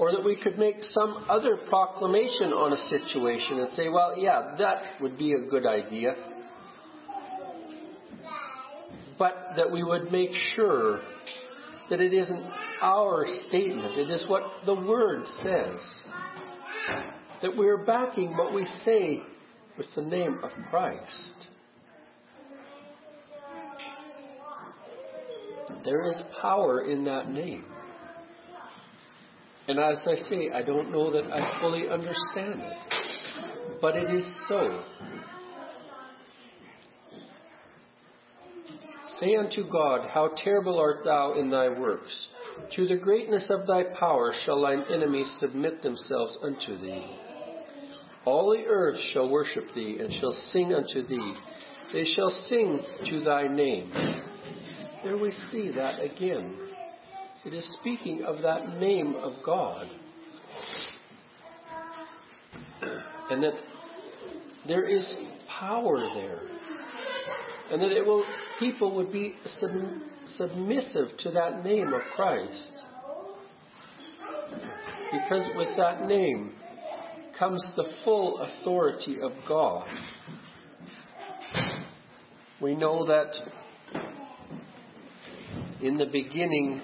or 0.01 0.11
that 0.11 0.25
we 0.25 0.35
could 0.35 0.57
make 0.57 0.77
some 0.81 1.25
other 1.29 1.55
proclamation 1.69 2.51
on 2.53 2.73
a 2.73 2.77
situation 2.89 3.59
and 3.59 3.69
say, 3.73 3.87
well, 3.87 4.15
yeah, 4.17 4.55
that 4.57 4.99
would 4.99 5.15
be 5.15 5.33
a 5.33 5.47
good 5.47 5.67
idea. 5.67 6.15
But 9.19 9.35
that 9.57 9.71
we 9.71 9.83
would 9.83 10.11
make 10.11 10.31
sure 10.55 11.01
that 11.91 12.01
it 12.01 12.13
isn't 12.13 12.43
our 12.81 13.27
statement, 13.47 13.95
it 13.99 14.09
is 14.09 14.25
what 14.27 14.41
the 14.65 14.73
Word 14.73 15.27
says. 15.43 16.01
That 17.43 17.55
we're 17.55 17.85
backing 17.85 18.35
what 18.35 18.55
we 18.55 18.65
say 18.83 19.21
with 19.77 19.85
the 19.95 20.01
name 20.01 20.39
of 20.41 20.49
Christ. 20.71 21.49
There 25.85 26.09
is 26.09 26.23
power 26.41 26.89
in 26.89 27.05
that 27.05 27.29
name. 27.29 27.65
And 29.71 29.79
as 29.79 30.05
I 30.05 30.15
say, 30.27 30.49
I 30.53 30.63
don't 30.63 30.91
know 30.91 31.09
that 31.11 31.31
I 31.31 31.61
fully 31.61 31.87
understand 31.87 32.59
it. 32.59 32.77
But 33.79 33.95
it 33.95 34.13
is 34.13 34.43
so. 34.49 34.83
Say 39.17 39.37
unto 39.37 39.63
God, 39.71 40.09
How 40.09 40.31
terrible 40.35 40.77
art 40.77 41.05
thou 41.05 41.35
in 41.35 41.49
thy 41.49 41.69
works! 41.69 42.27
To 42.75 42.85
the 42.85 42.97
greatness 42.97 43.49
of 43.49 43.65
thy 43.65 43.85
power 43.97 44.33
shall 44.43 44.61
thine 44.61 44.83
enemies 44.93 45.33
submit 45.39 45.81
themselves 45.81 46.37
unto 46.43 46.77
thee. 46.77 47.05
All 48.25 48.51
the 48.51 48.65
earth 48.67 48.99
shall 49.13 49.29
worship 49.29 49.63
thee, 49.73 49.99
and 50.01 50.11
shall 50.11 50.33
sing 50.51 50.73
unto 50.73 51.01
thee. 51.07 51.33
They 51.93 52.03
shall 52.03 52.29
sing 52.49 52.81
to 53.09 53.21
thy 53.21 53.47
name. 53.47 53.89
There 55.05 55.17
we 55.17 55.31
see 55.31 55.71
that 55.71 56.01
again. 56.01 56.70
It 57.43 57.55
is 57.55 57.77
speaking 57.79 58.23
of 58.23 58.43
that 58.43 58.79
name 58.79 59.15
of 59.15 59.33
God. 59.43 59.87
And 63.31 63.41
that 63.41 63.53
there 64.67 64.87
is 64.87 65.15
power 65.59 65.99
there. 66.13 66.41
And 67.71 67.81
that 67.81 67.91
it 67.91 68.05
will 68.05 68.23
people 68.59 68.95
would 68.95 69.11
be 69.11 69.35
sub, 69.45 69.71
submissive 70.27 71.17
to 71.19 71.31
that 71.31 71.63
name 71.63 71.93
of 71.93 72.01
Christ. 72.15 72.73
Because 75.11 75.49
with 75.55 75.75
that 75.77 76.03
name 76.03 76.53
comes 77.39 77.65
the 77.75 77.85
full 78.03 78.39
authority 78.39 79.19
of 79.19 79.31
God. 79.47 79.87
We 82.61 82.75
know 82.75 83.07
that 83.07 83.33
in 85.81 85.97
the 85.97 86.05
beginning 86.05 86.81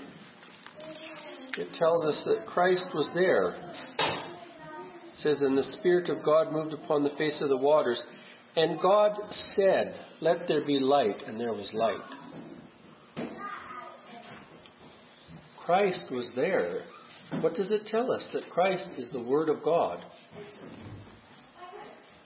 it 1.60 1.74
tells 1.74 2.03
us 2.03 2.24
that 2.26 2.45
Christ 2.45 2.88
was 2.93 3.10
there. 3.14 3.55
It 3.99 5.16
says, 5.16 5.41
And 5.41 5.58
the 5.58 5.64
Spirit 5.64 6.10
of 6.10 6.24
God 6.24 6.51
moved 6.51 6.74
upon 6.74 7.03
the 7.03 7.16
face 7.18 7.41
of 7.41 7.49
the 7.49 7.58
waters. 7.58 8.03
And 8.55 8.80
God 8.80 9.18
said, 9.32 9.95
Let 10.22 10.47
there 10.47 10.66
be 10.66 10.80
light, 10.80 11.24
and 11.26 11.39
there 11.39 11.53
was 11.53 11.72
light. 11.74 13.28
Christ 15.66 16.08
was 16.12 16.32
there. 16.36 16.84
What 17.41 17.53
does 17.53 17.72
it 17.72 17.86
tell 17.86 18.12
us? 18.12 18.28
That 18.34 18.49
Christ 18.49 18.89
is 18.97 19.12
the 19.12 19.22
Word 19.22 19.49
of 19.49 19.64
God. 19.64 19.99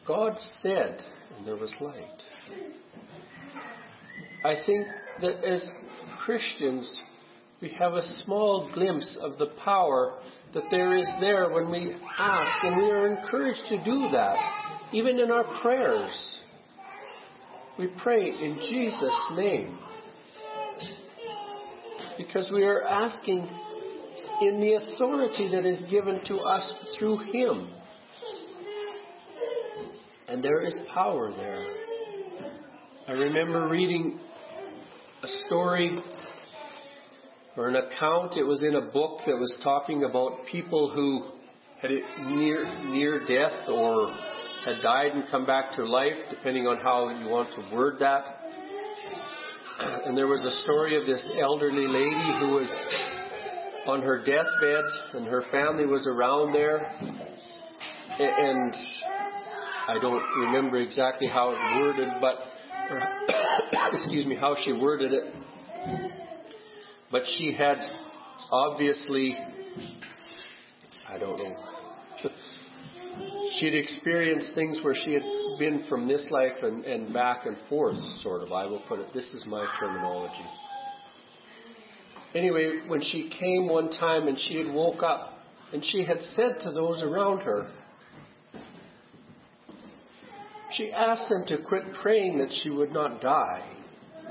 God 0.08 0.38
said, 0.62 1.02
and 1.38 1.48
there 1.48 1.56
was 1.56 1.74
light. 1.80 2.24
I 4.44 4.56
think 4.66 4.88
that 5.22 5.44
as 5.44 5.68
Christians, 6.26 7.02
we 7.62 7.70
have 7.78 7.94
a 7.94 8.04
small 8.24 8.70
glimpse 8.74 9.18
of 9.22 9.38
the 9.38 9.48
power 9.64 10.20
that 10.54 10.64
there 10.72 10.98
is 10.98 11.08
there 11.20 11.50
when 11.52 11.70
we 11.70 11.96
ask, 12.18 12.64
and 12.64 12.78
we 12.78 12.90
are 12.90 13.16
encouraged 13.16 13.62
to 13.70 13.78
do 13.84 14.10
that, 14.12 14.36
even 14.92 15.20
in 15.20 15.30
our 15.30 15.44
prayers. 15.62 16.40
We 17.78 17.88
pray 18.02 18.30
in 18.30 18.58
Jesus' 18.70 19.28
name 19.34 19.78
because 22.18 22.50
we 22.52 22.64
are 22.64 22.84
asking 22.84 23.48
in 24.42 24.60
the 24.60 24.74
authority 24.74 25.50
that 25.52 25.66
is 25.66 25.84
given 25.90 26.20
to 26.26 26.38
us 26.38 26.74
through 26.98 27.20
Him. 27.32 27.70
And 30.28 30.44
there 30.44 30.62
is 30.62 30.76
power 30.94 31.32
there. 31.32 31.64
I 33.08 33.12
remember 33.12 33.70
reading 33.70 34.20
a 35.24 35.28
story 35.46 36.00
or 37.62 37.68
an 37.68 37.76
account. 37.76 38.38
It 38.38 38.44
was 38.44 38.64
in 38.64 38.74
a 38.74 38.82
book 38.82 39.20
that 39.28 39.38
was 39.38 39.56
talking 39.64 40.04
about 40.04 40.48
people 40.52 40.90
who 40.90 41.30
had 41.80 41.92
it 41.92 42.04
near 42.26 42.66
near 42.90 43.20
death 43.28 43.70
or 43.70 44.08
had 44.66 44.82
died 44.82 45.12
and 45.12 45.26
come 45.30 45.46
back 45.46 45.74
to 45.74 45.86
life, 45.86 46.18
depending 46.32 46.66
on 46.66 46.78
how 46.78 47.10
you 47.10 47.28
want 47.28 47.50
to 47.54 47.76
word 47.76 47.98
that. 48.00 48.24
And 50.06 50.16
there 50.18 50.28
was 50.28 50.44
a 50.44 50.52
story 50.64 50.96
of 51.00 51.08
this 51.08 51.24
elderly 51.40 51.88
lady 51.88 52.40
who 52.40 52.52
was 52.54 52.70
on 53.88 54.02
her 54.02 54.18
deathbed, 54.20 54.86
and 55.14 55.26
her 55.26 55.44
family 55.52 55.86
was 55.86 56.08
around 56.08 56.54
there. 56.54 56.78
And 58.20 58.76
I 59.88 59.98
don't 60.00 60.24
remember 60.46 60.78
exactly 60.78 61.28
how 61.28 61.52
it 61.52 61.80
worded, 61.80 62.10
but 62.20 62.36
excuse 63.94 64.26
me, 64.26 64.36
how 64.36 64.56
she 64.64 64.72
worded 64.72 65.14
it. 65.14 65.34
But 67.12 67.24
she 67.38 67.52
had 67.52 67.78
obviously, 68.52 69.38
I 71.10 71.18
don't 71.18 71.38
know, 71.38 71.56
she 73.60 73.66
had 73.66 73.76
experienced 73.76 74.56
things 74.56 74.80
where 74.82 74.96
she 74.96 75.14
had 75.14 75.24
been 75.60 75.86
from 75.90 76.08
this 76.08 76.26
life 76.32 76.64
and, 76.64 76.86
and 76.86 77.14
back 77.14 77.46
and 77.46 77.58
forth, 77.68 77.98
sort 78.22 78.42
of. 78.42 78.54
I 78.54 78.66
will 78.66 78.82
put 78.88 79.00
it, 79.00 79.14
this 79.14 79.34
is 79.34 79.46
my 79.46 79.68
terminology. 79.78 80.46
Anyway, 82.34 82.80
when 82.88 83.02
she 83.02 83.30
came 83.30 83.68
one 83.68 83.90
time 83.90 84.30
and 84.30 84.40
she 84.40 84.56
had 84.56 84.74
woke 84.74 85.04
up, 85.04 85.34
and 85.74 85.84
she 85.84 86.06
had 86.06 86.22
said 86.22 86.60
to 86.62 86.72
those 86.72 87.04
around 87.04 87.42
her, 87.42 87.70
she 90.72 90.92
asked 90.94 91.28
them 91.28 91.44
to 91.48 91.58
quit 91.68 91.84
praying 92.02 92.38
that 92.38 92.52
she 92.64 92.70
would 92.70 92.94
not 92.94 93.20
die 93.20 93.81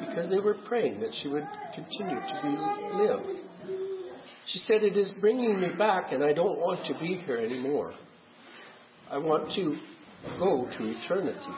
because 0.01 0.31
they 0.31 0.41
were 0.41 0.57
praying 0.67 1.01
that 1.01 1.11
she 1.23 1.29
would 1.29 1.47
continue 1.75 2.21
to 2.21 2.41
be, 2.43 2.57
live. 2.97 3.21
She 4.47 4.59
said, 4.61 4.83
It 4.83 4.97
is 4.97 5.13
bringing 5.21 5.61
me 5.61 5.69
back, 5.77 6.13
and 6.13 6.25
I 6.25 6.33
don't 6.33 6.59
want 6.59 6.87
to 6.87 6.99
be 6.99 7.17
here 7.27 7.37
anymore. 7.37 7.93
I 9.11 9.19
want 9.19 9.53
to 9.55 9.77
go 10.39 10.69
to 10.79 10.85
eternity. 10.85 11.55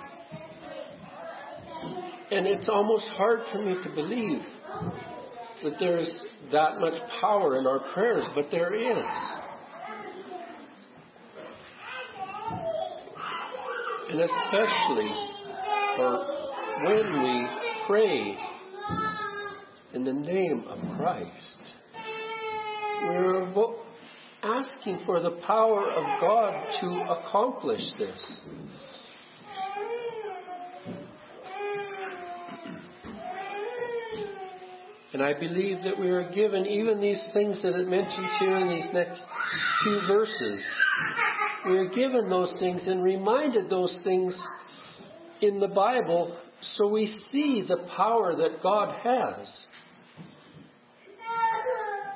And 2.30 2.47
it's 2.47 2.68
almost 2.68 3.07
hard 3.16 3.40
for 3.53 3.59
me 3.59 3.76
to 3.82 3.90
believe 3.90 4.40
that 5.62 5.74
there's 5.78 6.24
that 6.51 6.78
much 6.80 6.95
power 7.20 7.59
in 7.59 7.66
our 7.66 7.80
prayers, 7.93 8.26
but 8.34 8.47
there 8.51 8.74
is. 8.74 9.05
And 14.11 14.20
especially 14.20 15.11
for 15.97 16.43
when 16.84 17.22
we 17.22 17.62
pray 17.87 18.37
in 19.95 20.05
the 20.05 20.12
name 20.12 20.64
of 20.68 20.78
Christ, 20.97 21.59
we're 23.03 23.47
asking 24.43 25.01
for 25.05 25.20
the 25.20 25.39
power 25.47 25.91
of 25.91 26.20
God 26.20 26.64
to 26.80 26.89
accomplish 27.12 27.83
this. 27.99 28.41
And 35.12 35.22
I 35.22 35.39
believe 35.39 35.83
that 35.83 35.99
we 35.99 36.09
are 36.09 36.30
given 36.30 36.66
even 36.66 37.01
these 37.01 37.22
things 37.35 37.62
that 37.62 37.74
it 37.74 37.87
mentions 37.87 38.30
here 38.39 38.57
in 38.59 38.68
these 38.68 38.87
next 38.95 39.22
few 39.83 40.01
verses. 40.09 40.64
We 41.68 41.76
are 41.76 41.89
given 41.89 42.30
those 42.30 42.57
things 42.59 42.87
and 42.87 43.03
reminded 43.03 43.68
those 43.68 43.97
things 44.05 44.39
in 45.43 45.61
the 45.61 45.68
Bible 45.68 46.39
so 46.63 46.89
we 46.89 47.07
see 47.31 47.65
the 47.67 47.89
power 47.97 48.35
that 48.37 48.63
God 48.63 48.97
has 49.03 49.65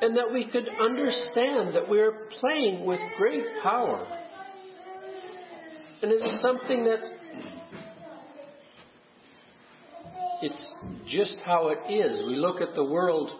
and 0.00 0.16
that 0.16 0.32
we 0.32 0.48
could 0.50 0.68
understand 0.68 1.74
that 1.74 1.88
we're 1.88 2.28
playing 2.40 2.84
with 2.86 3.00
great 3.18 3.44
power. 3.62 4.06
And 6.02 6.12
it 6.12 6.16
is 6.16 6.40
something 6.42 6.84
that 6.84 7.00
it's 10.42 10.74
just 11.06 11.38
how 11.44 11.68
it 11.68 11.90
is. 11.90 12.22
We 12.26 12.36
look 12.36 12.60
at 12.60 12.74
the 12.74 12.84
world, 12.84 13.30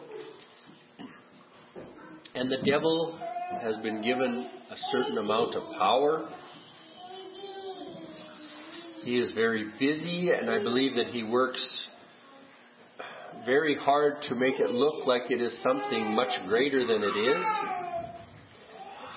and 2.35 2.51
the 2.51 2.63
devil 2.65 3.19
has 3.63 3.77
been 3.79 4.03
given 4.03 4.49
a 4.71 4.77
certain 4.93 5.19
amount 5.19 5.55
of 5.55 5.63
power. 5.79 6.29
He 9.07 9.19
is 9.19 9.31
very 9.37 9.71
busy, 9.79 10.31
and 10.31 10.51
I 10.51 10.61
believe 10.61 10.97
that 10.97 11.07
he 11.07 11.23
works 11.23 11.89
very 13.45 13.77
hard 13.77 14.15
to 14.23 14.35
make 14.35 14.59
it 14.59 14.71
look 14.71 15.07
like 15.07 15.31
it 15.31 15.41
is 15.41 15.57
something 15.63 16.13
much 16.13 16.33
greater 16.49 16.85
than 16.85 17.05
it 17.05 17.17
is. 17.17 17.47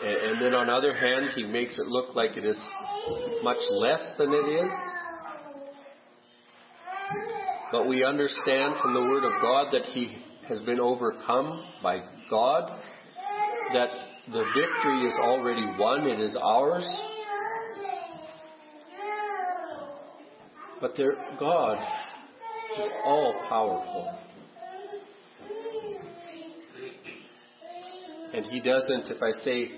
And 0.03 0.39
then 0.39 0.53
on 0.53 0.67
the 0.67 0.73
other 0.73 0.93
hand, 0.93 1.31
he 1.35 1.43
makes 1.43 1.79
it 1.79 1.87
look 1.87 2.15
like 2.15 2.37
it 2.37 2.45
is 2.45 2.61
much 3.41 3.57
less 3.71 4.13
than 4.19 4.31
it 4.31 4.63
is. 4.63 4.71
But 7.71 7.87
we 7.87 8.03
understand 8.03 8.75
from 8.83 8.93
the 8.93 9.01
Word 9.01 9.23
of 9.23 9.41
God 9.41 9.73
that 9.73 9.85
he 9.85 10.15
has 10.47 10.59
been 10.59 10.79
overcome 10.79 11.65
by 11.81 12.03
God, 12.29 12.79
that 13.73 13.89
the 14.31 14.43
victory 14.53 15.07
is 15.07 15.15
already 15.19 15.65
won, 15.79 16.05
it 16.05 16.19
is 16.19 16.37
ours. 16.39 16.87
But 20.81 20.93
there, 20.95 21.13
God 21.39 21.77
is 22.77 22.87
all 23.03 23.33
powerful. 23.49 24.17
And 28.33 28.45
He 28.45 28.61
doesn't, 28.61 29.11
if 29.11 29.21
I 29.21 29.31
say, 29.41 29.71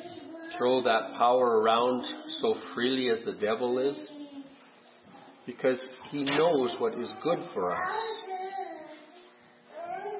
throw 0.57 0.83
that 0.83 1.13
power 1.17 1.59
around 1.61 2.03
so 2.41 2.55
freely 2.73 3.09
as 3.09 3.23
the 3.25 3.33
devil 3.33 3.79
is, 3.79 4.11
because 5.45 5.83
He 6.11 6.23
knows 6.23 6.75
what 6.77 6.93
is 6.93 7.11
good 7.23 7.39
for 7.53 7.71
us. 7.71 8.21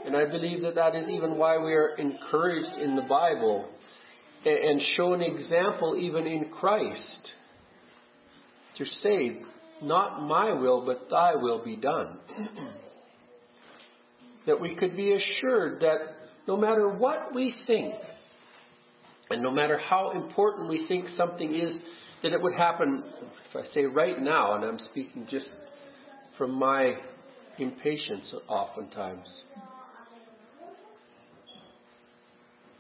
And 0.06 0.16
I 0.16 0.26
believe 0.26 0.62
that 0.62 0.76
that 0.76 0.96
is 0.96 1.10
even 1.12 1.38
why 1.38 1.58
we 1.60 1.74
are 1.74 1.96
encouraged 1.98 2.80
in 2.82 2.96
the 2.96 3.04
Bible 3.04 3.70
and 4.44 4.82
shown 4.96 5.22
example 5.22 5.96
even 5.96 6.26
in 6.26 6.50
Christ 6.50 7.34
to 8.78 8.86
say, 8.86 9.42
not 9.82 10.22
my 10.22 10.54
will, 10.54 10.86
but 10.86 11.10
thy 11.10 11.36
will 11.36 11.64
be 11.64 11.76
done. 11.76 12.20
that 14.46 14.60
we 14.60 14.76
could 14.76 14.96
be 14.96 15.14
assured 15.14 15.82
that 15.82 16.00
no 16.48 16.58
matter 16.58 16.90
what 16.90 17.34
we 17.34 17.54
think, 17.68 17.96
and 19.30 19.42
no 19.42 19.52
matter 19.52 19.78
how 19.78 20.12
important 20.12 20.70
we 20.70 20.88
think 20.88 21.08
something 21.10 21.54
is, 21.54 21.80
that 22.24 22.34
it 22.34 22.42
would 22.42 22.56
happen, 22.56 23.04
if 23.50 23.56
I 23.56 23.64
say 23.68 23.86
right 23.86 24.20
now, 24.20 24.56
and 24.56 24.66
I'm 24.66 24.80
speaking 24.80 25.28
just 25.30 25.52
from 26.38 26.52
my 26.52 26.96
impatience 27.58 28.34
oftentimes, 28.48 29.44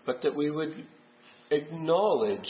but 0.05 0.21
that 0.23 0.35
we 0.35 0.49
would 0.49 0.85
acknowledge 1.51 2.49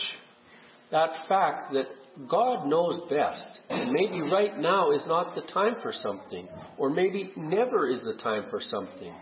that 0.92 1.28
fact 1.28 1.74
that 1.74 1.88
God 2.30 2.68
knows 2.68 3.00
best. 3.10 3.60
And 3.70 3.92
maybe 3.92 4.22
right 4.32 4.58
now 4.58 4.92
is 4.92 5.04
not 5.08 5.36
the 5.36 5.42
time 5.42 5.76
for 5.82 5.94
something, 5.94 6.48
or 6.78 6.90
maybe 6.90 7.32
never 7.36 7.90
is 7.90 8.04
the 8.04 8.22
time 8.22 8.46
for 8.50 8.60
something. 8.62 9.14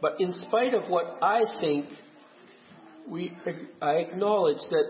But 0.00 0.20
in 0.20 0.32
spite 0.32 0.74
of 0.74 0.88
what 0.88 1.18
I 1.20 1.42
think, 1.60 1.86
we, 3.08 3.36
I 3.80 3.96
acknowledge 3.96 4.62
that 4.70 4.84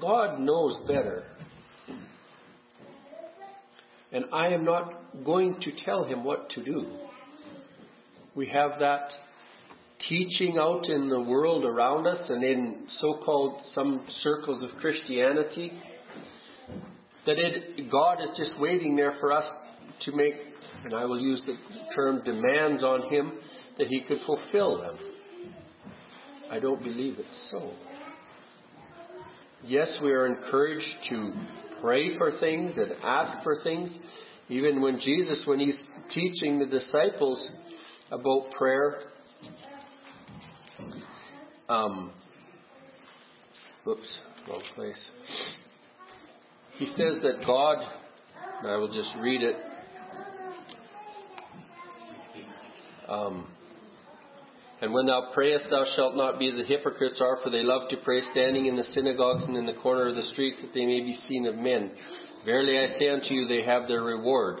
God 0.00 0.40
knows 0.40 0.76
better. 0.86 1.24
And 4.12 4.26
I 4.32 4.48
am 4.48 4.64
not 4.64 5.24
going 5.24 5.60
to 5.62 5.72
tell 5.84 6.04
him 6.04 6.24
what 6.24 6.50
to 6.50 6.64
do. 6.64 6.86
We 8.34 8.46
have 8.46 8.78
that 8.80 9.12
teaching 10.08 10.58
out 10.58 10.86
in 10.86 11.08
the 11.08 11.20
world 11.20 11.64
around 11.64 12.06
us 12.06 12.30
and 12.30 12.42
in 12.42 12.84
so 12.88 13.18
called 13.24 13.60
some 13.66 14.06
circles 14.08 14.62
of 14.62 14.78
Christianity 14.80 15.72
That 17.26 17.38
it, 17.38 17.90
God 17.90 18.20
is 18.20 18.30
just 18.36 18.60
waiting 18.60 18.96
there 18.96 19.14
for 19.18 19.32
us 19.32 19.50
to 20.02 20.12
make, 20.12 20.34
and 20.84 20.92
I 20.92 21.04
will 21.04 21.20
use 21.20 21.42
the 21.46 21.56
term 21.94 22.22
demands 22.22 22.84
on 22.84 23.08
Him, 23.10 23.32
that 23.78 23.86
He 23.86 24.02
could 24.02 24.18
fulfill 24.26 24.80
them. 24.80 24.98
I 26.50 26.60
don't 26.60 26.82
believe 26.82 27.14
it's 27.18 27.50
so. 27.50 27.72
Yes, 29.62 29.98
we 30.02 30.12
are 30.12 30.26
encouraged 30.26 30.98
to 31.08 31.32
pray 31.80 32.18
for 32.18 32.30
things 32.38 32.76
and 32.76 32.92
ask 33.02 33.42
for 33.42 33.56
things. 33.62 33.96
Even 34.50 34.82
when 34.82 34.98
Jesus, 34.98 35.44
when 35.46 35.58
He's 35.58 35.88
teaching 36.10 36.58
the 36.58 36.66
disciples 36.66 37.50
about 38.10 38.50
prayer, 38.50 38.98
um, 41.68 42.12
whoops, 43.84 44.18
wrong 44.48 44.62
place. 44.74 45.10
He 46.78 46.86
says 46.86 47.18
that 47.22 47.44
God, 47.46 47.78
and 48.60 48.70
I 48.70 48.76
will 48.76 48.92
just 48.92 49.14
read 49.20 49.42
it. 49.42 49.56
Um, 53.08 53.46
and 54.80 54.92
when 54.92 55.06
thou 55.06 55.30
prayest, 55.32 55.66
thou 55.70 55.84
shalt 55.94 56.16
not 56.16 56.38
be 56.38 56.48
as 56.48 56.56
the 56.56 56.64
hypocrites 56.64 57.20
are, 57.20 57.38
for 57.42 57.50
they 57.50 57.62
love 57.62 57.88
to 57.90 57.96
pray 57.98 58.20
standing 58.32 58.66
in 58.66 58.76
the 58.76 58.82
synagogues 58.82 59.44
and 59.44 59.56
in 59.56 59.66
the 59.66 59.74
corner 59.74 60.08
of 60.08 60.14
the 60.14 60.22
streets, 60.22 60.60
that 60.62 60.74
they 60.74 60.84
may 60.84 61.00
be 61.00 61.14
seen 61.14 61.46
of 61.46 61.54
men. 61.54 61.92
Verily 62.44 62.78
I 62.78 62.86
say 62.98 63.08
unto 63.08 63.32
you, 63.32 63.46
they 63.46 63.62
have 63.64 63.88
their 63.88 64.02
reward. 64.02 64.60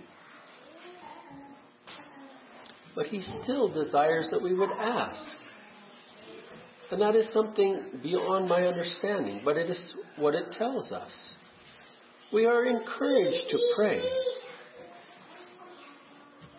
But 2.95 3.07
he 3.07 3.21
still 3.41 3.69
desires 3.69 4.27
that 4.31 4.41
we 4.41 4.53
would 4.53 4.71
ask. 4.71 5.23
And 6.91 7.01
that 7.01 7.15
is 7.15 7.31
something 7.31 7.99
beyond 8.03 8.49
my 8.49 8.63
understanding, 8.63 9.41
but 9.45 9.55
it 9.55 9.69
is 9.69 9.95
what 10.17 10.35
it 10.35 10.51
tells 10.51 10.91
us. 10.91 11.35
We 12.33 12.45
are 12.45 12.65
encouraged 12.65 13.43
to 13.49 13.59
pray 13.75 14.01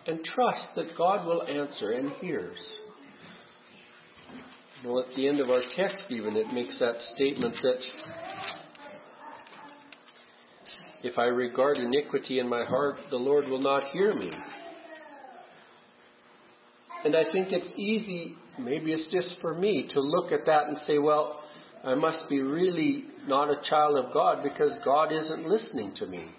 and 0.07 0.23
trust 0.23 0.69
that 0.75 0.97
God 0.97 1.25
will 1.25 1.43
answer 1.43 1.91
and 1.91 2.11
hears. 2.13 2.59
Well, 4.83 4.99
at 4.99 5.15
the 5.15 5.27
end 5.27 5.39
of 5.39 5.49
our 5.49 5.61
text, 5.75 6.05
even, 6.09 6.35
it 6.35 6.51
makes 6.51 6.77
that 6.79 6.99
statement 6.99 7.55
that 7.61 7.79
if 11.03 11.17
I 11.17 11.25
regard 11.25 11.77
iniquity 11.77 12.39
in 12.39 12.49
my 12.49 12.65
heart, 12.65 12.97
the 13.09 13.17
Lord 13.17 13.47
will 13.47 13.61
not 13.61 13.83
hear 13.91 14.13
me. 14.13 14.31
And 17.03 17.15
I 17.15 17.29
think 17.31 17.51
it's 17.51 17.73
easy, 17.75 18.35
maybe 18.57 18.93
it's 18.93 19.09
just 19.11 19.39
for 19.41 19.53
me, 19.53 19.87
to 19.91 19.99
look 19.99 20.31
at 20.31 20.45
that 20.45 20.67
and 20.67 20.77
say, 20.77 20.97
well, 20.97 21.41
I 21.83 21.95
must 21.95 22.29
be 22.29 22.39
really 22.39 23.05
not 23.27 23.49
a 23.49 23.61
child 23.61 23.97
of 23.97 24.13
God 24.13 24.41
because 24.41 24.77
God 24.85 25.11
isn't 25.11 25.45
listening 25.45 25.93
to 25.97 26.05
me. 26.05 26.29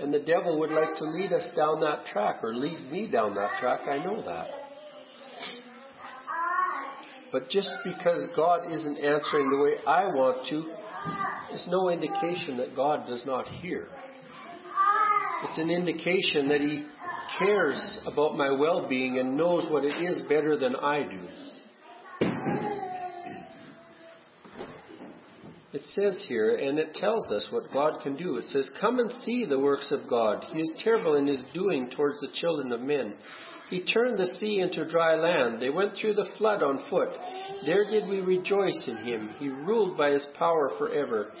And 0.00 0.12
the 0.12 0.20
devil 0.20 0.58
would 0.60 0.70
like 0.70 0.96
to 0.98 1.04
lead 1.04 1.32
us 1.32 1.48
down 1.56 1.80
that 1.80 2.06
track 2.06 2.42
or 2.42 2.54
lead 2.54 2.90
me 2.90 3.08
down 3.08 3.34
that 3.34 3.60
track. 3.60 3.88
I 3.88 3.98
know 3.98 4.22
that. 4.24 4.50
But 7.30 7.50
just 7.50 7.70
because 7.84 8.26
God 8.34 8.60
isn't 8.70 8.98
answering 8.98 9.50
the 9.50 9.58
way 9.58 9.74
I 9.86 10.06
want 10.06 10.46
to, 10.48 10.72
is 11.54 11.66
no 11.70 11.88
indication 11.88 12.56
that 12.58 12.74
God 12.74 13.06
does 13.06 13.24
not 13.26 13.46
hear. 13.46 13.88
It's 15.44 15.58
an 15.58 15.70
indication 15.70 16.48
that 16.48 16.60
He 16.60 16.84
cares 17.38 17.98
about 18.06 18.36
my 18.36 18.50
well 18.50 18.88
being 18.88 19.18
and 19.18 19.36
knows 19.36 19.66
what 19.70 19.84
it 19.84 20.02
is 20.02 20.22
better 20.28 20.56
than 20.56 20.76
I 20.76 21.02
do. 21.02 21.28
It 25.70 25.82
says 25.84 26.24
here, 26.28 26.56
and 26.56 26.78
it 26.78 26.94
tells 26.94 27.30
us 27.30 27.48
what 27.50 27.72
God 27.72 28.00
can 28.02 28.16
do. 28.16 28.36
It 28.36 28.46
says, 28.46 28.70
Come 28.80 28.98
and 28.98 29.10
see 29.24 29.44
the 29.44 29.60
works 29.60 29.92
of 29.92 30.08
God. 30.08 30.44
He 30.52 30.60
is 30.60 30.72
terrible 30.82 31.16
in 31.16 31.26
his 31.26 31.42
doing 31.52 31.90
towards 31.90 32.20
the 32.20 32.32
children 32.32 32.72
of 32.72 32.80
men. 32.80 33.14
He 33.68 33.84
turned 33.84 34.18
the 34.18 34.34
sea 34.38 34.60
into 34.60 34.88
dry 34.88 35.14
land. 35.16 35.60
They 35.60 35.68
went 35.68 35.94
through 35.94 36.14
the 36.14 36.30
flood 36.38 36.62
on 36.62 36.86
foot. 36.88 37.10
There 37.66 37.84
did 37.84 38.08
we 38.08 38.20
rejoice 38.20 38.88
in 38.88 38.96
him. 38.96 39.28
He 39.38 39.50
ruled 39.50 39.98
by 39.98 40.10
his 40.12 40.26
power 40.38 40.70
forever. 40.78 41.32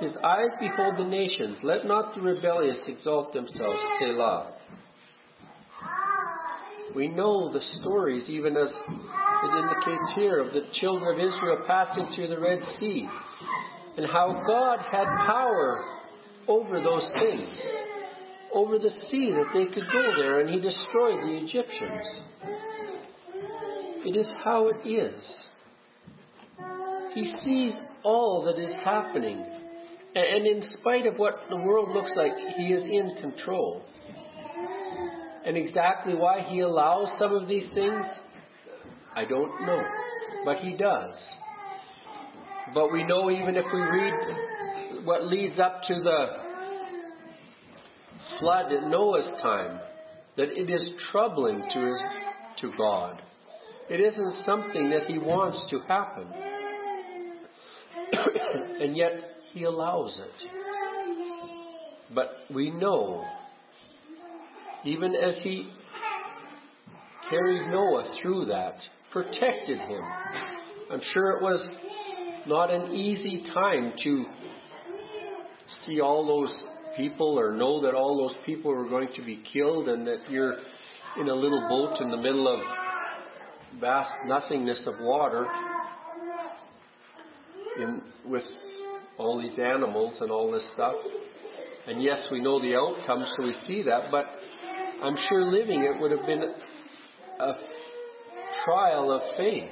His 0.00 0.16
eyes 0.24 0.50
behold 0.58 0.96
the 0.96 1.04
nations. 1.04 1.58
Let 1.62 1.86
not 1.86 2.16
the 2.16 2.20
rebellious 2.20 2.84
exalt 2.88 3.32
themselves. 3.32 3.80
Selah. 4.00 4.57
We 6.94 7.08
know 7.08 7.52
the 7.52 7.60
stories, 7.60 8.28
even 8.28 8.56
as 8.56 8.68
it 8.68 9.52
indicates 9.54 10.14
here, 10.14 10.40
of 10.40 10.52
the 10.52 10.62
children 10.72 11.14
of 11.14 11.24
Israel 11.24 11.62
passing 11.66 12.08
through 12.14 12.28
the 12.28 12.40
Red 12.40 12.60
Sea 12.78 13.08
and 13.96 14.06
how 14.06 14.42
God 14.46 14.78
had 14.80 15.06
power 15.26 15.84
over 16.46 16.80
those 16.80 17.12
things, 17.20 17.60
over 18.52 18.78
the 18.78 18.90
sea 19.08 19.32
that 19.32 19.50
they 19.52 19.66
could 19.66 19.84
go 19.92 20.16
there, 20.16 20.40
and 20.40 20.48
He 20.48 20.60
destroyed 20.60 21.20
the 21.20 21.44
Egyptians. 21.44 22.20
It 24.06 24.16
is 24.16 24.34
how 24.42 24.68
it 24.68 24.88
is. 24.88 25.46
He 27.14 27.24
sees 27.24 27.78
all 28.02 28.44
that 28.44 28.62
is 28.62 28.72
happening. 28.84 29.44
And 30.14 30.46
in 30.46 30.62
spite 30.62 31.06
of 31.06 31.18
what 31.18 31.34
the 31.50 31.56
world 31.56 31.90
looks 31.90 32.14
like, 32.16 32.32
He 32.56 32.72
is 32.72 32.86
in 32.86 33.16
control. 33.20 33.84
And 35.48 35.56
exactly 35.56 36.14
why 36.14 36.40
He 36.42 36.60
allows 36.60 37.10
some 37.18 37.32
of 37.32 37.48
these 37.48 37.66
things, 37.72 38.04
I 39.14 39.24
don't 39.24 39.64
know. 39.64 39.82
But 40.44 40.58
He 40.58 40.76
does. 40.76 41.16
But 42.74 42.92
we 42.92 43.02
know 43.02 43.30
even 43.30 43.56
if 43.56 43.64
we 43.72 43.80
read 43.80 44.12
what 45.06 45.24
leads 45.24 45.58
up 45.58 45.80
to 45.84 45.94
the 45.94 46.26
flood 48.38 48.72
in 48.72 48.90
Noah's 48.90 49.32
time, 49.40 49.80
that 50.36 50.50
it 50.50 50.68
is 50.68 50.92
troubling 51.10 51.62
to, 51.70 51.86
his, 51.86 52.02
to 52.58 52.70
God. 52.76 53.22
It 53.88 54.00
isn't 54.00 54.44
something 54.44 54.90
that 54.90 55.04
He 55.08 55.18
wants 55.18 55.66
to 55.70 55.78
happen. 55.88 56.30
and 58.82 58.94
yet 58.94 59.12
He 59.54 59.64
allows 59.64 60.20
it. 60.22 60.50
But 62.14 62.36
we 62.54 62.70
know, 62.70 63.24
even 64.84 65.14
as 65.14 65.40
He 65.42 65.70
carried 67.30 67.70
Noah 67.70 68.16
through 68.20 68.46
that, 68.46 68.76
protected 69.12 69.78
him, 69.78 70.02
I'm 70.90 71.00
sure 71.02 71.32
it 71.32 71.42
was 71.42 71.68
not 72.46 72.70
an 72.70 72.94
easy 72.94 73.42
time 73.52 73.92
to 74.04 74.24
see 75.84 76.00
all 76.00 76.26
those 76.26 76.64
people 76.96 77.38
or 77.38 77.52
know 77.52 77.82
that 77.82 77.94
all 77.94 78.16
those 78.16 78.36
people 78.46 78.74
were 78.74 78.88
going 78.88 79.08
to 79.14 79.22
be 79.24 79.42
killed 79.52 79.88
and 79.88 80.06
that 80.06 80.30
you're 80.30 80.54
in 81.20 81.28
a 81.28 81.34
little 81.34 81.68
boat 81.68 82.00
in 82.00 82.10
the 82.10 82.16
middle 82.16 82.48
of 82.48 82.60
vast 83.80 84.12
nothingness 84.24 84.86
of 84.86 84.94
water 85.00 85.46
in, 87.78 88.02
with 88.26 88.42
all 89.18 89.40
these 89.40 89.58
animals 89.58 90.18
and 90.20 90.30
all 90.30 90.50
this 90.50 90.68
stuff. 90.72 90.94
And 91.86 92.02
yes, 92.02 92.28
we 92.30 92.42
know 92.42 92.60
the 92.60 92.76
outcome, 92.76 93.26
so 93.36 93.44
we 93.44 93.52
see 93.52 93.82
that, 93.84 94.10
but 94.10 94.26
I'm 95.00 95.16
sure 95.28 95.44
living 95.44 95.84
it 95.84 96.00
would 96.00 96.10
have 96.10 96.26
been 96.26 96.42
a 97.38 97.52
trial 98.64 99.12
of 99.12 99.36
faith. 99.36 99.70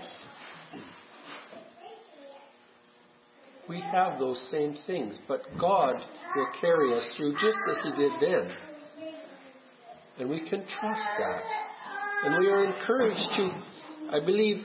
We 3.69 3.81
have 3.81 4.21
those 4.21 4.41
same 4.53 4.77
things, 4.87 5.19
but 5.27 5.41
God 5.61 5.97
will 6.37 6.49
carry 6.61 6.95
us 6.95 7.11
through 7.17 7.33
just 7.35 7.59
as 7.69 7.77
He 7.83 8.03
did 8.03 8.13
then. 8.21 8.57
And 10.21 10.31
we 10.31 10.49
can 10.49 10.65
trust 10.81 11.07
that. 11.19 11.43
And 12.25 12.39
we 12.39 12.49
are 12.49 12.65
encouraged 12.65 13.29
to, 13.37 13.63
I 14.13 14.25
believe, 14.25 14.65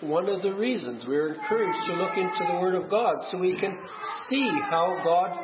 one 0.00 0.28
of 0.28 0.42
the 0.42 0.54
reasons 0.54 1.04
we 1.08 1.16
are 1.16 1.34
encouraged 1.34 1.78
to 1.86 1.94
look 1.94 2.16
into 2.16 2.44
the 2.46 2.60
Word 2.60 2.76
of 2.76 2.88
God 2.88 3.16
so 3.30 3.40
we 3.40 3.58
can 3.58 3.76
see 4.28 4.48
how 4.70 5.00
God 5.02 5.36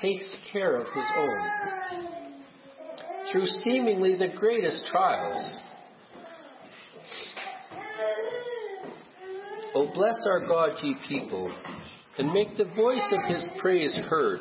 takes 0.00 0.36
care 0.52 0.76
of 0.78 0.86
His 0.94 1.04
own. 1.16 1.81
Through 3.32 3.46
seemingly 3.46 4.14
the 4.14 4.28
greatest 4.28 4.84
trials. 4.92 5.58
Oh, 9.74 9.90
bless 9.94 10.26
our 10.26 10.46
God, 10.46 10.72
ye 10.82 10.94
people, 11.08 11.50
and 12.18 12.30
make 12.30 12.58
the 12.58 12.66
voice 12.66 13.06
of 13.10 13.34
his 13.34 13.46
praise 13.58 13.96
heard, 14.06 14.40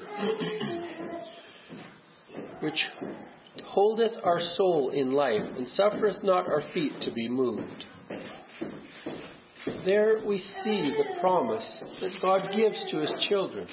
which 2.59 2.85
holdeth 3.63 4.11
our 4.25 4.41
soul 4.55 4.89
in 4.89 5.13
life, 5.13 5.41
and 5.55 5.65
suffereth 5.69 6.21
not 6.21 6.47
our 6.47 6.61
feet 6.73 6.91
to 7.03 7.13
be 7.13 7.29
moved. 7.29 7.85
There 9.85 10.21
we 10.25 10.37
see 10.37 10.93
the 10.97 11.21
promise 11.21 11.79
that 12.01 12.19
God 12.21 12.53
gives 12.53 12.83
to 12.91 12.97
his 12.97 13.13
children, 13.29 13.67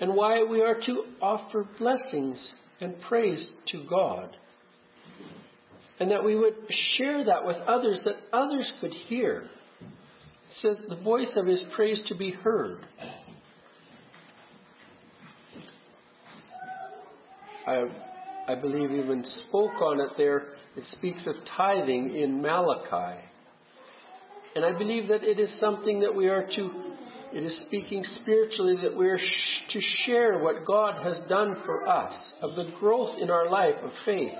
and 0.00 0.14
why 0.14 0.42
we 0.42 0.60
are 0.60 0.78
to 0.84 1.04
offer 1.22 1.66
blessings 1.78 2.52
and 2.84 3.00
praise 3.00 3.50
to 3.68 3.84
God. 3.88 4.36
And 5.98 6.10
that 6.10 6.24
we 6.24 6.36
would 6.36 6.54
share 6.68 7.24
that 7.24 7.46
with 7.46 7.56
others, 7.66 8.02
that 8.04 8.16
others 8.32 8.72
could 8.80 8.92
hear. 8.92 9.46
It 9.80 9.88
says 10.50 10.78
the 10.88 10.96
voice 10.96 11.36
of 11.36 11.46
his 11.46 11.64
praise 11.74 12.02
to 12.08 12.16
be 12.16 12.30
heard. 12.30 12.86
I, 17.66 17.86
I 18.46 18.54
believe 18.54 18.90
even 18.90 19.24
spoke 19.24 19.80
on 19.80 20.00
it 20.00 20.10
there. 20.16 20.48
It 20.76 20.84
speaks 20.84 21.26
of 21.26 21.34
tithing 21.56 22.14
in 22.14 22.42
Malachi. 22.42 23.20
And 24.54 24.64
I 24.64 24.76
believe 24.76 25.08
that 25.08 25.24
it 25.24 25.40
is 25.40 25.58
something 25.58 26.00
that 26.00 26.14
we 26.14 26.28
are 26.28 26.46
to, 26.54 26.83
it 27.34 27.42
is 27.42 27.62
speaking 27.62 28.04
spiritually 28.04 28.76
that 28.82 28.96
we 28.96 29.08
are 29.08 29.18
sh- 29.18 29.72
to 29.72 29.80
share 29.80 30.38
what 30.38 30.64
God 30.64 31.02
has 31.02 31.20
done 31.28 31.56
for 31.66 31.84
us, 31.84 32.32
of 32.40 32.54
the 32.54 32.70
growth 32.78 33.18
in 33.18 33.28
our 33.28 33.50
life 33.50 33.74
of 33.82 33.90
faith, 34.04 34.38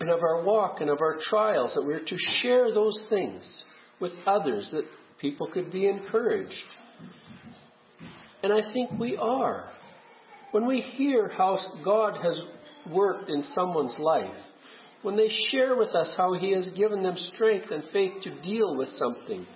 and 0.00 0.10
of 0.10 0.22
our 0.22 0.42
walk 0.44 0.80
and 0.80 0.88
of 0.88 1.02
our 1.02 1.18
trials, 1.20 1.74
that 1.74 1.82
we 1.82 1.92
are 1.92 2.04
to 2.04 2.16
share 2.38 2.72
those 2.72 3.04
things 3.10 3.64
with 4.00 4.12
others, 4.26 4.70
that 4.72 4.84
people 5.20 5.46
could 5.46 5.70
be 5.70 5.86
encouraged. 5.86 6.64
And 8.42 8.50
I 8.50 8.72
think 8.72 8.98
we 8.98 9.18
are. 9.18 9.68
When 10.52 10.66
we 10.66 10.80
hear 10.80 11.28
how 11.28 11.58
God 11.84 12.16
has 12.22 12.42
worked 12.90 13.28
in 13.28 13.42
someone's 13.54 13.96
life, 13.98 14.34
when 15.02 15.16
they 15.16 15.28
share 15.50 15.76
with 15.76 15.94
us 15.94 16.14
how 16.16 16.32
He 16.32 16.52
has 16.52 16.70
given 16.70 17.02
them 17.02 17.16
strength 17.16 17.70
and 17.70 17.84
faith 17.92 18.22
to 18.22 18.40
deal 18.40 18.74
with 18.74 18.88
something, 18.96 19.46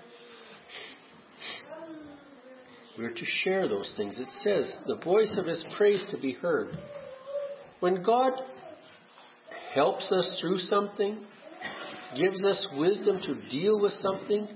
we're 2.99 3.13
to 3.13 3.25
share 3.25 3.69
those 3.69 3.95
things. 3.97 4.19
It 4.19 4.29
says, 4.43 4.77
the 4.87 4.97
voice 4.97 5.39
of 5.39 5.47
His 5.47 5.65
praise 5.77 6.05
to 6.11 6.19
be 6.19 6.33
heard. 6.33 6.77
When 7.79 8.03
God 8.03 8.33
helps 9.73 10.11
us 10.11 10.39
through 10.41 10.59
something, 10.59 11.25
gives 12.19 12.45
us 12.45 12.67
wisdom 12.77 13.21
to 13.23 13.49
deal 13.51 13.81
with 13.81 13.93
something, 13.93 14.49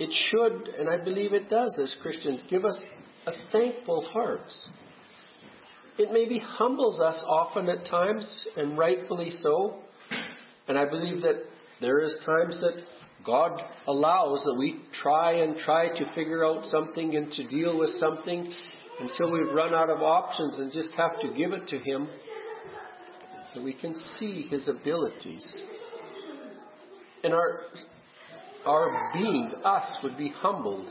it 0.00 0.10
should, 0.12 0.68
and 0.78 0.88
I 0.88 1.02
believe 1.04 1.32
it 1.32 1.48
does 1.48 1.78
as 1.80 1.96
Christians, 2.02 2.42
give 2.50 2.64
us 2.64 2.80
a 3.26 3.32
thankful 3.52 4.02
heart. 4.12 4.50
It 5.98 6.12
maybe 6.12 6.38
humbles 6.38 7.00
us 7.00 7.22
often 7.28 7.68
at 7.68 7.86
times, 7.86 8.48
and 8.56 8.76
rightfully 8.76 9.30
so. 9.30 9.80
And 10.66 10.78
I 10.78 10.88
believe 10.88 11.22
that 11.22 11.42
there 11.80 12.02
is 12.02 12.16
times 12.24 12.60
that 12.60 12.84
God 13.24 13.60
allows 13.86 14.44
that 14.44 14.56
we 14.58 14.80
try 15.02 15.34
and 15.42 15.56
try 15.56 15.88
to 15.88 16.14
figure 16.14 16.44
out 16.44 16.64
something 16.66 17.16
and 17.16 17.30
to 17.32 17.46
deal 17.48 17.78
with 17.78 17.90
something 17.90 18.52
until 19.00 19.32
we've 19.32 19.52
run 19.52 19.74
out 19.74 19.90
of 19.90 20.02
options 20.02 20.58
and 20.58 20.72
just 20.72 20.90
have 20.96 21.20
to 21.20 21.34
give 21.36 21.52
it 21.52 21.66
to 21.68 21.78
Him. 21.78 22.08
That 23.54 23.62
we 23.62 23.74
can 23.74 23.94
see 23.94 24.42
His 24.50 24.68
abilities. 24.68 25.62
And 27.24 27.34
our, 27.34 27.62
our 28.64 29.12
beings, 29.14 29.54
us, 29.64 29.98
would 30.02 30.16
be 30.16 30.28
humbled. 30.28 30.88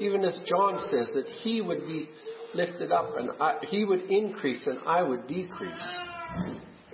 Even 0.00 0.24
as 0.24 0.38
John 0.46 0.78
says, 0.90 1.10
that 1.14 1.26
He 1.42 1.60
would 1.60 1.80
be 1.80 2.08
lifted 2.54 2.92
up 2.92 3.16
and 3.16 3.30
I, 3.40 3.58
he 3.68 3.84
would 3.84 4.02
increase 4.02 4.66
and 4.66 4.78
I 4.86 5.02
would 5.02 5.26
decrease. 5.26 5.98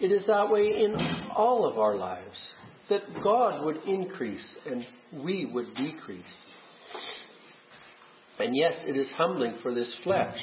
It 0.00 0.10
is 0.10 0.26
that 0.26 0.50
way 0.50 0.66
in 0.66 0.96
all 1.34 1.66
of 1.66 1.78
our 1.78 1.96
lives 1.96 2.50
that 2.88 3.02
God 3.22 3.64
would 3.64 3.78
increase 3.86 4.56
and 4.66 4.86
we 5.24 5.46
would 5.46 5.74
decrease. 5.74 6.34
And 8.38 8.54
yes, 8.54 8.84
it 8.86 8.96
is 8.96 9.10
humbling 9.16 9.56
for 9.62 9.72
this 9.72 9.96
flesh. 10.02 10.38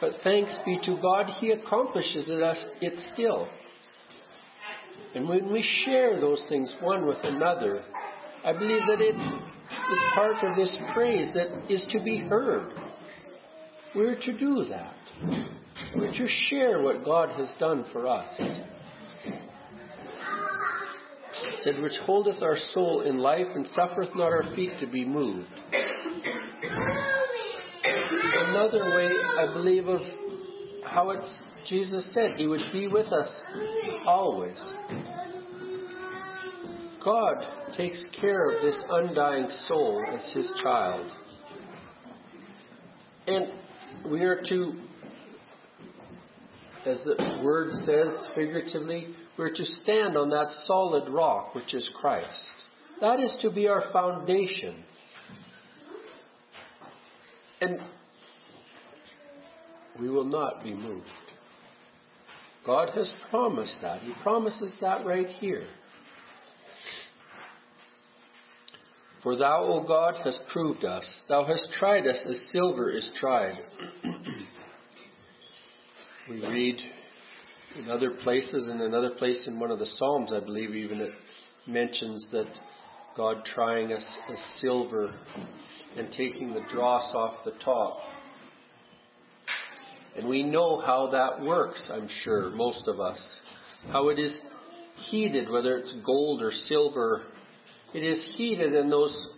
But 0.00 0.12
thanks 0.22 0.56
be 0.64 0.78
to 0.84 0.98
God, 1.00 1.26
He 1.38 1.50
accomplishes 1.50 2.28
it, 2.28 2.42
us, 2.42 2.64
it 2.80 2.98
still. 3.12 3.48
And 5.14 5.28
when 5.28 5.52
we 5.52 5.62
share 5.84 6.20
those 6.20 6.44
things 6.48 6.74
one 6.80 7.06
with 7.06 7.18
another, 7.22 7.84
I 8.44 8.52
believe 8.52 8.82
that 8.88 9.00
it 9.00 9.14
is 9.14 9.98
part 10.14 10.42
of 10.42 10.56
this 10.56 10.76
praise 10.92 11.32
that 11.34 11.72
is 11.72 11.86
to 11.90 12.02
be 12.02 12.18
heard. 12.18 12.72
We're 13.94 14.16
to 14.16 14.32
do 14.36 14.64
that. 14.70 14.96
We're 15.94 16.12
to 16.12 16.26
share 16.48 16.82
what 16.82 17.04
God 17.04 17.30
has 17.38 17.50
done 17.60 17.84
for 17.92 18.08
us. 18.08 18.40
Which 21.66 21.96
holdeth 22.04 22.42
our 22.42 22.56
soul 22.74 23.00
in 23.02 23.16
life 23.16 23.46
and 23.54 23.66
suffereth 23.68 24.14
not 24.14 24.32
our 24.32 24.54
feet 24.54 24.72
to 24.80 24.86
be 24.86 25.02
moved. 25.04 25.48
Another 28.36 28.84
way, 28.94 29.08
I 29.38 29.50
believe, 29.50 29.88
of 29.88 30.00
how 30.84 31.10
it's 31.10 31.42
Jesus 31.66 32.06
said 32.12 32.34
He 32.36 32.46
would 32.46 32.60
be 32.70 32.86
with 32.86 33.06
us 33.06 33.42
always. 34.04 34.72
God 37.02 37.36
takes 37.76 38.06
care 38.20 38.44
of 38.50 38.62
this 38.62 38.78
undying 38.90 39.48
soul 39.66 40.04
as 40.12 40.32
His 40.34 40.52
child. 40.62 41.10
And 43.26 43.46
we 44.10 44.20
are 44.20 44.42
to, 44.50 44.74
as 46.84 47.02
the 47.04 47.40
word 47.42 47.72
says 47.72 48.28
figuratively, 48.34 49.14
we're 49.38 49.54
to 49.54 49.64
stand 49.64 50.16
on 50.16 50.30
that 50.30 50.48
solid 50.66 51.08
rock 51.08 51.54
which 51.54 51.74
is 51.74 51.90
Christ. 52.00 52.52
That 53.00 53.20
is 53.20 53.36
to 53.42 53.50
be 53.50 53.66
our 53.68 53.90
foundation. 53.92 54.84
And 57.60 57.80
we 59.98 60.08
will 60.08 60.24
not 60.24 60.62
be 60.62 60.74
moved. 60.74 61.06
God 62.66 62.90
has 62.94 63.12
promised 63.30 63.78
that. 63.82 64.00
He 64.00 64.12
promises 64.22 64.72
that 64.80 65.04
right 65.04 65.26
here. 65.26 65.66
For 69.22 69.36
thou, 69.36 69.64
O 69.64 69.86
God, 69.86 70.14
hast 70.22 70.40
proved 70.52 70.84
us. 70.84 71.16
Thou 71.28 71.44
hast 71.44 71.72
tried 71.78 72.06
us 72.06 72.24
as 72.28 72.40
silver 72.52 72.90
is 72.90 73.10
tried. 73.18 73.58
we 76.28 76.40
read 76.40 76.78
in 77.78 77.90
other 77.90 78.10
places, 78.22 78.68
in 78.68 78.80
another 78.80 79.10
place 79.10 79.46
in 79.48 79.58
one 79.58 79.70
of 79.70 79.78
the 79.78 79.86
Psalms, 79.86 80.32
I 80.32 80.40
believe 80.40 80.74
even 80.74 81.00
it 81.00 81.12
mentions 81.66 82.28
that 82.32 82.46
God 83.16 83.44
trying 83.44 83.92
us 83.92 84.18
as 84.30 84.38
silver 84.56 85.14
and 85.96 86.10
taking 86.12 86.52
the 86.52 86.62
dross 86.72 87.12
off 87.14 87.44
the 87.44 87.52
top. 87.64 87.98
And 90.16 90.28
we 90.28 90.42
know 90.42 90.80
how 90.80 91.10
that 91.10 91.44
works, 91.44 91.90
I'm 91.92 92.08
sure, 92.08 92.50
most 92.50 92.86
of 92.86 93.00
us. 93.00 93.20
How 93.90 94.08
it 94.08 94.18
is 94.18 94.40
heated, 95.10 95.50
whether 95.50 95.76
it's 95.76 95.94
gold 96.04 96.42
or 96.42 96.52
silver 96.52 97.24
it 97.94 98.02
is 98.02 98.28
heated 98.34 98.74
and 98.74 98.90
those 98.90 99.28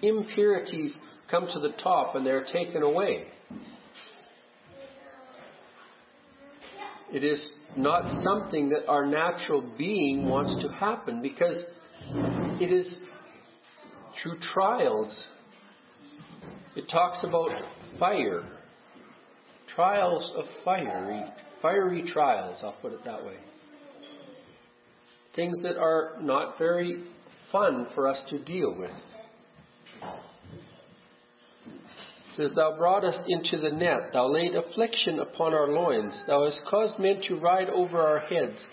impurities 0.00 0.96
come 1.28 1.48
to 1.52 1.58
the 1.58 1.72
top 1.82 2.14
and 2.14 2.24
they're 2.24 2.44
taken 2.44 2.82
away. 2.82 3.26
It 7.12 7.24
is 7.24 7.56
not 7.76 8.04
something 8.22 8.68
that 8.68 8.86
our 8.86 9.04
natural 9.04 9.62
being 9.76 10.28
wants 10.28 10.56
to 10.62 10.68
happen 10.68 11.20
because 11.20 11.64
it 12.60 12.72
is 12.72 13.00
through 14.22 14.38
trials. 14.40 15.26
It 16.76 16.88
talks 16.88 17.24
about 17.24 17.50
fire. 17.98 18.44
Trials 19.74 20.32
of 20.36 20.44
fiery, 20.64 21.24
fiery 21.60 22.04
trials, 22.06 22.60
I'll 22.62 22.76
put 22.80 22.92
it 22.92 23.04
that 23.04 23.24
way. 23.24 23.36
Things 25.34 25.60
that 25.62 25.76
are 25.76 26.16
not 26.20 26.58
very 26.58 27.04
fun 27.50 27.86
for 27.94 28.08
us 28.08 28.22
to 28.30 28.38
deal 28.38 28.76
with. 28.76 28.90
It 32.30 32.36
says, 32.36 32.52
Thou 32.54 32.76
broughtest 32.78 33.22
into 33.26 33.58
the 33.58 33.74
net, 33.74 34.12
Thou 34.12 34.28
laid 34.28 34.54
affliction 34.54 35.18
upon 35.18 35.52
our 35.52 35.68
loins, 35.68 36.22
Thou 36.28 36.44
hast 36.44 36.64
caused 36.68 36.98
men 36.98 37.20
to 37.22 37.36
ride 37.36 37.68
over 37.68 38.00
our 38.00 38.20
heads. 38.20 38.64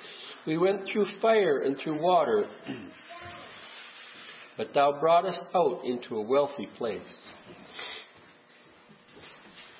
We 0.45 0.59
went 0.59 0.85
through 0.85 1.07
fire 1.21 1.59
and 1.59 1.77
through 1.77 1.99
water, 1.99 2.47
but 4.57 4.75
Thou 4.75 4.99
broughtest 4.99 5.41
out 5.55 5.81
into 5.83 6.17
a 6.17 6.21
wealthy 6.21 6.67
place. 6.77 7.27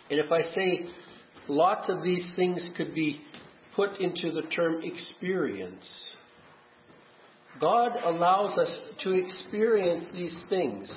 And 0.10 0.20
if 0.20 0.32
I 0.32 0.42
say 0.42 0.88
lots 1.48 1.88
of 1.88 2.02
these 2.02 2.34
things 2.36 2.72
could 2.76 2.96
be 2.96 3.22
put 3.76 4.00
into 4.00 4.32
the 4.32 4.42
term 4.42 4.82
experience, 4.84 6.16
God 7.62 7.92
allows 8.04 8.58
us 8.58 8.74
to 9.04 9.12
experience 9.12 10.08
these 10.14 10.46
things 10.50 10.92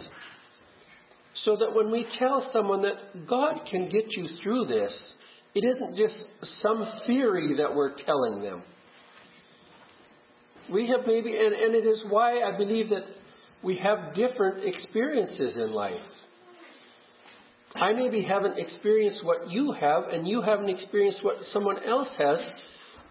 so 1.34 1.56
that 1.56 1.74
when 1.74 1.90
we 1.90 2.06
tell 2.18 2.48
someone 2.52 2.82
that 2.82 3.26
God 3.28 3.60
can 3.70 3.88
get 3.88 4.12
you 4.16 4.26
through 4.42 4.64
this, 4.66 5.14
It 5.54 5.64
isn't 5.64 5.96
just 5.96 6.28
some 6.62 6.84
theory 7.06 7.56
that 7.56 7.74
we're 7.74 7.94
telling 7.96 8.42
them. 8.42 8.62
We 10.72 10.88
have 10.88 11.00
maybe, 11.06 11.36
and, 11.36 11.52
and 11.52 11.74
it 11.74 11.84
is 11.86 12.04
why 12.08 12.42
I 12.42 12.56
believe 12.56 12.90
that 12.90 13.02
we 13.62 13.76
have 13.78 14.14
different 14.14 14.64
experiences 14.64 15.58
in 15.58 15.72
life. 15.72 16.00
I 17.74 17.92
maybe 17.92 18.22
haven't 18.22 18.58
experienced 18.58 19.24
what 19.24 19.50
you 19.50 19.72
have, 19.72 20.04
and 20.04 20.26
you 20.26 20.40
haven't 20.40 20.68
experienced 20.68 21.24
what 21.24 21.44
someone 21.46 21.82
else 21.82 22.14
has, 22.18 22.44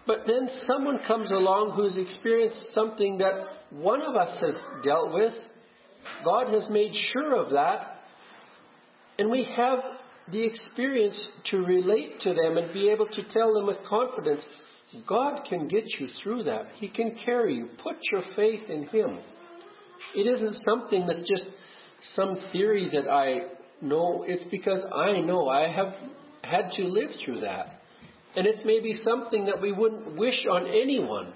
but 0.06 0.20
then 0.26 0.48
someone 0.66 1.00
comes 1.06 1.30
along 1.30 1.72
who's 1.76 1.98
experienced 1.98 2.72
something 2.72 3.18
that 3.18 3.32
one 3.70 4.00
of 4.00 4.16
us 4.16 4.40
has 4.40 4.58
dealt 4.82 5.12
with. 5.12 5.34
God 6.24 6.48
has 6.48 6.68
made 6.70 6.92
sure 6.94 7.36
of 7.36 7.50
that. 7.50 7.99
And 9.20 9.30
we 9.30 9.44
have 9.54 9.80
the 10.32 10.42
experience 10.46 11.28
to 11.50 11.58
relate 11.58 12.20
to 12.20 12.32
them 12.32 12.56
and 12.56 12.72
be 12.72 12.88
able 12.88 13.06
to 13.08 13.22
tell 13.28 13.52
them 13.52 13.66
with 13.66 13.76
confidence 13.86 14.42
God 15.06 15.42
can 15.46 15.68
get 15.68 15.84
you 15.98 16.08
through 16.22 16.44
that. 16.44 16.68
He 16.76 16.88
can 16.88 17.16
carry 17.22 17.56
you. 17.56 17.68
Put 17.82 17.96
your 18.10 18.22
faith 18.34 18.70
in 18.70 18.88
Him. 18.88 19.18
It 20.16 20.26
isn't 20.26 20.54
something 20.64 21.06
that's 21.06 21.28
just 21.28 21.46
some 22.00 22.38
theory 22.50 22.88
that 22.94 23.10
I 23.10 23.40
know. 23.82 24.24
It's 24.26 24.44
because 24.50 24.84
I 24.90 25.20
know 25.20 25.50
I 25.50 25.70
have 25.70 25.94
had 26.42 26.70
to 26.76 26.84
live 26.84 27.10
through 27.22 27.40
that. 27.40 27.66
And 28.34 28.46
it's 28.46 28.62
maybe 28.64 28.94
something 28.94 29.44
that 29.44 29.60
we 29.60 29.70
wouldn't 29.72 30.16
wish 30.16 30.46
on 30.50 30.66
anyone. 30.66 31.34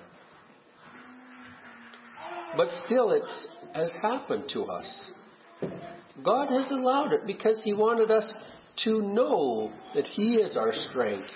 But 2.57 2.69
still, 2.87 3.11
it 3.11 3.31
has 3.75 3.93
happened 4.01 4.45
to 4.55 4.65
us. 4.65 5.11
God 6.23 6.49
has 6.49 6.71
allowed 6.71 7.13
it 7.13 7.27
because 7.27 7.61
He 7.65 7.73
wanted 7.73 8.11
us 8.11 8.33
to 8.85 9.03
know 9.03 9.73
that 9.95 10.07
He 10.07 10.35
is 10.37 10.57
our 10.57 10.73
strength 10.73 11.31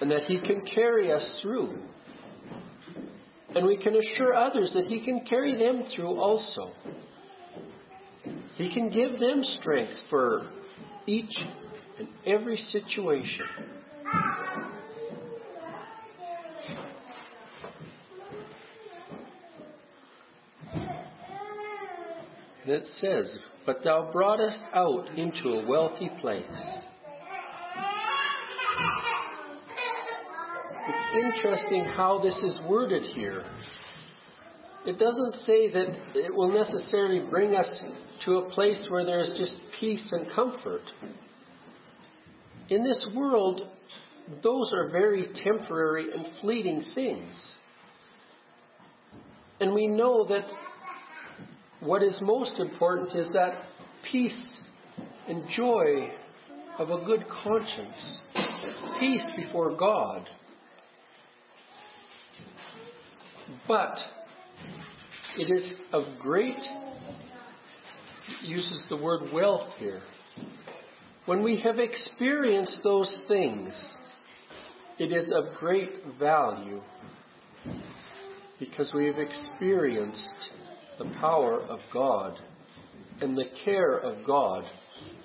and 0.00 0.10
that 0.10 0.22
He 0.22 0.40
can 0.40 0.62
carry 0.74 1.12
us 1.12 1.38
through. 1.42 1.78
And 3.54 3.66
we 3.66 3.82
can 3.82 3.96
assure 3.96 4.34
others 4.34 4.72
that 4.74 4.84
He 4.84 5.04
can 5.04 5.24
carry 5.24 5.56
them 5.58 5.84
through 5.94 6.18
also. 6.18 6.72
He 8.56 8.72
can 8.72 8.90
give 8.90 9.18
them 9.18 9.42
strength 9.42 9.98
for 10.08 10.50
each 11.06 11.36
and 11.98 12.08
every 12.24 12.56
situation. 12.56 13.46
And 22.64 22.74
it 22.74 22.86
says, 22.94 23.38
But 23.66 23.82
thou 23.82 24.10
broughtest 24.12 24.64
out 24.72 25.10
into 25.18 25.48
a 25.48 25.66
wealthy 25.66 26.08
place. 26.20 26.44
It's 30.88 31.24
interesting 31.24 31.84
how 31.84 32.20
this 32.20 32.40
is 32.44 32.60
worded 32.68 33.02
here. 33.02 33.44
It 34.86 35.00
doesn't 35.00 35.32
say 35.32 35.68
that 35.72 35.98
it 36.14 36.32
will 36.32 36.52
necessarily 36.52 37.28
bring 37.28 37.56
us 37.56 37.84
to 38.24 38.36
a 38.36 38.50
place 38.50 38.86
where 38.88 39.04
there's 39.04 39.34
just 39.36 39.56
peace 39.80 40.12
and 40.12 40.32
comfort. 40.32 40.82
In 42.68 42.84
this 42.84 43.04
world, 43.16 43.62
those 44.44 44.72
are 44.72 44.88
very 44.90 45.26
temporary 45.34 46.12
and 46.12 46.24
fleeting 46.40 46.84
things. 46.94 47.54
And 49.58 49.74
we 49.74 49.88
know 49.88 50.24
that 50.26 50.46
what 51.86 52.02
is 52.02 52.18
most 52.20 52.58
important 52.58 53.14
is 53.14 53.28
that 53.32 53.62
peace 54.10 54.60
and 55.28 55.42
joy 55.48 56.10
of 56.78 56.90
a 56.90 57.04
good 57.04 57.24
conscience, 57.44 58.20
peace 58.98 59.24
before 59.36 59.76
God. 59.76 60.28
But 63.68 63.96
it 65.38 65.50
is 65.50 65.74
of 65.92 66.18
great, 66.20 66.58
uses 68.42 68.82
the 68.88 68.96
word 68.96 69.32
wealth 69.32 69.70
here. 69.78 70.02
When 71.26 71.42
we 71.42 71.60
have 71.60 71.78
experienced 71.78 72.80
those 72.82 73.20
things, 73.28 73.88
it 74.98 75.12
is 75.12 75.32
of 75.32 75.56
great 75.58 75.90
value 76.18 76.80
because 78.58 78.92
we 78.94 79.06
have 79.06 79.18
experienced 79.18 80.50
the 80.98 81.10
power 81.20 81.60
of 81.60 81.80
God 81.92 82.38
and 83.20 83.36
the 83.36 83.46
care 83.64 83.96
of 83.96 84.26
God 84.26 84.64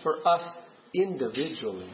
for 0.04 0.26
us 0.28 0.44
individually. 0.94 1.90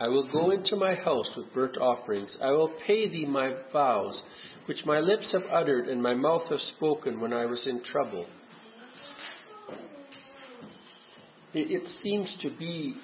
I 0.00 0.08
will 0.08 0.28
go 0.32 0.50
into 0.50 0.74
my 0.74 0.94
house 0.94 1.32
with 1.36 1.52
burnt 1.54 1.76
offerings. 1.76 2.36
I 2.42 2.50
will 2.50 2.72
pay 2.86 3.08
thee 3.08 3.24
my 3.24 3.54
vows, 3.72 4.20
which 4.66 4.84
my 4.84 4.98
lips 4.98 5.32
have 5.32 5.44
uttered 5.50 5.86
and 5.86 6.02
my 6.02 6.14
mouth 6.14 6.48
have 6.50 6.60
spoken 6.60 7.20
when 7.20 7.32
I 7.32 7.46
was 7.46 7.66
in 7.66 7.84
trouble. 7.84 8.26
It, 11.54 11.86
seems 12.02 12.34
to 12.40 12.50
be 12.50 12.96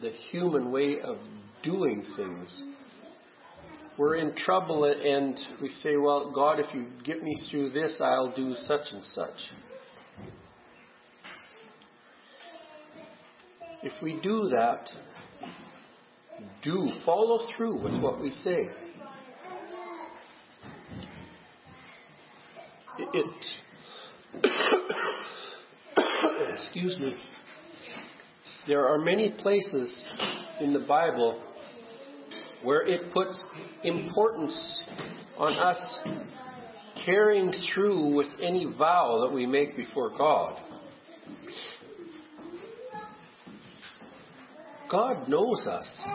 the 0.00 0.10
human 0.30 0.70
way 0.70 1.00
of 1.00 1.18
doing 1.62 2.04
things. 2.16 2.62
We're 4.00 4.16
in 4.16 4.34
trouble 4.34 4.84
and 4.84 5.38
we 5.60 5.68
say, 5.68 5.98
Well, 5.98 6.32
God, 6.34 6.58
if 6.58 6.74
you 6.74 6.86
get 7.04 7.22
me 7.22 7.36
through 7.50 7.72
this, 7.72 8.00
I'll 8.02 8.32
do 8.34 8.54
such 8.54 8.86
and 8.92 9.04
such. 9.04 9.52
If 13.82 13.92
we 14.02 14.18
do 14.22 14.48
that, 14.56 14.88
do 16.62 16.92
follow 17.04 17.40
through 17.54 17.82
with 17.82 18.00
what 18.00 18.22
we 18.22 18.30
say. 18.30 18.70
It, 23.12 23.26
excuse 26.54 26.98
me. 27.02 27.16
There 28.66 28.88
are 28.88 28.98
many 28.98 29.32
places 29.32 30.02
in 30.58 30.72
the 30.72 30.86
Bible 30.88 31.42
where 32.62 32.86
it 32.86 33.12
puts 33.12 33.42
importance 33.84 34.84
on 35.38 35.54
us 35.58 35.98
carrying 37.04 37.52
through 37.72 38.14
with 38.14 38.28
any 38.42 38.66
vow 38.78 39.24
that 39.24 39.34
we 39.34 39.46
make 39.46 39.76
before 39.76 40.10
God. 40.16 40.60
God 44.90 45.28
knows 45.28 45.66
us. 45.66 46.06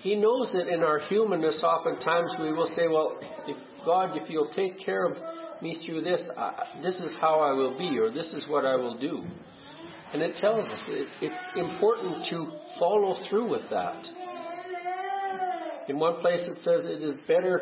He 0.00 0.16
knows 0.16 0.52
that 0.52 0.68
in 0.72 0.82
our 0.82 1.00
humanness, 1.00 1.62
oftentimes 1.62 2.36
we 2.40 2.52
will 2.52 2.70
say, 2.76 2.88
Well, 2.88 3.18
if 3.46 3.56
God, 3.84 4.16
if 4.16 4.30
you'll 4.30 4.52
take 4.52 4.84
care 4.84 5.04
of 5.04 5.16
me 5.60 5.82
through 5.84 6.02
this, 6.02 6.22
I, 6.36 6.78
this 6.82 7.00
is 7.00 7.16
how 7.20 7.40
I 7.40 7.52
will 7.52 7.76
be, 7.76 7.98
or 7.98 8.10
this 8.10 8.32
is 8.32 8.46
what 8.48 8.64
I 8.64 8.76
will 8.76 8.98
do. 8.98 9.24
And 10.12 10.22
it 10.22 10.36
tells 10.36 10.66
us 10.66 10.84
it, 10.88 11.08
it's 11.20 11.56
important 11.56 12.26
to 12.30 12.52
follow 12.78 13.16
through 13.28 13.50
with 13.50 13.68
that. 13.70 14.04
In 15.92 15.98
one 15.98 16.20
place 16.20 16.40
it 16.48 16.56
says 16.62 16.86
it 16.86 17.02
is 17.02 17.18
better 17.28 17.60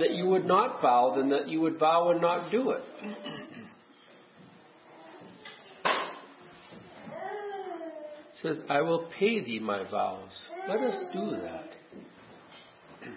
that 0.00 0.10
you 0.10 0.26
would 0.26 0.44
not 0.44 0.82
vow 0.82 1.14
than 1.14 1.28
that 1.28 1.46
you 1.46 1.60
would 1.60 1.78
vow 1.78 2.10
and 2.10 2.20
not 2.20 2.50
do 2.50 2.70
it. 2.70 2.82
It 5.84 5.92
says, 8.42 8.60
I 8.68 8.80
will 8.80 9.08
pay 9.16 9.44
thee 9.44 9.60
my 9.60 9.88
vows. 9.88 10.46
Let 10.68 10.80
us 10.80 11.00
do 11.12 11.30
that. 11.30 11.68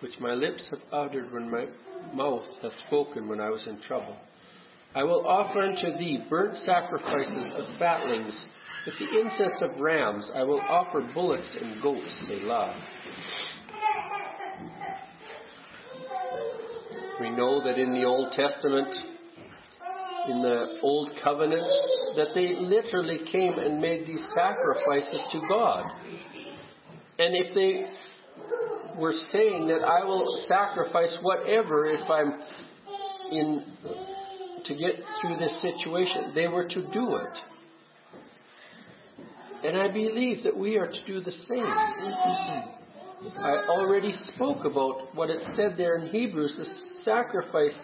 Which 0.00 0.18
my 0.18 0.34
lips 0.34 0.68
have 0.70 0.80
uttered 0.90 1.32
when 1.32 1.48
my 1.48 1.66
mouth 2.12 2.46
hath 2.60 2.72
spoken 2.88 3.28
when 3.28 3.40
I 3.40 3.48
was 3.48 3.64
in 3.68 3.80
trouble. 3.80 4.16
I 4.92 5.04
will 5.04 5.24
offer 5.24 5.60
unto 5.60 5.96
thee 5.96 6.24
burnt 6.28 6.56
sacrifices 6.56 7.54
of 7.56 7.78
fatlings. 7.78 8.44
With 8.86 8.98
the 8.98 9.20
incense 9.20 9.62
of 9.62 9.80
rams, 9.80 10.32
I 10.34 10.42
will 10.42 10.62
offer 10.62 11.08
bullocks 11.14 11.56
and 11.60 11.80
goats, 11.80 12.26
Selah. 12.26 12.74
We 17.20 17.30
know 17.30 17.64
that 17.64 17.78
in 17.78 17.92
the 17.92 18.04
Old 18.04 18.32
Testament, 18.32 18.94
in 20.28 20.40
the 20.40 20.78
Old 20.82 21.10
Covenant, 21.22 21.66
that 22.16 22.28
they 22.34 22.54
literally 22.54 23.20
came 23.30 23.54
and 23.54 23.80
made 23.80 24.06
these 24.06 24.24
sacrifices 24.34 25.24
to 25.32 25.40
God. 25.48 25.90
And 27.18 27.34
if 27.34 27.54
they 27.54 27.90
were 29.00 29.14
saying 29.32 29.66
that 29.66 29.82
I 29.82 30.04
will 30.04 30.44
sacrifice 30.46 31.18
whatever 31.20 31.86
if 31.86 32.08
I'm 32.08 32.40
in 33.32 33.64
to 34.64 34.74
get 34.74 34.96
through 35.20 35.36
this 35.38 35.60
situation, 35.60 36.32
they 36.34 36.46
were 36.46 36.68
to 36.68 36.92
do 36.92 37.16
it. 37.16 37.38
And 39.64 39.76
I 39.76 39.88
believe 39.88 40.44
that 40.44 40.56
we 40.56 40.76
are 40.76 40.86
to 40.86 41.06
do 41.06 41.20
the 41.20 41.32
same. 41.32 42.77
I 43.36 43.66
already 43.68 44.12
spoke 44.12 44.64
about 44.64 45.14
what 45.14 45.28
it 45.28 45.42
said 45.54 45.74
there 45.76 45.96
in 45.96 46.08
Hebrews, 46.08 46.56
the 46.56 47.02
sacrifice 47.04 47.76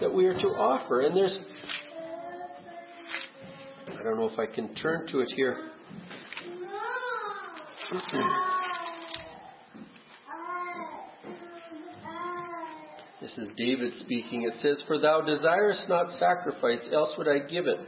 that 0.00 0.12
we 0.12 0.26
are 0.26 0.34
to 0.34 0.48
offer. 0.48 1.00
And 1.00 1.16
there's, 1.16 1.36
I 3.88 4.02
don't 4.04 4.16
know 4.16 4.28
if 4.28 4.38
I 4.38 4.46
can 4.46 4.74
turn 4.74 5.06
to 5.08 5.20
it 5.20 5.28
here. 5.34 5.70
This 13.20 13.38
is 13.38 13.48
David 13.56 13.92
speaking. 13.94 14.48
It 14.52 14.60
says, 14.60 14.82
For 14.86 14.98
thou 14.98 15.20
desirest 15.20 15.88
not 15.88 16.12
sacrifice, 16.12 16.88
else 16.92 17.14
would 17.18 17.26
I 17.26 17.40
give 17.40 17.66
it. 17.66 17.78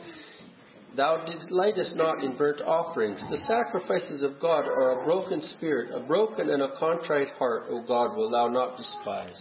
Thou 0.99 1.25
delightest 1.25 1.95
not 1.95 2.25
in 2.25 2.37
burnt 2.37 2.61
offerings. 2.61 3.23
The 3.31 3.37
sacrifices 3.47 4.25
of 4.25 4.41
God 4.41 4.67
are 4.67 5.01
a 5.01 5.05
broken 5.05 5.41
spirit, 5.41 5.93
a 5.95 6.05
broken 6.05 6.51
and 6.51 6.61
a 6.61 6.77
contrite 6.77 7.29
heart, 7.39 7.67
O 7.71 7.85
God, 7.87 8.17
will 8.17 8.29
thou 8.29 8.49
not 8.49 8.77
despise. 8.77 9.41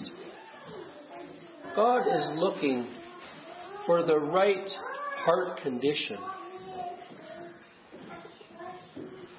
God 1.76 2.01
is 2.01 2.30
looking 2.36 2.88
for 3.88 4.03
the 4.03 4.20
right 4.20 4.70
heart 5.16 5.58
condition. 5.64 6.18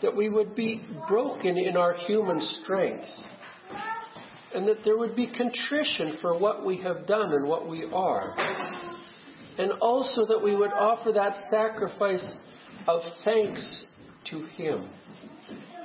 That 0.02 0.16
we 0.16 0.28
would 0.28 0.56
be 0.56 0.84
broken 1.08 1.56
in 1.56 1.76
our 1.76 1.94
human 1.94 2.40
strength. 2.40 3.06
And 4.56 4.66
that 4.66 4.78
there 4.84 4.98
would 4.98 5.14
be 5.14 5.30
contrition 5.30 6.18
for 6.20 6.36
what 6.36 6.66
we 6.66 6.82
have 6.82 7.06
done 7.06 7.32
and 7.32 7.46
what 7.46 7.68
we 7.68 7.88
are. 7.92 8.34
And 9.58 9.72
also 9.80 10.24
that 10.26 10.40
we 10.42 10.54
would 10.54 10.70
offer 10.70 11.12
that 11.12 11.34
sacrifice 11.50 12.26
of 12.86 13.02
thanks 13.24 13.84
to 14.30 14.44
Him 14.56 14.88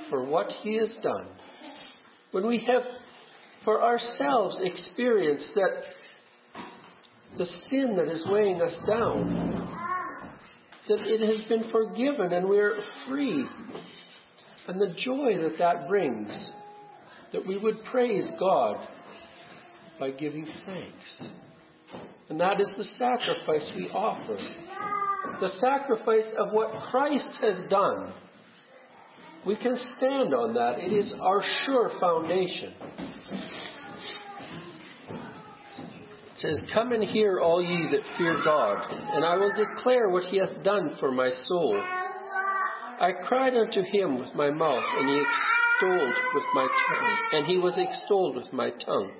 for 0.08 0.24
what 0.24 0.50
He 0.62 0.76
has 0.76 0.96
done. 1.02 1.26
When 2.30 2.46
we 2.46 2.64
have 2.66 2.82
for 3.64 3.82
ourselves 3.82 4.60
experienced 4.62 5.52
that 5.54 5.84
the 7.36 7.46
sin 7.68 7.96
that 7.96 8.08
is 8.08 8.26
weighing 8.30 8.60
us 8.60 8.78
down, 8.86 9.68
that 10.88 11.00
it 11.00 11.20
has 11.20 11.48
been 11.48 11.70
forgiven 11.72 12.32
and 12.32 12.48
we're 12.48 12.76
free. 13.08 13.46
And 14.68 14.80
the 14.80 14.94
joy 14.96 15.36
that 15.42 15.56
that 15.58 15.88
brings, 15.88 16.28
that 17.32 17.46
we 17.46 17.58
would 17.58 17.82
praise 17.90 18.30
God 18.38 18.86
by 19.98 20.10
giving 20.10 20.46
thanks. 20.64 21.22
And 22.34 22.40
that 22.40 22.60
is 22.60 22.74
the 22.76 22.82
sacrifice 22.82 23.72
we 23.76 23.88
offer. 23.90 24.36
The 25.40 25.50
sacrifice 25.60 26.26
of 26.36 26.52
what 26.52 26.80
Christ 26.90 27.38
has 27.40 27.62
done. 27.70 28.12
We 29.46 29.54
can 29.54 29.76
stand 29.96 30.34
on 30.34 30.52
that. 30.54 30.80
It 30.80 30.92
is 30.92 31.14
our 31.22 31.44
sure 31.64 31.92
foundation. 32.00 32.74
It 36.32 36.38
says, 36.38 36.60
Come 36.74 36.90
and 36.90 37.04
hear, 37.04 37.38
all 37.38 37.62
ye 37.62 37.86
that 37.92 38.02
fear 38.18 38.34
God, 38.44 38.84
and 38.90 39.24
I 39.24 39.36
will 39.36 39.52
declare 39.52 40.08
what 40.08 40.24
he 40.24 40.38
hath 40.38 40.64
done 40.64 40.96
for 40.98 41.12
my 41.12 41.30
soul. 41.44 41.80
I 41.80 43.12
cried 43.28 43.54
unto 43.54 43.82
him 43.82 44.18
with 44.18 44.34
my 44.34 44.50
mouth, 44.50 44.82
and 44.98 45.08
he 45.08 45.22
extolled 45.22 46.14
with 46.34 46.44
my 46.52 46.66
tongue, 46.66 47.18
and 47.34 47.46
he 47.46 47.58
was 47.58 47.78
extolled 47.78 48.34
with 48.34 48.52
my 48.52 48.70
tongue. 48.70 49.12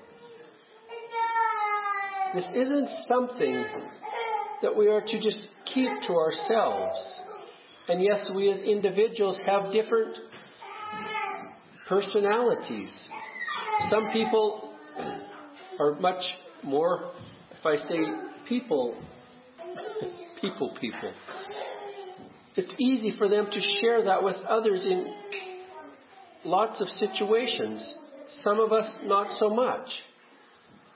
This 2.34 2.48
isn't 2.52 2.88
something 3.06 3.64
that 4.60 4.76
we 4.76 4.88
are 4.88 5.00
to 5.00 5.20
just 5.20 5.46
keep 5.66 5.90
to 6.08 6.14
ourselves. 6.14 7.20
And 7.88 8.02
yes, 8.02 8.30
we 8.34 8.50
as 8.50 8.62
individuals 8.62 9.38
have 9.46 9.72
different 9.72 10.18
personalities. 11.88 12.92
Some 13.88 14.10
people 14.12 14.74
are 15.78 15.94
much 16.00 16.22
more, 16.62 17.12
if 17.56 17.64
I 17.64 17.76
say 17.76 17.98
people, 18.48 19.00
people, 20.40 20.76
people. 20.80 21.12
It's 22.56 22.74
easy 22.80 23.16
for 23.16 23.28
them 23.28 23.46
to 23.50 23.60
share 23.80 24.04
that 24.04 24.22
with 24.24 24.36
others 24.48 24.86
in 24.86 25.12
lots 26.44 26.80
of 26.80 26.88
situations. 26.88 27.96
Some 28.42 28.58
of 28.58 28.72
us 28.72 28.92
not 29.04 29.36
so 29.38 29.50
much. 29.50 29.88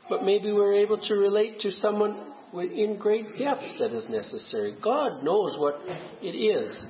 But 0.08 0.24
maybe 0.24 0.52
we're 0.52 0.74
able 0.74 0.98
to 0.98 1.14
relate 1.14 1.60
to 1.60 1.70
someone 1.70 2.32
in 2.54 2.96
great 2.98 3.38
depth 3.38 3.78
that 3.78 3.92
is 3.92 4.08
necessary. 4.08 4.76
God 4.82 5.22
knows 5.22 5.56
what 5.58 5.80
it 6.22 6.36
is. 6.36 6.84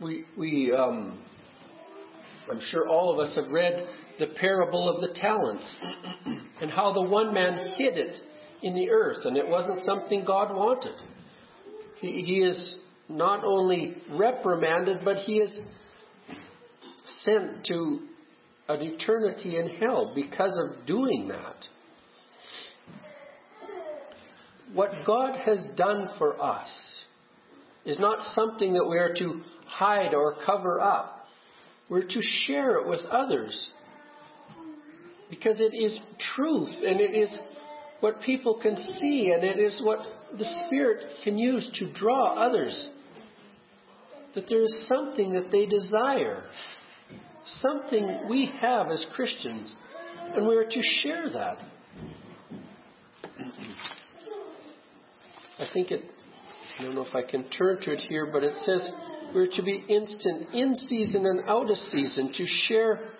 We, 0.00 0.24
we, 0.38 0.72
um, 0.72 1.22
I'm 2.50 2.60
sure 2.60 2.88
all 2.88 3.12
of 3.12 3.18
us 3.18 3.36
have 3.36 3.50
read 3.50 3.86
the 4.18 4.28
parable 4.38 4.88
of 4.88 5.00
the 5.00 5.14
talents 5.14 5.76
and 6.60 6.70
how 6.70 6.92
the 6.92 7.02
one 7.02 7.34
man 7.34 7.74
hid 7.76 7.98
it 7.98 8.16
in 8.62 8.74
the 8.74 8.90
earth 8.90 9.24
and 9.24 9.36
it 9.36 9.46
wasn't 9.46 9.84
something 9.84 10.24
God 10.24 10.54
wanted. 10.54 10.94
He, 12.00 12.22
he 12.22 12.42
is 12.42 12.78
not 13.08 13.44
only 13.44 13.96
reprimanded, 14.12 15.00
but 15.04 15.16
he 15.16 15.38
is 15.38 15.60
sent 17.22 17.64
to 17.66 18.00
an 18.68 18.80
eternity 18.82 19.58
in 19.58 19.68
hell 19.68 20.12
because 20.14 20.58
of 20.64 20.86
doing 20.86 21.28
that. 21.28 21.66
What 24.72 24.90
God 25.06 25.36
has 25.36 25.66
done 25.76 26.08
for 26.18 26.40
us 26.40 27.04
is 27.84 27.98
not 27.98 28.22
something 28.34 28.74
that 28.74 28.86
we 28.86 28.98
are 28.98 29.14
to 29.14 29.40
hide 29.66 30.14
or 30.14 30.36
cover 30.44 30.80
up. 30.80 31.26
We're 31.88 32.06
to 32.06 32.22
share 32.22 32.76
it 32.76 32.86
with 32.86 33.00
others 33.10 33.72
because 35.28 35.60
it 35.60 35.74
is 35.74 35.98
truth 36.36 36.70
and 36.84 37.00
it 37.00 37.14
is 37.14 37.36
what 38.00 38.20
people 38.22 38.60
can 38.60 38.76
see 38.76 39.32
and 39.32 39.44
it 39.44 39.58
is 39.58 39.80
what 39.84 39.98
the 40.36 40.44
Spirit 40.66 41.04
can 41.24 41.36
use 41.36 41.70
to 41.78 41.92
draw 41.92 42.34
others. 42.34 42.90
That 44.34 44.48
there 44.48 44.62
is 44.62 44.82
something 44.86 45.32
that 45.32 45.50
they 45.50 45.66
desire, 45.66 46.44
something 47.44 48.28
we 48.28 48.46
have 48.60 48.88
as 48.90 49.04
Christians, 49.14 49.74
and 50.34 50.46
we 50.46 50.56
are 50.56 50.64
to 50.64 50.82
share 50.82 51.28
that. 51.30 51.58
I 55.60 55.66
think 55.72 55.90
it, 55.90 56.02
I 56.78 56.84
don't 56.84 56.94
know 56.94 57.04
if 57.04 57.14
I 57.14 57.22
can 57.22 57.48
turn 57.50 57.80
to 57.82 57.92
it 57.92 58.00
here, 58.00 58.26
but 58.32 58.42
it 58.42 58.56
says 58.64 58.88
we're 59.34 59.46
to 59.46 59.62
be 59.62 59.84
instant 59.88 60.54
in 60.54 60.74
season 60.74 61.26
and 61.26 61.48
out 61.48 61.70
of 61.70 61.76
season 61.76 62.32
to 62.32 62.46
share 62.46 63.10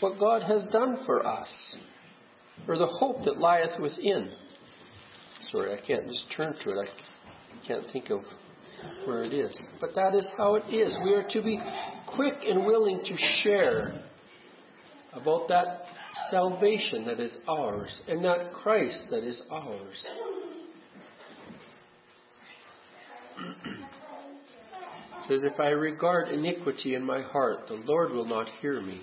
what 0.00 0.18
God 0.20 0.42
has 0.42 0.68
done 0.70 0.98
for 1.06 1.26
us, 1.26 1.76
or 2.68 2.76
the 2.76 2.86
hope 2.86 3.24
that 3.24 3.38
lieth 3.38 3.80
within. 3.80 4.30
Sorry, 5.50 5.72
I 5.72 5.80
can't 5.86 6.08
just 6.08 6.26
turn 6.36 6.54
to 6.62 6.70
it. 6.70 6.88
I 6.88 7.66
can't 7.66 7.86
think 7.90 8.10
of 8.10 8.20
where 9.06 9.22
it 9.22 9.32
is. 9.32 9.56
But 9.80 9.94
that 9.94 10.14
is 10.14 10.30
how 10.36 10.56
it 10.56 10.74
is. 10.74 10.96
We 11.02 11.14
are 11.14 11.26
to 11.30 11.42
be 11.42 11.58
quick 12.14 12.34
and 12.46 12.66
willing 12.66 13.00
to 13.04 13.16
share 13.42 14.02
about 15.14 15.48
that 15.48 15.84
salvation 16.30 17.06
that 17.06 17.20
is 17.20 17.38
ours 17.48 18.02
and 18.08 18.24
that 18.24 18.52
Christ 18.52 19.06
that 19.10 19.24
is 19.24 19.42
ours. 19.50 20.06
Says, 25.28 25.42
If 25.42 25.58
I 25.58 25.68
regard 25.68 26.28
iniquity 26.28 26.94
in 26.94 27.04
my 27.04 27.22
heart, 27.22 27.66
the 27.68 27.74
Lord 27.74 28.12
will 28.12 28.26
not 28.26 28.48
hear 28.60 28.80
me. 28.80 29.00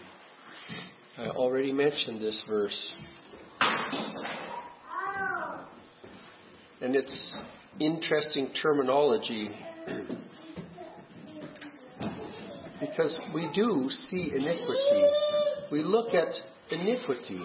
I 1.17 1.27
already 1.27 1.71
mentioned 1.71 2.21
this 2.21 2.43
verse. 2.47 2.95
And 6.81 6.95
it's 6.95 7.37
interesting 7.79 8.51
terminology 8.61 9.49
because 12.79 13.19
we 13.33 13.49
do 13.53 13.87
see 13.89 14.31
iniquity. 14.35 15.05
We 15.71 15.83
look 15.83 16.13
at 16.13 16.33
iniquity 16.71 17.43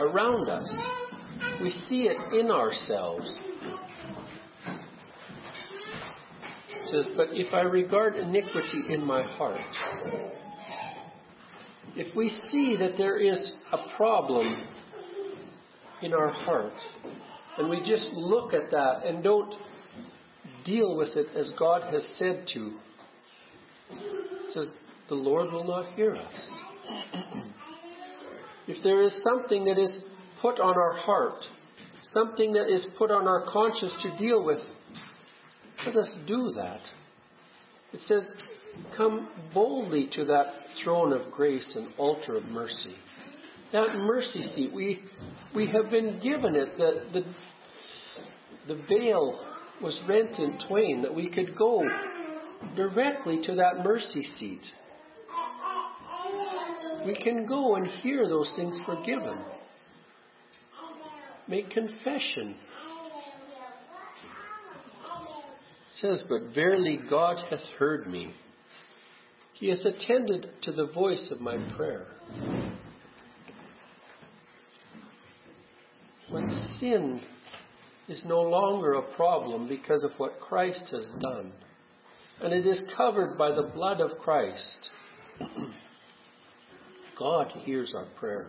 around 0.00 0.48
us. 0.48 0.72
We 1.60 1.70
see 1.70 2.04
it 2.04 2.16
in 2.38 2.50
ourselves. 2.50 3.38
It 6.68 6.79
says, 6.90 7.08
But 7.16 7.28
if 7.32 7.52
I 7.52 7.62
regard 7.62 8.16
iniquity 8.16 8.82
in 8.88 9.04
my 9.04 9.22
heart, 9.22 9.60
if 11.96 12.14
we 12.14 12.28
see 12.50 12.76
that 12.78 12.96
there 12.96 13.18
is 13.18 13.54
a 13.72 13.96
problem 13.96 14.66
in 16.02 16.14
our 16.14 16.30
heart, 16.30 16.72
and 17.58 17.68
we 17.68 17.80
just 17.80 18.10
look 18.12 18.54
at 18.54 18.70
that 18.70 19.04
and 19.04 19.22
don't 19.22 19.54
deal 20.64 20.96
with 20.96 21.16
it 21.16 21.26
as 21.36 21.52
God 21.58 21.82
has 21.92 22.06
said 22.16 22.46
to, 22.54 22.78
says, 24.48 24.72
the 25.08 25.14
Lord 25.14 25.52
will 25.52 25.64
not 25.64 25.92
hear 25.94 26.14
us. 26.14 26.48
if 28.66 28.82
there 28.84 29.02
is 29.02 29.22
something 29.22 29.64
that 29.64 29.78
is 29.78 29.98
put 30.40 30.60
on 30.60 30.76
our 30.76 30.92
heart, 30.92 31.44
something 32.02 32.52
that 32.52 32.68
is 32.68 32.86
put 32.96 33.10
on 33.10 33.26
our 33.26 33.44
conscience 33.46 33.94
to 34.02 34.16
deal 34.16 34.44
with, 34.44 34.60
let 35.86 35.96
us 35.96 36.14
do 36.26 36.50
that. 36.56 36.80
It 37.92 38.00
says, 38.00 38.32
come 38.96 39.28
boldly 39.52 40.08
to 40.12 40.24
that 40.26 40.46
throne 40.82 41.12
of 41.12 41.30
grace 41.32 41.74
and 41.76 41.88
altar 41.98 42.34
of 42.34 42.44
mercy. 42.44 42.94
That 43.72 43.98
mercy 43.98 44.42
seat, 44.42 44.72
we, 44.72 45.00
we 45.54 45.66
have 45.68 45.90
been 45.90 46.20
given 46.22 46.56
it, 46.56 46.76
the, 46.76 47.04
the, 47.12 48.74
the 48.74 48.82
veil 48.88 49.40
was 49.82 50.00
rent 50.08 50.38
in 50.38 50.58
twain, 50.68 51.02
that 51.02 51.14
we 51.14 51.30
could 51.30 51.56
go 51.56 51.82
directly 52.76 53.40
to 53.44 53.54
that 53.56 53.84
mercy 53.84 54.22
seat. 54.38 54.60
We 57.06 57.14
can 57.14 57.46
go 57.46 57.76
and 57.76 57.86
hear 57.86 58.28
those 58.28 58.52
things 58.56 58.78
forgiven. 58.84 59.38
Make 61.48 61.70
confession. 61.70 62.56
It 65.70 65.79
says, 65.94 66.22
But 66.28 66.54
verily 66.54 66.98
God 67.08 67.44
hath 67.50 67.64
heard 67.78 68.06
me. 68.06 68.32
He 69.54 69.68
hath 69.68 69.84
attended 69.84 70.48
to 70.62 70.72
the 70.72 70.86
voice 70.86 71.28
of 71.30 71.40
my 71.40 71.58
prayer. 71.76 72.06
When 76.30 76.48
sin 76.78 77.20
is 78.08 78.24
no 78.24 78.40
longer 78.40 78.94
a 78.94 79.16
problem 79.16 79.68
because 79.68 80.04
of 80.04 80.12
what 80.16 80.40
Christ 80.40 80.88
has 80.92 81.06
done, 81.20 81.52
and 82.40 82.52
it 82.52 82.66
is 82.66 82.82
covered 82.96 83.36
by 83.36 83.50
the 83.52 83.70
blood 83.74 84.00
of 84.00 84.18
Christ, 84.18 84.90
God 87.18 87.52
hears 87.64 87.94
our 87.94 88.06
prayer. 88.18 88.46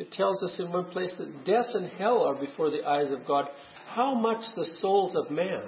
It 0.00 0.10
tells 0.12 0.42
us 0.42 0.58
in 0.58 0.72
one 0.72 0.86
place 0.86 1.14
that 1.18 1.44
death 1.44 1.66
and 1.74 1.86
hell 1.86 2.22
are 2.22 2.34
before 2.34 2.70
the 2.70 2.84
eyes 2.84 3.12
of 3.12 3.26
God. 3.26 3.48
How 3.90 4.14
much 4.14 4.44
the 4.54 4.66
souls 4.80 5.16
of 5.16 5.30
man? 5.30 5.62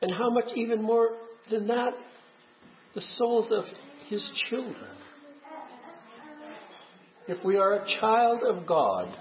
And 0.00 0.10
how 0.10 0.30
much 0.30 0.52
even 0.56 0.82
more 0.82 1.10
than 1.50 1.68
that, 1.68 1.92
the 2.94 3.00
souls 3.00 3.52
of 3.52 3.64
his 4.08 4.30
children. 4.48 4.90
If 7.28 7.44
we 7.44 7.56
are 7.56 7.74
a 7.74 7.86
child 8.00 8.42
of 8.42 8.66
God, 8.66 9.14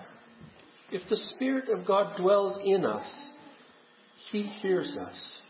if 0.92 1.08
the 1.10 1.18
Spirit 1.18 1.70
of 1.70 1.86
God 1.86 2.18
dwells 2.18 2.58
in 2.64 2.86
us, 2.86 3.28
He 4.32 4.44
hears 4.44 4.98
us. 5.00 5.42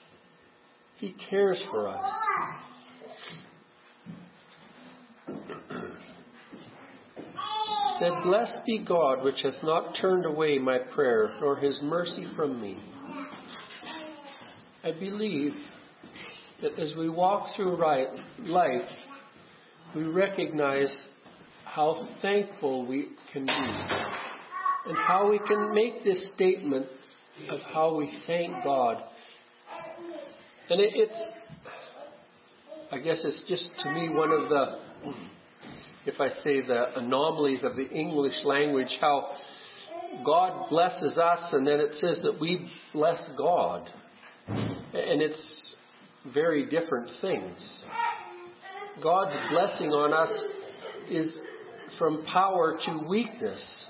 He 0.97 1.15
cares 1.30 1.65
for 1.72 1.88
us. 1.88 2.11
Said, 8.02 8.24
Blessed 8.24 8.58
be 8.66 8.84
God, 8.84 9.24
which 9.24 9.41
hath 9.43 9.62
not 9.62 9.95
turned 10.02 10.26
away 10.26 10.58
my 10.58 10.80
prayer, 10.80 11.36
nor 11.39 11.56
his 11.56 11.80
mercy 11.84 12.26
from 12.36 12.60
me. 12.60 12.80
I 14.84 14.91
believe 14.91 15.52
that 16.64 16.80
as 16.80 16.95
we 16.97 17.10
walk 17.10 17.56
through 17.56 17.78
life, 18.39 18.89
we 19.95 20.04
recognize 20.04 21.08
how 21.64 22.08
thankful 22.24 22.88
we 22.88 23.10
can 23.32 23.45
be 23.45 23.52
and 24.88 24.97
how 24.97 25.30
we 25.30 25.38
can 25.38 25.72
make 25.76 26.04
this 26.04 26.32
statement 26.34 26.88
of 27.49 27.60
how 27.72 27.95
we 27.95 28.12
thank 28.26 28.64
God. 28.64 29.04
And 30.72 30.82
it's, 30.82 31.32
I 32.91 32.97
guess 32.97 33.24
it's 33.24 33.43
just 33.47 33.70
to 33.84 33.91
me 33.91 34.10
one 34.10 34.32
of 34.32 34.49
the, 34.49 34.80
if 36.06 36.20
I 36.20 36.30
say 36.30 36.62
the 36.62 36.97
anomalies 36.99 37.64
of 37.64 37.76
the 37.76 37.88
English 37.88 38.43
language, 38.43 38.97
how 38.99 39.36
God 40.26 40.70
blesses 40.70 41.18
us 41.18 41.54
and 41.54 41.66
then 41.66 41.80
it 41.80 41.93
says 41.93 42.20
that 42.24 42.39
we 42.39 42.70
bless 42.93 43.24
God. 43.38 43.89
And 44.47 45.22
it's 45.22 45.76
very 46.34 46.70
different 46.70 47.10
things. 47.22 47.84
God's 49.02 49.38
blessing 49.49 49.89
on 49.89 50.14
us 50.14 50.32
is 51.10 51.38
from 51.97 52.24
power 52.26 52.78
to 52.86 53.08
weakness. 53.08 53.88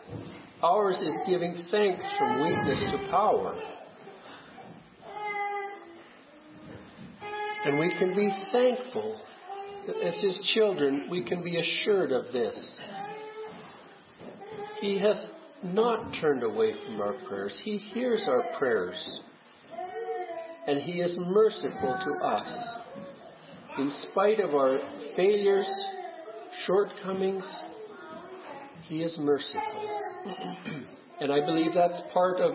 Ours 0.61 1.01
is 1.01 1.15
giving 1.27 1.55
thanks 1.71 2.05
from 2.17 2.43
weakness 2.43 2.83
to 2.91 3.09
power. 3.09 3.59
And 7.65 7.79
we 7.79 7.89
can 7.97 8.15
be 8.15 8.29
thankful 8.51 9.21
as 10.03 10.21
His 10.21 10.37
children, 10.53 11.07
we 11.09 11.23
can 11.23 11.43
be 11.43 11.59
assured 11.59 12.11
of 12.11 12.31
this. 12.31 12.75
He 14.79 14.99
hath 14.99 15.23
not 15.63 16.15
turned 16.19 16.43
away 16.43 16.73
from 16.85 17.01
our 17.01 17.13
prayers. 17.27 17.59
He 17.63 17.77
hears 17.77 18.27
our 18.27 18.43
prayers 18.57 19.19
and 20.67 20.79
He 20.79 21.01
is 21.01 21.17
merciful 21.19 21.99
to 22.05 22.25
us. 22.25 22.75
In 23.77 23.91
spite 24.09 24.39
of 24.39 24.53
our 24.53 24.79
failures, 25.15 25.69
shortcomings, 26.65 27.47
He 28.87 29.01
is 29.03 29.17
merciful. 29.19 29.89
and 31.19 31.31
I 31.31 31.45
believe 31.45 31.73
that's 31.73 32.01
part 32.13 32.41
of 32.41 32.53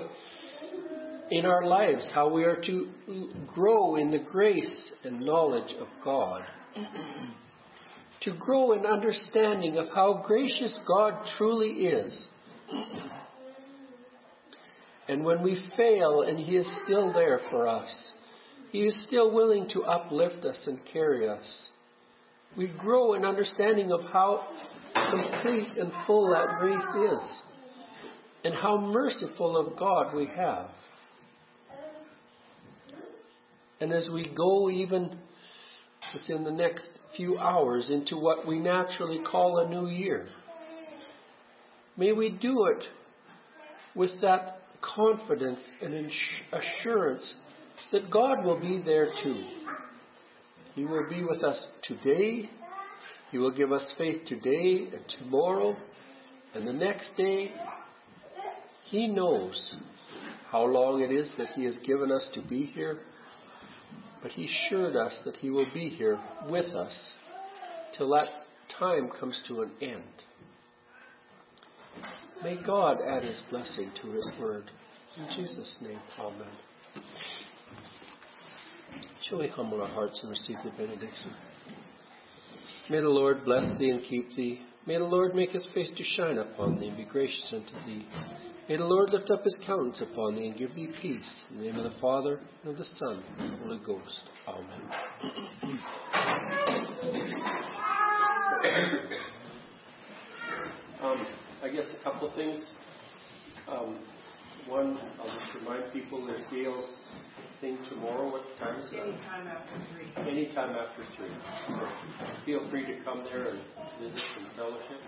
in 1.30 1.44
our 1.44 1.64
lives 1.64 2.08
how 2.14 2.28
we 2.28 2.44
are 2.44 2.60
to 2.62 2.88
grow 3.52 3.96
in 3.96 4.10
the 4.10 4.20
grace 4.20 4.92
and 5.04 5.20
knowledge 5.20 5.74
of 5.80 5.88
God. 6.04 6.42
to 8.22 8.34
grow 8.34 8.72
in 8.72 8.84
understanding 8.84 9.76
of 9.76 9.88
how 9.94 10.22
gracious 10.24 10.78
God 10.86 11.14
truly 11.36 11.68
is. 11.68 12.26
And 15.08 15.24
when 15.24 15.42
we 15.42 15.62
fail 15.76 16.22
and 16.22 16.38
He 16.38 16.56
is 16.56 16.68
still 16.84 17.12
there 17.12 17.40
for 17.50 17.68
us, 17.68 18.12
He 18.72 18.82
is 18.82 19.04
still 19.04 19.32
willing 19.32 19.68
to 19.70 19.84
uplift 19.84 20.44
us 20.44 20.66
and 20.66 20.80
carry 20.92 21.28
us. 21.28 21.68
We 22.56 22.72
grow 22.78 23.14
in 23.14 23.24
understanding 23.24 23.92
of 23.92 24.00
how 24.12 24.46
complete 24.94 25.76
and 25.76 25.92
full 26.06 26.30
that 26.30 26.58
grace 26.60 27.12
is 27.12 27.42
and 28.44 28.54
how 28.54 28.78
merciful 28.78 29.56
of 29.56 29.78
God 29.78 30.14
we 30.14 30.26
have. 30.26 30.70
And 33.80 33.92
as 33.92 34.08
we 34.12 34.32
go 34.34 34.70
even 34.70 35.18
within 36.16 36.44
the 36.44 36.50
next 36.50 36.88
few 37.14 37.38
hours 37.38 37.90
into 37.90 38.16
what 38.16 38.46
we 38.46 38.58
naturally 38.58 39.20
call 39.22 39.58
a 39.58 39.68
new 39.68 39.88
year, 39.88 40.26
may 41.96 42.12
we 42.12 42.30
do 42.30 42.66
it 42.66 42.84
with 43.94 44.10
that 44.22 44.60
confidence 44.80 45.60
and 45.82 46.10
assurance 46.52 47.34
that 47.92 48.10
God 48.10 48.44
will 48.44 48.58
be 48.58 48.82
there 48.82 49.08
too. 49.22 49.44
He 50.74 50.84
will 50.84 51.06
be 51.08 51.22
with 51.22 51.42
us 51.42 51.66
today. 51.82 52.48
He 53.30 53.38
will 53.38 53.52
give 53.52 53.72
us 53.72 53.94
faith 53.98 54.24
today 54.26 54.88
and 54.92 55.04
tomorrow 55.18 55.76
and 56.54 56.66
the 56.66 56.72
next 56.72 57.14
day. 57.16 57.52
He 58.84 59.06
knows 59.06 59.74
how 60.50 60.64
long 60.64 61.02
it 61.02 61.10
is 61.10 61.30
that 61.36 61.48
He 61.48 61.64
has 61.64 61.76
given 61.84 62.10
us 62.10 62.28
to 62.34 62.42
be 62.42 62.64
here, 62.64 63.00
but 64.26 64.32
He 64.32 64.46
assured 64.46 64.96
us 64.96 65.20
that 65.24 65.36
He 65.36 65.50
will 65.50 65.68
be 65.72 65.88
here 65.88 66.18
with 66.50 66.74
us 66.74 67.12
till 67.96 68.10
that 68.10 68.26
time 68.76 69.08
comes 69.20 69.40
to 69.46 69.62
an 69.62 69.70
end. 69.80 70.02
May 72.42 72.56
God 72.66 72.96
add 73.08 73.22
His 73.22 73.40
blessing 73.50 73.92
to 74.02 74.10
His 74.10 74.32
word. 74.40 74.64
In 75.16 75.28
Jesus' 75.36 75.78
name, 75.80 76.00
Amen. 76.18 76.48
Shall 79.22 79.38
we 79.38 79.46
humble 79.46 79.80
our 79.80 79.88
hearts 79.90 80.20
and 80.24 80.30
receive 80.30 80.56
the 80.64 80.70
benediction? 80.70 81.32
May 82.90 82.98
the 82.98 83.08
Lord 83.08 83.44
bless 83.44 83.78
thee 83.78 83.90
and 83.90 84.02
keep 84.02 84.34
thee. 84.34 84.60
May 84.86 84.98
the 84.98 85.04
Lord 85.04 85.34
make 85.34 85.50
his 85.50 85.66
face 85.74 85.90
to 85.96 86.04
shine 86.04 86.38
upon 86.38 86.78
thee 86.78 86.86
and 86.86 86.96
be 86.96 87.04
gracious 87.04 87.52
unto 87.52 87.72
thee. 87.84 88.06
May 88.68 88.76
the 88.76 88.84
Lord 88.84 89.10
lift 89.10 89.30
up 89.30 89.42
his 89.42 89.58
countenance 89.66 90.00
upon 90.00 90.36
thee 90.36 90.46
and 90.46 90.56
give 90.56 90.76
thee 90.76 90.90
peace. 91.02 91.42
In 91.50 91.56
the 91.56 91.64
name 91.64 91.74
of 91.74 91.92
the 91.92 91.98
Father, 92.00 92.38
and 92.62 92.70
of 92.70 92.78
the 92.78 92.84
Son, 92.84 93.20
and 93.38 93.52
of 93.52 93.58
the 93.58 93.64
Holy 93.64 93.80
Ghost. 93.84 94.22
Amen. 94.46 94.62
um, 101.02 101.26
I 101.64 101.68
guess 101.68 101.86
a 102.00 102.04
couple 102.04 102.28
of 102.28 102.34
things. 102.36 102.64
Um, 103.68 103.98
one, 104.68 104.98
I'll 105.20 105.36
just 105.36 105.52
remind 105.58 105.92
people 105.92 106.24
there's 106.26 106.44
Gail's 106.52 106.88
thing 107.66 107.78
tomorrow. 107.88 108.30
What 108.30 108.44
time 108.60 108.80
is 108.80 108.92
it? 108.92 109.00
Anytime 109.00 109.48
after 109.48 109.74
three. 109.90 110.30
Anytime 110.30 110.76
after 110.76 111.02
three. 111.16 111.30
Feel 112.44 112.70
free 112.70 112.86
to 112.86 113.04
come 113.04 113.24
there 113.24 113.48
and 113.48 113.60
visit 114.00 114.22
and 114.38 114.46
fellowship. 114.54 115.00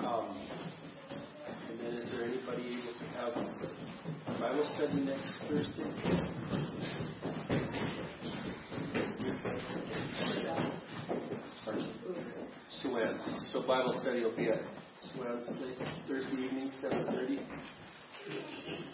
Um, 0.00 0.36
and 1.70 1.78
then 1.78 1.94
is 2.02 2.10
there 2.10 2.24
anybody 2.24 2.82
able 2.82 2.94
to 2.98 3.06
have 3.18 4.40
Bible 4.40 4.68
study 4.74 5.04
next 5.04 5.38
Thursday? 5.48 5.90
Swan. 12.82 13.20
So 13.52 13.62
Bible 13.62 13.94
study 14.02 14.24
will 14.24 14.36
be 14.36 14.48
at 14.48 14.62
Swan's 15.14 15.46
place 15.58 15.78
Thursday 16.08 16.42
evening, 16.42 16.72
7.30. 16.82 17.38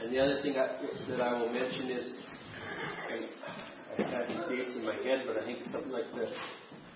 And 0.02 0.12
the 0.12 0.18
other 0.20 0.40
thing 0.42 0.56
I, 0.56 0.78
that 1.10 1.20
I 1.20 1.38
will 1.38 1.52
mention 1.52 1.90
is, 1.90 2.12
I, 3.10 4.02
I 4.02 4.32
have 4.32 4.48
dates 4.48 4.76
in 4.76 4.84
my 4.84 4.96
head, 4.96 5.24
but 5.26 5.42
I 5.42 5.44
think 5.44 5.62
something 5.72 5.90
like 5.90 6.10
the 6.14 6.28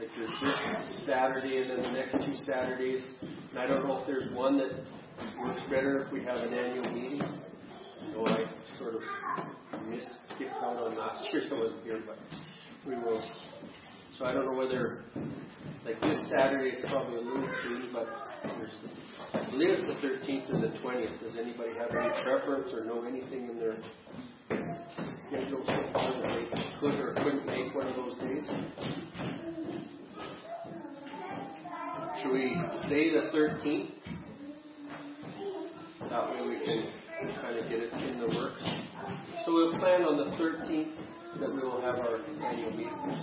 like 0.00 0.10
there's 0.16 0.30
this 0.42 1.06
Saturday 1.06 1.58
and 1.58 1.70
then 1.70 1.82
the 1.82 1.90
next 1.90 2.12
two 2.24 2.34
Saturdays. 2.44 3.04
And 3.50 3.58
I 3.58 3.66
don't 3.66 3.86
know 3.86 3.98
if 4.00 4.06
there's 4.06 4.32
one 4.34 4.58
that 4.58 4.72
works 5.38 5.62
better 5.70 6.04
if 6.04 6.12
we 6.12 6.24
have 6.24 6.38
an 6.38 6.52
annual 6.52 6.92
meeting. 6.92 7.20
know 8.12 8.26
I 8.26 8.44
sort 8.78 8.94
of 8.94 9.02
missed, 9.88 10.08
skipped 10.34 10.54
out 10.62 10.76
on 10.76 10.96
last 10.96 11.22
year, 11.32 11.42
so 11.48 11.56
wasn't 11.56 11.84
here, 11.84 12.02
but 12.06 12.18
we 12.86 12.96
will. 12.96 13.22
So 14.18 14.24
I 14.24 14.32
don't 14.32 14.46
know 14.46 14.58
whether, 14.58 15.04
like 15.84 16.00
this 16.00 16.18
Saturday 16.36 16.70
is 16.70 16.84
probably 16.88 17.18
a 17.18 17.20
little 17.20 17.48
soon, 17.62 17.90
but 17.92 18.06
there's, 18.58 18.74
I 19.34 19.50
believe 19.50 19.70
it's 19.70 19.86
the 19.86 20.06
13th 20.06 20.52
and 20.52 20.62
the 20.62 20.78
20th. 20.80 21.20
Does 21.20 21.36
anybody 21.38 21.70
have 21.78 21.90
any 21.90 22.22
preference 22.22 22.72
or 22.74 22.84
know 22.84 23.04
anything 23.04 23.48
in 23.48 23.58
their 23.58 23.76
schedule 25.32 25.64
whether 25.64 26.20
they 26.28 26.44
could 26.78 26.94
or 27.00 27.14
couldn't 27.14 27.46
make 27.46 27.74
one 27.74 27.86
of 27.86 27.96
those 27.96 28.14
days? 28.16 28.44
Should 32.20 32.32
we 32.32 32.54
say 32.88 33.08
the 33.10 33.30
13th? 33.32 33.90
That 36.10 36.30
way 36.30 36.42
we 36.48 36.56
can 36.66 36.84
kind 37.40 37.56
of 37.56 37.64
get 37.70 37.80
it 37.80 37.92
in 37.94 38.18
the 38.20 38.26
works. 38.36 38.62
So 39.46 39.54
we'll 39.54 39.78
plan 39.78 40.02
on 40.02 40.18
the 40.18 40.24
13th 40.36 40.92
that 41.40 41.50
we 41.50 41.60
will 41.60 41.80
have 41.80 41.94
our 41.94 42.18
annual 42.44 42.70
meeting. 42.72 43.16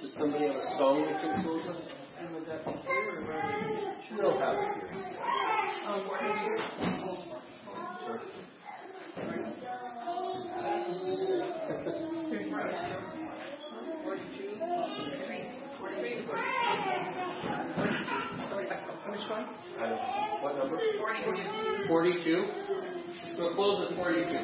Does 0.00 0.12
somebody 0.18 0.46
have 0.46 0.56
a 0.56 0.64
song 0.78 1.02
they 1.04 1.12
can 1.20 1.42
close 1.44 1.66
us? 1.66 1.82
And 2.18 2.32
would 2.34 2.46
that 2.46 2.64
be 2.64 2.72
here 2.72 3.16
or 3.16 3.22
where? 3.26 3.42
They'll 4.16 4.38
have 4.38 4.54
it 4.54 4.60
here. 4.80 4.90
Um, 5.86 6.00
Which 19.10 19.26
one? 19.28 19.46
What 20.40 20.56
number? 20.58 20.78
42. 20.98 21.86
42. 21.88 22.48
We'll 23.38 23.54
close 23.54 23.90
at 23.90 23.96
42. 23.96 24.36